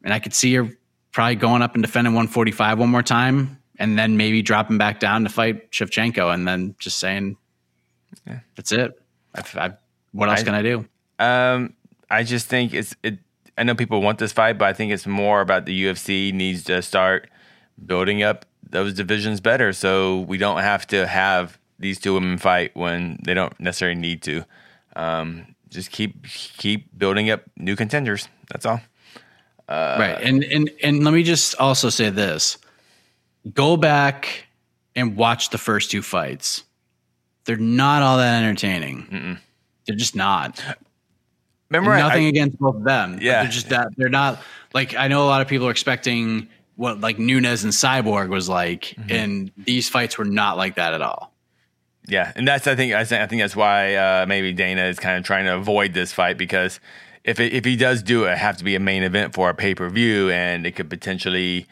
And 0.02 0.12
I 0.12 0.18
could 0.18 0.34
see 0.34 0.54
her 0.54 0.68
probably 1.12 1.36
going 1.36 1.62
up 1.62 1.74
and 1.74 1.82
defending 1.82 2.12
145 2.14 2.78
one 2.78 2.88
more 2.90 3.02
time, 3.02 3.58
and 3.78 3.98
then 3.98 4.16
maybe 4.16 4.42
dropping 4.42 4.78
back 4.78 5.00
down 5.00 5.24
to 5.24 5.30
fight 5.30 5.70
Shevchenko, 5.70 6.32
and 6.32 6.46
then 6.46 6.74
just 6.78 6.98
saying, 6.98 7.36
"That's 8.56 8.72
it." 8.72 9.00
I've, 9.34 9.56
I've, 9.56 9.76
what 10.12 10.28
else 10.28 10.40
I- 10.40 10.44
can 10.44 10.54
I 10.54 10.62
do? 10.62 10.86
Um, 11.18 11.74
I 12.10 12.22
just 12.22 12.46
think 12.48 12.74
it's 12.74 12.94
it. 13.02 13.18
I 13.56 13.62
know 13.62 13.74
people 13.74 14.02
want 14.02 14.18
this 14.18 14.32
fight, 14.32 14.58
but 14.58 14.66
I 14.66 14.72
think 14.72 14.92
it's 14.92 15.06
more 15.06 15.40
about 15.40 15.64
the 15.64 15.84
UFC 15.84 16.32
needs 16.32 16.64
to 16.64 16.82
start 16.82 17.30
building 17.84 18.22
up 18.22 18.44
those 18.74 18.92
divisions 18.92 19.40
better, 19.40 19.72
so 19.72 20.20
we 20.22 20.36
don't 20.36 20.58
have 20.58 20.84
to 20.88 21.06
have 21.06 21.58
these 21.78 22.00
two 22.00 22.12
women 22.14 22.38
fight 22.38 22.74
when 22.74 23.20
they 23.24 23.32
don't 23.32 23.58
necessarily 23.60 23.98
need 23.98 24.20
to. 24.22 24.44
Um, 24.96 25.54
just 25.70 25.92
keep 25.92 26.24
keep 26.58 26.96
building 26.98 27.30
up 27.30 27.42
new 27.56 27.76
contenders. 27.76 28.28
That's 28.50 28.66
all. 28.66 28.80
Uh, 29.68 29.96
right. 29.98 30.18
And 30.20 30.42
and 30.42 30.70
and 30.82 31.04
let 31.04 31.14
me 31.14 31.22
just 31.22 31.54
also 31.60 31.88
say 31.88 32.10
this: 32.10 32.58
go 33.54 33.76
back 33.76 34.46
and 34.96 35.16
watch 35.16 35.50
the 35.50 35.58
first 35.58 35.92
two 35.92 36.02
fights. 36.02 36.64
They're 37.44 37.56
not 37.56 38.02
all 38.02 38.16
that 38.18 38.42
entertaining. 38.42 39.06
Mm-mm. 39.06 39.38
They're 39.86 39.96
just 39.96 40.16
not. 40.16 40.62
Remember, 41.70 41.92
I- 41.92 42.00
nothing 42.00 42.24
I- 42.24 42.28
against 42.28 42.58
both 42.58 42.74
of 42.76 42.84
them. 42.84 43.18
Yeah. 43.22 43.42
they're 43.42 43.52
just 43.52 43.68
that 43.68 43.88
they're 43.96 44.08
not 44.08 44.42
like 44.74 44.96
I 44.96 45.06
know 45.06 45.22
a 45.24 45.28
lot 45.28 45.42
of 45.42 45.46
people 45.48 45.68
are 45.68 45.70
expecting 45.70 46.48
what 46.76 47.00
like 47.00 47.18
Nunes 47.18 47.64
and 47.64 47.72
Cyborg 47.72 48.28
was 48.28 48.48
like, 48.48 48.94
Mm-hmm. 48.98 49.12
and 49.12 49.50
these 49.56 49.88
fights 49.88 50.18
were 50.18 50.24
not 50.24 50.56
like 50.56 50.76
that 50.76 50.94
at 50.94 51.02
all. 51.02 51.32
Yeah, 52.06 52.32
and 52.36 52.46
that's 52.46 52.66
I 52.66 52.74
think 52.76 52.92
I 52.92 53.04
think 53.04 53.22
I 53.22 53.26
think 53.26 53.40
that's 53.42 53.56
why 53.56 53.94
uh, 53.94 54.26
maybe 54.26 54.52
Dana 54.52 54.84
is 54.84 54.98
kind 54.98 55.16
of 55.16 55.24
trying 55.24 55.46
to 55.46 55.54
avoid 55.56 55.94
this 55.94 56.12
fight 56.12 56.36
because 56.36 56.78
if 57.24 57.40
it, 57.40 57.54
if 57.54 57.64
he 57.64 57.76
does 57.76 58.02
do 58.02 58.24
it, 58.24 58.32
it 58.32 58.38
have 58.38 58.58
to 58.58 58.64
be 58.64 58.74
a 58.74 58.80
main 58.80 59.02
event 59.02 59.32
for 59.34 59.48
a 59.48 59.54
pay 59.54 59.74
per 59.74 59.88
view, 59.88 60.28
and 60.30 60.66
it 60.66 60.72
could 60.72 60.90
potentially 60.90 61.66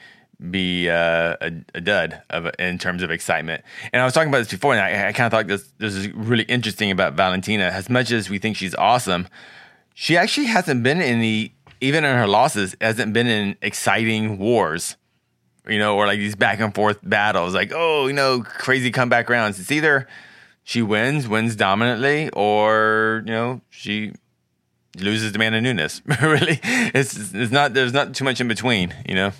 be 0.50 0.88
uh, 0.88 1.36
a, 1.40 1.52
a 1.74 1.80
dud 1.82 2.22
of 2.30 2.50
in 2.58 2.78
terms 2.78 3.02
of 3.02 3.10
excitement. 3.10 3.62
And 3.92 4.00
I 4.00 4.04
was 4.06 4.14
talking 4.14 4.30
about 4.30 4.38
this 4.38 4.50
before, 4.50 4.72
and 4.74 4.80
I, 4.80 5.08
I 5.08 5.12
kind 5.12 5.26
of 5.26 5.32
thought 5.32 5.46
this 5.48 5.70
this 5.78 5.94
is 5.94 6.08
really 6.12 6.44
interesting 6.44 6.90
about 6.90 7.12
Valentina. 7.12 7.64
As 7.64 7.90
much 7.90 8.10
as 8.10 8.30
we 8.30 8.38
think 8.38 8.56
she's 8.56 8.74
awesome, 8.76 9.28
she 9.92 10.16
actually 10.16 10.46
hasn't 10.46 10.82
been 10.82 11.02
in 11.02 11.20
the 11.20 11.52
even 11.82 12.04
in 12.04 12.16
her 12.16 12.26
losses 12.26 12.74
hasn't 12.80 13.12
been 13.12 13.26
in 13.26 13.56
exciting 13.60 14.38
wars 14.38 14.96
you 15.66 15.78
know, 15.78 15.96
or 15.96 16.06
like 16.06 16.18
these 16.18 16.34
back 16.34 16.60
and 16.60 16.74
forth 16.74 16.98
battles, 17.02 17.54
like, 17.54 17.72
oh, 17.74 18.06
you 18.06 18.12
know, 18.12 18.42
crazy 18.42 18.90
comeback 18.90 19.28
rounds. 19.28 19.60
It's 19.60 19.70
either 19.70 20.08
she 20.64 20.82
wins, 20.82 21.28
wins 21.28 21.56
dominantly, 21.56 22.30
or, 22.30 23.22
you 23.24 23.32
know, 23.32 23.60
she 23.70 24.12
loses 24.98 25.32
to 25.32 25.38
Amanda 25.38 25.60
Nunes. 25.60 26.02
really, 26.20 26.60
it's, 26.64 27.32
it's 27.32 27.52
not, 27.52 27.74
there's 27.74 27.92
not 27.92 28.14
too 28.14 28.24
much 28.24 28.40
in 28.40 28.48
between, 28.48 28.94
you 29.08 29.14
know? 29.14 29.32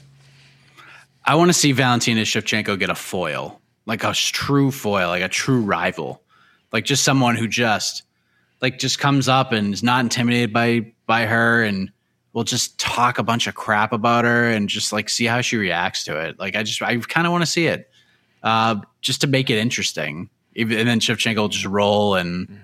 I 1.24 1.36
want 1.36 1.48
to 1.48 1.54
see 1.54 1.72
Valentina 1.72 2.22
Shevchenko 2.22 2.78
get 2.78 2.90
a 2.90 2.94
foil, 2.94 3.60
like 3.86 4.04
a 4.04 4.12
true 4.12 4.70
foil, 4.70 5.08
like 5.08 5.22
a 5.22 5.28
true 5.28 5.60
rival, 5.60 6.22
like 6.72 6.84
just 6.84 7.04
someone 7.04 7.36
who 7.36 7.46
just 7.46 8.02
like 8.60 8.78
just 8.78 8.98
comes 8.98 9.28
up 9.28 9.52
and 9.52 9.72
is 9.72 9.82
not 9.82 10.00
intimidated 10.00 10.52
by 10.52 10.92
by 11.06 11.26
her 11.26 11.62
and 11.62 11.91
will 12.32 12.44
just 12.44 12.78
talk 12.78 13.18
a 13.18 13.22
bunch 13.22 13.46
of 13.46 13.54
crap 13.54 13.92
about 13.92 14.24
her 14.24 14.50
and 14.50 14.68
just 14.68 14.92
like 14.92 15.08
see 15.08 15.26
how 15.26 15.40
she 15.40 15.56
reacts 15.56 16.04
to 16.04 16.18
it. 16.18 16.38
Like 16.38 16.56
I 16.56 16.62
just 16.62 16.80
I 16.82 16.96
kind 16.98 17.26
of 17.26 17.32
want 17.32 17.42
to 17.42 17.50
see 17.50 17.66
it, 17.66 17.90
uh, 18.42 18.76
just 19.00 19.20
to 19.22 19.26
make 19.26 19.50
it 19.50 19.58
interesting. 19.58 20.30
And 20.56 20.70
then 20.70 21.00
Shevchenko 21.00 21.36
will 21.36 21.48
just 21.48 21.64
roll 21.64 22.14
and 22.14 22.60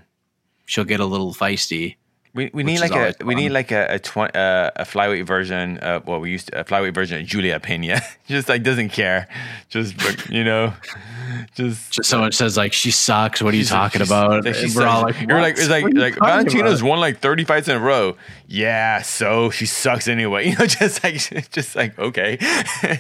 she'll 0.67 0.85
get 0.85 1.01
a 1.01 1.07
little 1.07 1.33
feisty. 1.33 1.97
We, 2.35 2.51
we 2.53 2.63
need 2.63 2.81
like 2.81 2.93
a 2.93 3.15
we 3.25 3.35
need 3.35 3.51
like 3.51 3.71
a 3.73 3.95
a, 3.95 3.99
tw- 3.99 4.35
uh, 4.37 4.71
a 4.77 4.85
flyweight 4.85 5.27
version 5.27 5.79
of 5.79 6.07
well 6.07 6.21
we 6.21 6.31
used 6.31 6.49
to, 6.49 6.61
a 6.61 6.65
flyweight 6.65 6.95
version 6.95 7.21
of 7.21 7.27
Julia 7.27 7.59
Pena 7.59 8.01
just 8.29 8.49
like 8.49 8.63
doesn't 8.63 8.91
care 8.91 9.29
just 9.71 9.95
you 10.29 10.45
know 10.45 10.73
just 11.55 11.93
Just 11.93 12.09
someone 12.09 12.33
says 12.33 12.57
like 12.57 12.73
she 12.73 12.91
sucks. 12.91 13.43
What 13.43 13.55
are 13.55 13.57
you 13.57 13.65
talking 13.65 14.03
about? 14.03 14.45
like, 14.45 14.57
we're 14.75 14.87
all 14.87 15.03
like, 15.03 15.21
you're 15.21 15.41
like, 15.41 15.59
it's 15.59 15.69
like, 15.69 15.85
you 15.85 16.01
like 16.01 16.17
about?" 16.17 16.83
won 16.83 17.01
like 17.01 17.19
30 17.19 17.45
fights 17.45 17.69
in 17.69 17.77
a 17.77 17.81
row. 17.81 18.17
Yeah, 18.47 19.03
so 19.03 19.51
she 19.51 19.67
sucks 19.67 20.09
anyway. 20.09 20.39
You 20.49 20.57
know, 20.57 20.67
just 20.67 21.05
like, 21.05 21.51
just 21.51 21.77
like, 21.77 21.99
okay, 21.99 22.39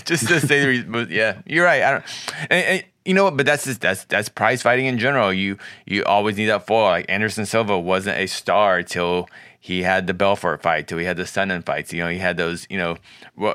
just 0.05 0.29
to 0.29 0.39
say 0.41 0.61
the 0.61 0.69
reason. 0.69 0.93
But 0.93 1.09
yeah, 1.09 1.41
you're 1.47 1.65
right. 1.65 1.83
I 1.83 1.91
don't, 1.93 2.05
and, 2.51 2.65
and 2.65 2.85
you 3.09 3.15
know 3.15 3.25
what? 3.25 3.37
But 3.37 3.47
that's 3.47 3.65
just, 3.65 3.81
that's, 3.81 4.05
that's 4.05 4.29
prize 4.29 4.63
fighting 4.63 4.87
in 4.87 4.99
general. 4.99 5.33
You, 5.33 5.57
you 5.87 6.05
always 6.05 6.37
need 6.37 6.47
that 6.47 6.67
foil. 6.67 6.85
Like 6.85 7.07
Anderson 7.09 7.47
Silva 7.47 7.79
wasn't 7.79 8.19
a 8.19 8.27
star 8.27 8.83
till 8.83 9.29
he 9.59 9.83
had 9.83 10.07
the 10.07 10.15
Belfort 10.15 10.63
fight, 10.63 10.87
till 10.87 10.99
he 10.99 11.05
had 11.05 11.17
the 11.17 11.25
Sonnen 11.25 11.65
fights. 11.65 11.93
You 11.93 12.05
know, 12.05 12.11
he 12.11 12.19
had 12.19 12.37
those, 12.37 12.67
you 12.71 12.79
know, 12.79 12.97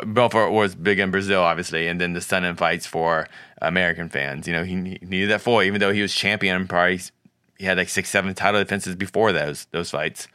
Belfort 0.05 0.51
was 0.51 0.75
big 0.75 0.99
in 0.99 1.11
Brazil, 1.11 1.41
obviously, 1.41 1.87
and 1.87 2.01
then 2.01 2.13
the 2.13 2.19
Sonnen 2.19 2.57
fights 2.57 2.85
for 2.85 3.27
American 3.61 4.09
fans. 4.09 4.47
You 4.47 4.53
know, 4.53 4.63
he, 4.63 4.73
he 4.73 5.05
needed 5.05 5.29
that 5.29 5.41
foil, 5.41 5.63
even 5.63 5.79
though 5.79 5.93
he 5.93 6.01
was 6.01 6.13
champion. 6.13 6.67
Probably 6.67 6.99
he 7.57 7.65
had 7.65 7.77
like 7.77 7.89
six, 7.89 8.09
seven 8.09 8.33
title 8.33 8.59
defenses 8.61 8.95
before 8.95 9.31
those 9.31 9.67
those 9.71 9.91
fights. 9.91 10.27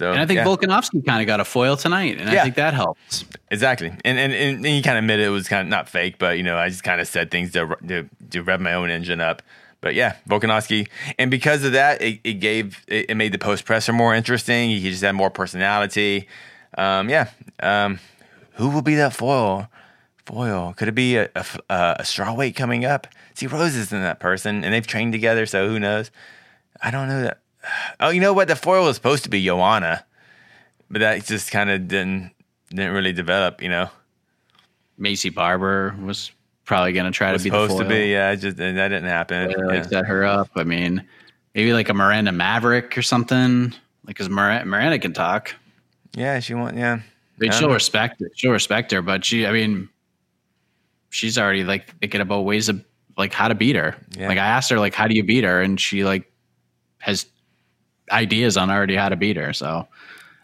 So 0.00 0.10
And 0.12 0.18
I 0.20 0.24
think 0.24 0.38
yeah, 0.38 0.44
Volkanovski 0.46 1.04
kind 1.04 1.20
of 1.20 1.26
got 1.26 1.40
a 1.40 1.44
foil 1.44 1.76
tonight, 1.76 2.18
and 2.18 2.32
Yeah. 2.32 2.40
I 2.40 2.42
think 2.44 2.54
that 2.54 2.72
helps. 2.72 3.26
exactly, 3.50 3.88
and 4.02 4.18
and, 4.18 4.32
and 4.32 4.64
he 4.64 4.80
kind 4.80 4.96
of 4.96 5.04
admitted 5.04 5.26
it 5.26 5.28
was 5.28 5.46
kind 5.46 5.60
of 5.60 5.68
not 5.68 5.90
fake, 5.90 6.16
but 6.18 6.38
you 6.38 6.42
know, 6.42 6.56
I 6.56 6.70
just 6.70 6.82
kind 6.82 7.02
of 7.02 7.06
said 7.06 7.30
things 7.30 7.52
to, 7.52 7.76
to 7.86 8.08
to 8.30 8.42
rev 8.42 8.60
my 8.62 8.72
own 8.72 8.90
engine 8.90 9.20
up. 9.20 9.42
But 9.82 9.94
yeah, 9.94 10.16
Volkanovski, 10.26 10.88
and 11.18 11.30
because 11.30 11.64
of 11.64 11.72
that, 11.72 12.00
it, 12.00 12.20
it 12.24 12.34
gave 12.34 12.82
it, 12.88 13.10
it 13.10 13.14
made 13.16 13.32
the 13.32 13.38
post 13.38 13.66
presser 13.66 13.92
more 13.92 14.14
interesting. 14.14 14.70
He 14.70 14.80
just 14.90 15.02
had 15.02 15.14
more 15.14 15.30
personality. 15.30 16.26
Um, 16.78 17.10
yeah, 17.10 17.28
um, 17.62 17.98
who 18.54 18.70
will 18.70 18.82
be 18.82 18.94
that 18.94 19.14
foil? 19.14 19.68
Foil 20.24 20.72
could 20.78 20.88
it 20.88 20.94
be 20.94 21.16
a, 21.16 21.28
a, 21.34 21.44
a, 21.68 21.96
a 22.00 22.04
straw 22.06 22.32
weight 22.34 22.56
coming 22.56 22.86
up? 22.86 23.06
See, 23.34 23.46
Rose 23.46 23.76
isn't 23.76 24.02
that 24.02 24.18
person, 24.20 24.64
and 24.64 24.72
they've 24.72 24.86
trained 24.86 25.12
together, 25.12 25.44
so 25.44 25.68
who 25.68 25.78
knows? 25.78 26.10
I 26.82 26.90
don't 26.90 27.08
know 27.08 27.20
that. 27.22 27.38
Oh, 27.98 28.10
you 28.10 28.20
know 28.20 28.32
what? 28.32 28.48
The 28.48 28.56
foil 28.56 28.84
was 28.86 28.96
supposed 28.96 29.24
to 29.24 29.30
be 29.30 29.44
Joanna, 29.44 30.04
but 30.90 31.00
that 31.00 31.24
just 31.24 31.50
kind 31.50 31.70
of 31.70 31.88
didn't 31.88 32.32
didn't 32.70 32.92
really 32.92 33.12
develop. 33.12 33.62
You 33.62 33.68
know, 33.68 33.90
Maycee 34.98 35.34
Barber 35.34 35.94
was 36.02 36.30
probably 36.64 36.92
going 36.92 37.06
to 37.06 37.10
try 37.12 37.32
to 37.32 37.38
be 37.42 37.50
the 37.50 37.66
supposed 37.66 37.78
to 37.78 37.88
be. 37.88 38.12
Yeah, 38.12 38.34
just 38.34 38.58
and 38.58 38.78
that 38.78 38.88
didn't 38.88 39.08
happen. 39.08 39.48
They, 39.48 39.54
Yeah. 39.58 39.64
like 39.80 39.84
set 39.84 40.06
her 40.06 40.24
up. 40.24 40.50
I 40.56 40.64
mean, 40.64 41.04
maybe 41.54 41.72
like 41.72 41.88
a 41.88 41.94
Miranda 41.94 42.32
Maverick 42.32 42.96
or 42.96 43.02
something. 43.02 43.64
Like, 44.04 44.16
because 44.16 44.28
Miranda, 44.30 44.64
Miranda 44.66 44.98
can 44.98 45.12
talk. 45.12 45.54
yeah, 46.14 46.40
she 46.40 46.54
won. 46.54 46.76
Yeah, 46.78 46.94
I 46.94 47.02
mean, 47.38 47.52
she'll 47.52 47.68
know. 47.68 47.74
respect 47.74 48.22
it. 48.22 48.32
She'll 48.34 48.52
respect 48.52 48.90
her, 48.92 49.02
but 49.02 49.24
she, 49.24 49.46
I 49.46 49.52
mean, 49.52 49.88
she's 51.10 51.36
already 51.38 51.64
like 51.64 51.94
thinking 51.98 52.20
about 52.22 52.42
ways 52.46 52.68
of 52.70 52.82
like 53.18 53.32
how 53.34 53.48
to 53.48 53.54
beat 53.54 53.76
her. 53.76 53.94
Yeah. 54.16 54.28
Like 54.28 54.38
I 54.38 54.46
asked 54.46 54.70
her 54.70 54.78
like, 54.78 54.94
how 54.94 55.06
do 55.06 55.14
you 55.14 55.22
beat 55.24 55.44
her, 55.44 55.60
and 55.60 55.78
she 55.78 56.04
like 56.04 56.32
has 56.98 57.26
ideas 58.10 58.56
on 58.56 58.70
already 58.70 58.96
how 58.96 59.08
to 59.08 59.16
beat 59.16 59.36
her. 59.36 59.52
So 59.52 59.86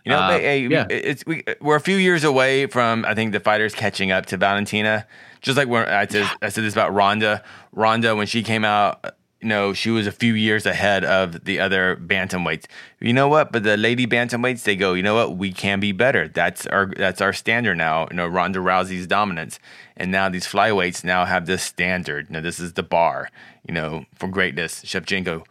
You 0.04 0.12
know, 0.12 0.18
Uh, 0.18 0.38
hey, 0.38 0.66
yeah. 0.68 0.86
it's 0.88 1.26
we, 1.26 1.42
we're 1.60 1.76
a 1.76 1.80
few 1.80 1.96
years 1.96 2.22
away 2.24 2.66
from 2.66 3.04
I 3.04 3.14
think 3.14 3.32
the 3.32 3.40
fighters 3.40 3.74
catching 3.74 4.12
up 4.12 4.26
to 4.26 4.36
Valentina. 4.36 5.06
Just 5.40 5.56
like 5.58 5.68
when 5.68 5.86
I 5.88 6.06
said, 6.06 6.30
I 6.42 6.48
said 6.48 6.64
this 6.64 6.74
about 6.74 6.94
Ronda. 6.94 7.42
Ronda 7.72 8.14
when 8.16 8.26
she 8.26 8.42
came 8.42 8.64
out, 8.64 9.04
you 9.40 9.48
know, 9.48 9.72
she 9.74 9.90
was 9.90 10.06
a 10.06 10.12
few 10.12 10.34
years 10.34 10.64
ahead 10.64 11.04
of 11.04 11.44
the 11.44 11.58
other 11.60 11.96
bantamweights. 11.96 12.66
You 13.00 13.12
know 13.12 13.28
what? 13.28 13.52
But 13.52 13.62
the 13.64 13.76
lady 13.76 14.06
bantamweights, 14.06 14.62
they 14.62 14.76
go, 14.76 14.94
you 14.94 15.02
know 15.02 15.14
what? 15.14 15.36
We 15.36 15.52
can 15.52 15.78
be 15.80 15.92
better. 15.92 16.28
That's 16.28 16.66
our 16.68 16.86
that's 16.86 17.20
our 17.20 17.32
standard 17.32 17.76
now. 17.76 18.06
You 18.10 18.16
know, 18.16 18.26
Ronda 18.28 18.60
Rousey's 18.60 19.06
dominance, 19.08 19.58
and 19.96 20.10
now 20.10 20.28
these 20.28 20.46
flyweights 20.46 21.04
now 21.04 21.24
have 21.26 21.46
this 21.46 21.62
standard. 21.62 22.28
You 22.28 22.34
know, 22.34 22.40
this 22.40 22.58
is 22.60 22.72
the 22.74 22.82
bar. 22.84 23.28
You 23.68 23.74
know, 23.74 24.06
for 24.14 24.28
greatness. 24.28 24.82
Shevchenko. 24.84 25.44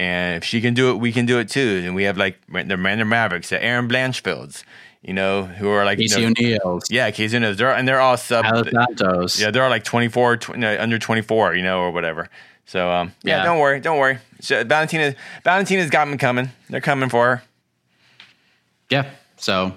And 0.00 0.36
if 0.38 0.44
she 0.44 0.62
can 0.62 0.72
do 0.72 0.90
it, 0.92 0.94
we 0.94 1.12
can 1.12 1.26
do 1.26 1.38
it 1.40 1.50
too. 1.50 1.82
And 1.84 1.94
we 1.94 2.04
have 2.04 2.16
like 2.16 2.38
the 2.50 2.76
Miranda 2.78 3.04
Mavericks, 3.04 3.50
the 3.50 3.62
Erin 3.62 3.86
Blanchfields, 3.86 4.64
you 5.02 5.12
know, 5.12 5.42
who 5.44 5.68
are 5.68 5.84
like, 5.84 5.98
you 5.98 6.08
Casey 6.08 6.22
know, 6.22 6.28
O'Neill, 6.28 6.80
yeah, 6.88 7.10
Casey 7.10 7.36
O'Neill's. 7.36 7.58
They're 7.58 7.74
and 7.74 7.86
they're 7.86 8.00
all 8.00 8.16
sub. 8.16 8.46
Santos. 8.46 9.38
Yeah, 9.38 9.50
they're 9.50 9.62
all 9.62 9.68
like 9.68 9.84
24, 9.84 10.36
tw- 10.38 10.56
no, 10.56 10.74
under 10.80 10.98
24, 10.98 11.54
you 11.54 11.62
know, 11.62 11.80
or 11.80 11.90
whatever. 11.90 12.30
So, 12.64 12.90
um, 12.90 13.12
yeah, 13.22 13.38
Yeah. 13.38 13.44
don't 13.44 13.58
worry, 13.58 13.78
don't 13.80 13.98
worry. 13.98 14.18
So 14.40 14.64
Valentina, 14.64 15.14
Valentina's 15.44 15.90
got 15.90 16.06
them 16.06 16.16
coming. 16.16 16.50
They're 16.70 16.80
coming 16.80 17.10
for 17.10 17.36
her. 17.36 17.42
Yeah. 18.88 19.10
So 19.36 19.76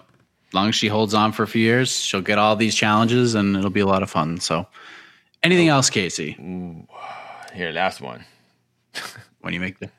long 0.53 0.69
as 0.69 0.76
she 0.76 0.88
holds 0.88 1.13
on 1.13 1.34
for 1.34 1.43
a 1.43 1.47
few 1.47 1.61
years, 1.61 1.99
she'll 1.99 2.21
get 2.21 2.38
all 2.38 2.55
these 2.55 2.76
challenges 2.76 3.36
and 3.36 3.57
it'll 3.57 3.69
be 3.71 3.82
a 3.82 3.86
lot 3.86 4.03
of 4.03 4.09
fun. 4.09 4.39
So 4.39 4.67
anything 5.43 5.67
else, 5.67 5.89
Casey? 5.89 6.32
Here, 7.53 7.71
last 7.74 7.99
one. 7.99 8.24
When 9.41 9.53
you 9.53 9.59
make 9.59 9.80
the 9.80 9.89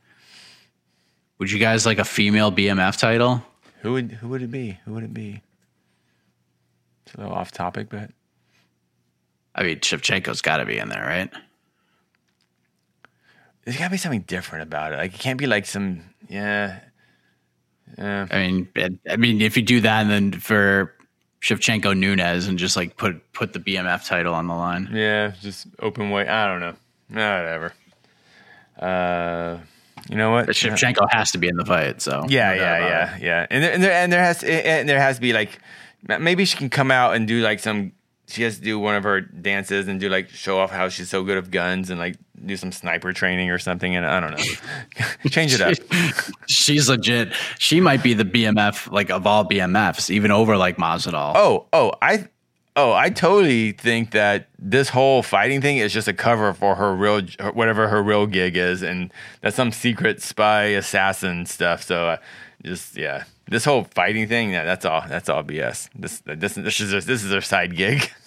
Would 1.44 1.50
you 1.50 1.58
guys 1.58 1.84
like 1.84 1.98
a 1.98 2.06
female 2.06 2.50
BMF 2.50 2.96
title? 2.96 3.42
Who 3.82 3.92
would 3.92 4.12
who 4.12 4.28
would 4.28 4.40
it 4.40 4.50
be? 4.50 4.78
Who 4.86 4.94
would 4.94 5.04
it 5.04 5.12
be? 5.12 5.42
It's 7.04 7.14
a 7.16 7.18
little 7.18 7.34
off 7.34 7.52
topic, 7.52 7.90
but 7.90 8.12
I 9.54 9.62
mean, 9.62 9.80
Shevchenko's 9.80 10.40
got 10.40 10.56
to 10.56 10.64
be 10.64 10.78
in 10.78 10.88
there, 10.88 11.04
right? 11.04 11.30
there's 13.62 13.76
got 13.76 13.84
to 13.84 13.90
be 13.90 13.98
something 13.98 14.22
different 14.22 14.62
about 14.62 14.94
it. 14.94 14.96
Like 14.96 15.14
it 15.14 15.20
can't 15.20 15.38
be 15.38 15.46
like 15.46 15.66
some 15.66 16.00
yeah. 16.30 16.80
Yeah. 17.98 18.26
I 18.30 18.38
mean, 18.38 18.68
I 19.06 19.16
mean, 19.16 19.42
if 19.42 19.58
you 19.58 19.62
do 19.62 19.82
that, 19.82 20.00
and 20.00 20.10
then 20.10 20.40
for 20.40 20.94
Shevchenko 21.42 21.94
Nunes, 21.94 22.46
and 22.46 22.58
just 22.58 22.74
like 22.74 22.96
put 22.96 23.20
put 23.34 23.52
the 23.52 23.60
BMF 23.60 24.06
title 24.06 24.32
on 24.32 24.46
the 24.46 24.54
line. 24.54 24.88
Yeah, 24.94 25.34
just 25.42 25.66
open 25.78 26.08
weight. 26.08 26.26
I 26.26 26.46
don't 26.46 26.60
know. 26.60 26.74
Nah, 27.10 27.36
whatever. 27.36 27.72
Uh, 28.78 29.58
you 30.08 30.16
know 30.16 30.30
what? 30.30 30.46
But 30.46 30.54
Shevchenko 30.54 31.06
has 31.10 31.32
to 31.32 31.38
be 31.38 31.48
in 31.48 31.56
the 31.56 31.64
fight. 31.64 32.02
So 32.02 32.24
Yeah, 32.28 32.50
no 32.50 32.56
yeah, 32.56 32.78
yeah, 32.78 33.16
it. 33.16 33.22
yeah. 33.22 33.46
And 33.50 33.64
there, 33.64 33.72
and 33.72 33.82
there 33.82 33.92
and 33.92 34.12
there 34.12 34.22
has 34.22 34.42
and 34.42 34.88
there 34.88 35.00
has 35.00 35.16
to 35.16 35.22
be 35.22 35.32
like 35.32 35.58
maybe 36.06 36.44
she 36.44 36.56
can 36.56 36.70
come 36.70 36.90
out 36.90 37.14
and 37.14 37.26
do 37.26 37.40
like 37.42 37.60
some 37.60 37.92
she 38.26 38.42
has 38.42 38.56
to 38.56 38.62
do 38.62 38.78
one 38.78 38.94
of 38.94 39.02
her 39.04 39.20
dances 39.20 39.86
and 39.86 40.00
do 40.00 40.08
like 40.08 40.30
show 40.30 40.58
off 40.58 40.70
how 40.70 40.88
she's 40.88 41.10
so 41.10 41.24
good 41.24 41.36
of 41.36 41.50
guns 41.50 41.90
and 41.90 41.98
like 42.00 42.16
do 42.44 42.56
some 42.56 42.72
sniper 42.72 43.12
training 43.12 43.50
or 43.50 43.58
something. 43.58 43.94
And 43.94 44.04
I 44.06 44.18
don't 44.20 44.30
know, 44.32 45.06
change 45.30 45.54
it 45.54 45.60
up. 45.60 45.74
She's 46.48 46.88
legit. 46.88 47.32
She 47.58 47.80
might 47.80 48.02
be 48.02 48.14
the 48.14 48.24
BMF 48.24 48.90
like 48.90 49.10
of 49.10 49.26
all 49.26 49.44
BMFs, 49.44 50.10
even 50.10 50.30
over 50.30 50.56
like 50.56 50.76
Masvidal. 50.78 51.32
Oh, 51.36 51.66
oh, 51.72 51.92
I, 52.00 52.28
oh, 52.76 52.92
I 52.92 53.10
totally 53.10 53.72
think 53.72 54.10
that 54.12 54.48
this 54.58 54.88
whole 54.88 55.22
fighting 55.22 55.60
thing 55.60 55.78
is 55.78 55.92
just 55.92 56.08
a 56.08 56.12
cover 56.12 56.52
for 56.52 56.74
her 56.74 56.94
real, 56.94 57.22
whatever 57.52 57.88
her 57.88 58.02
real 58.02 58.26
gig 58.26 58.56
is, 58.56 58.82
and 58.82 59.12
that's 59.40 59.56
some 59.56 59.72
secret 59.72 60.22
spy 60.22 60.64
assassin 60.64 61.46
stuff. 61.46 61.82
So, 61.82 62.08
uh, 62.08 62.16
just 62.64 62.96
yeah, 62.96 63.24
this 63.46 63.64
whole 63.64 63.84
fighting 63.84 64.28
thing, 64.28 64.50
yeah, 64.50 64.64
that's 64.64 64.84
all. 64.84 65.04
That's 65.08 65.28
all 65.28 65.42
BS. 65.44 65.88
This, 65.94 66.22
this, 66.24 66.54
this 66.54 66.80
is 66.80 67.06
this 67.06 67.22
is 67.24 67.32
her 67.32 67.40
side 67.40 67.76
gig. 67.76 68.10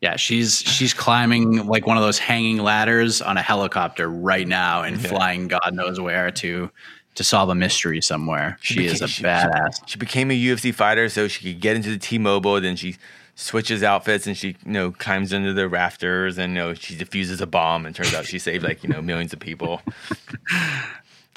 Yeah, 0.00 0.16
she's 0.16 0.60
she's 0.60 0.94
climbing 0.94 1.66
like 1.66 1.86
one 1.86 1.98
of 1.98 2.02
those 2.02 2.18
hanging 2.18 2.56
ladders 2.56 3.20
on 3.20 3.36
a 3.36 3.42
helicopter 3.42 4.08
right 4.08 4.48
now 4.48 4.82
and 4.82 4.98
yeah. 4.98 5.08
flying 5.08 5.46
God 5.46 5.74
knows 5.74 6.00
where 6.00 6.30
to 6.30 6.70
to 7.16 7.24
solve 7.24 7.50
a 7.50 7.54
mystery 7.54 8.00
somewhere. 8.00 8.56
She, 8.62 8.72
she 8.72 8.80
became, 8.80 8.94
is 8.94 9.02
a 9.02 9.08
she, 9.08 9.22
badass. 9.22 9.80
She, 9.84 9.92
she, 9.92 9.98
became 9.98 10.30
a 10.30 10.34
UFC 10.34 10.72
fighter 10.72 11.10
so 11.10 11.28
she 11.28 11.52
could 11.52 11.60
get 11.60 11.76
into 11.76 11.90
the 11.90 11.98
T-Mobile. 11.98 12.62
Then 12.62 12.76
she 12.76 12.96
switches 13.40 13.82
outfits 13.82 14.26
and 14.26 14.36
she 14.36 14.48
you 14.48 14.72
know 14.72 14.92
climbs 14.92 15.32
under 15.32 15.52
the 15.52 15.66
rafters 15.68 16.36
and 16.36 16.52
you 16.52 16.58
know 16.58 16.74
she 16.74 16.94
defuses 16.94 17.40
a 17.40 17.46
bomb 17.46 17.86
and 17.86 17.96
turns 17.96 18.14
out 18.14 18.26
she 18.26 18.38
saved 18.38 18.62
like 18.62 18.82
you 18.82 18.88
know 18.88 19.00
millions 19.00 19.32
of 19.32 19.40
people. 19.40 19.80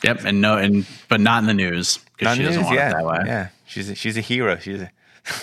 Yep, 0.04 0.26
and 0.26 0.42
no, 0.42 0.58
and 0.58 0.86
but 1.08 1.22
not 1.22 1.44
in 1.44 1.48
the 1.48 1.54
news 1.54 1.98
because 2.18 2.36
she 2.36 2.44
doesn't 2.44 2.64
news, 2.64 2.66
want 2.66 2.76
yeah, 2.76 2.90
it 2.90 2.94
that 2.94 3.06
way. 3.06 3.20
Yeah, 3.26 3.48
she's 3.66 3.90
a, 3.90 3.96
she's 3.96 4.18
a 4.18 4.20
hero. 4.20 4.58
She's 4.58 4.82
a 4.82 4.92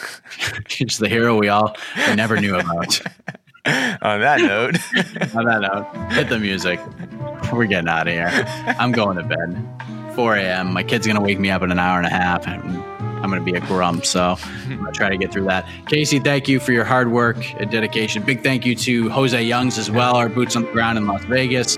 she's 0.69 0.99
the 0.99 1.09
hero 1.09 1.39
we 1.39 1.49
all 1.49 1.75
we 2.07 2.15
never 2.15 2.39
knew 2.39 2.57
about. 2.57 3.01
On 3.67 4.21
that 4.21 4.41
note, 4.41 4.77
on 5.35 5.45
that 5.47 5.61
note, 5.61 6.13
hit 6.13 6.29
the 6.29 6.39
music. 6.39 6.79
We're 7.51 7.65
getting 7.65 7.89
out 7.89 8.07
of 8.07 8.13
here. 8.13 8.29
I'm 8.79 8.93
going 8.93 9.17
to 9.17 9.23
bed. 9.23 10.15
4 10.15 10.37
a.m. 10.37 10.73
My 10.73 10.83
kid's 10.83 11.07
gonna 11.07 11.21
wake 11.21 11.39
me 11.39 11.51
up 11.51 11.63
in 11.63 11.71
an 11.71 11.79
hour 11.79 11.97
and 11.99 12.07
a 12.07 12.11
half, 12.11 12.47
I'm 13.23 13.31
gonna 13.31 13.43
be 13.43 13.55
a 13.55 13.61
grump. 13.61 14.05
So 14.05 14.37
I'm 14.67 14.79
gonna 14.79 14.93
try 14.93 15.09
to 15.09 15.17
get 15.17 15.33
through 15.33 15.45
that. 15.45 15.67
Casey, 15.87 16.19
thank 16.19 16.49
you 16.49 16.61
for 16.61 16.73
your 16.73 16.85
hard 16.85 17.13
work 17.13 17.37
and 17.61 17.71
dedication. 17.71 18.23
Big 18.23 18.43
thank 18.43 18.65
you 18.65 18.75
to 18.77 19.09
Jose 19.11 19.43
Youngs 19.43 19.79
as 19.79 19.91
well, 19.91 20.17
our 20.17 20.29
boots 20.29 20.57
on 20.57 20.63
the 20.65 20.73
ground 20.73 20.99
in 20.99 21.07
Las 21.07 21.25
Vegas. 21.25 21.77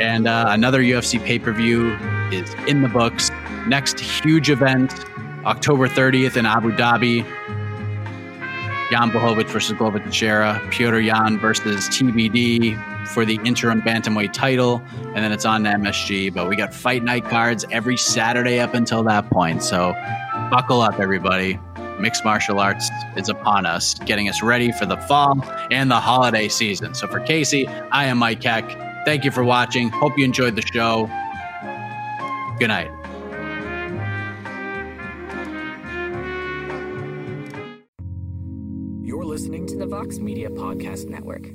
And 0.00 0.26
uh, 0.26 0.46
another 0.48 0.80
UFC 0.82 1.22
pay 1.22 1.38
per 1.38 1.52
view 1.52 1.92
is 2.32 2.52
in 2.66 2.82
the 2.82 2.88
books. 2.88 3.30
Next 3.66 4.00
huge 4.00 4.50
event, 4.50 4.92
October 5.44 5.88
30th 5.88 6.36
in 6.36 6.46
Abu 6.46 6.72
Dhabi. 6.72 7.26
Jan 8.90 9.10
Blachowicz 9.10 9.48
versus 9.48 9.72
Glover 9.78 10.00
Teixeira, 10.00 10.60
Petr 10.66 11.02
Yan 11.02 11.38
versus 11.38 11.88
TBD 11.88 13.08
for 13.08 13.24
the 13.24 13.40
interim 13.42 13.80
bantamweight 13.80 14.34
title, 14.34 14.82
and 14.92 15.16
then 15.16 15.32
it's 15.32 15.46
on 15.46 15.64
to 15.64 15.70
MSG. 15.70 16.34
But 16.34 16.46
we 16.46 16.56
got 16.56 16.74
fight 16.74 17.02
night 17.02 17.24
cards 17.24 17.64
every 17.70 17.96
Saturday 17.96 18.60
up 18.60 18.74
until 18.74 19.02
that 19.04 19.30
point. 19.30 19.62
So 19.62 19.94
buckle 20.52 20.82
up, 20.82 21.00
everybody. 21.00 21.58
Mixed 21.98 22.26
martial 22.26 22.60
arts 22.60 22.90
is 23.16 23.30
upon 23.30 23.64
us, 23.64 23.94
getting 24.00 24.28
us 24.28 24.42
ready 24.42 24.70
for 24.70 24.84
the 24.84 24.98
fall 24.98 25.42
and 25.70 25.90
the 25.90 25.98
holiday 25.98 26.46
season. 26.46 26.92
So 26.94 27.06
for 27.06 27.20
Casey, 27.20 27.66
I 27.66 28.04
am 28.04 28.18
Mike 28.18 28.42
Heck. 28.42 28.70
Thank 29.06 29.24
you 29.24 29.30
for 29.30 29.42
watching. 29.42 29.88
Hope 29.88 30.18
you 30.18 30.26
enjoyed 30.26 30.54
the 30.54 30.62
show. 30.62 31.06
Good 32.58 32.68
night. 32.68 32.90
You're 39.02 39.24
listening 39.24 39.66
to 39.68 39.78
the 39.78 39.86
Vox 39.86 40.18
Media 40.18 40.50
Podcast 40.50 41.08
Network. 41.08 41.46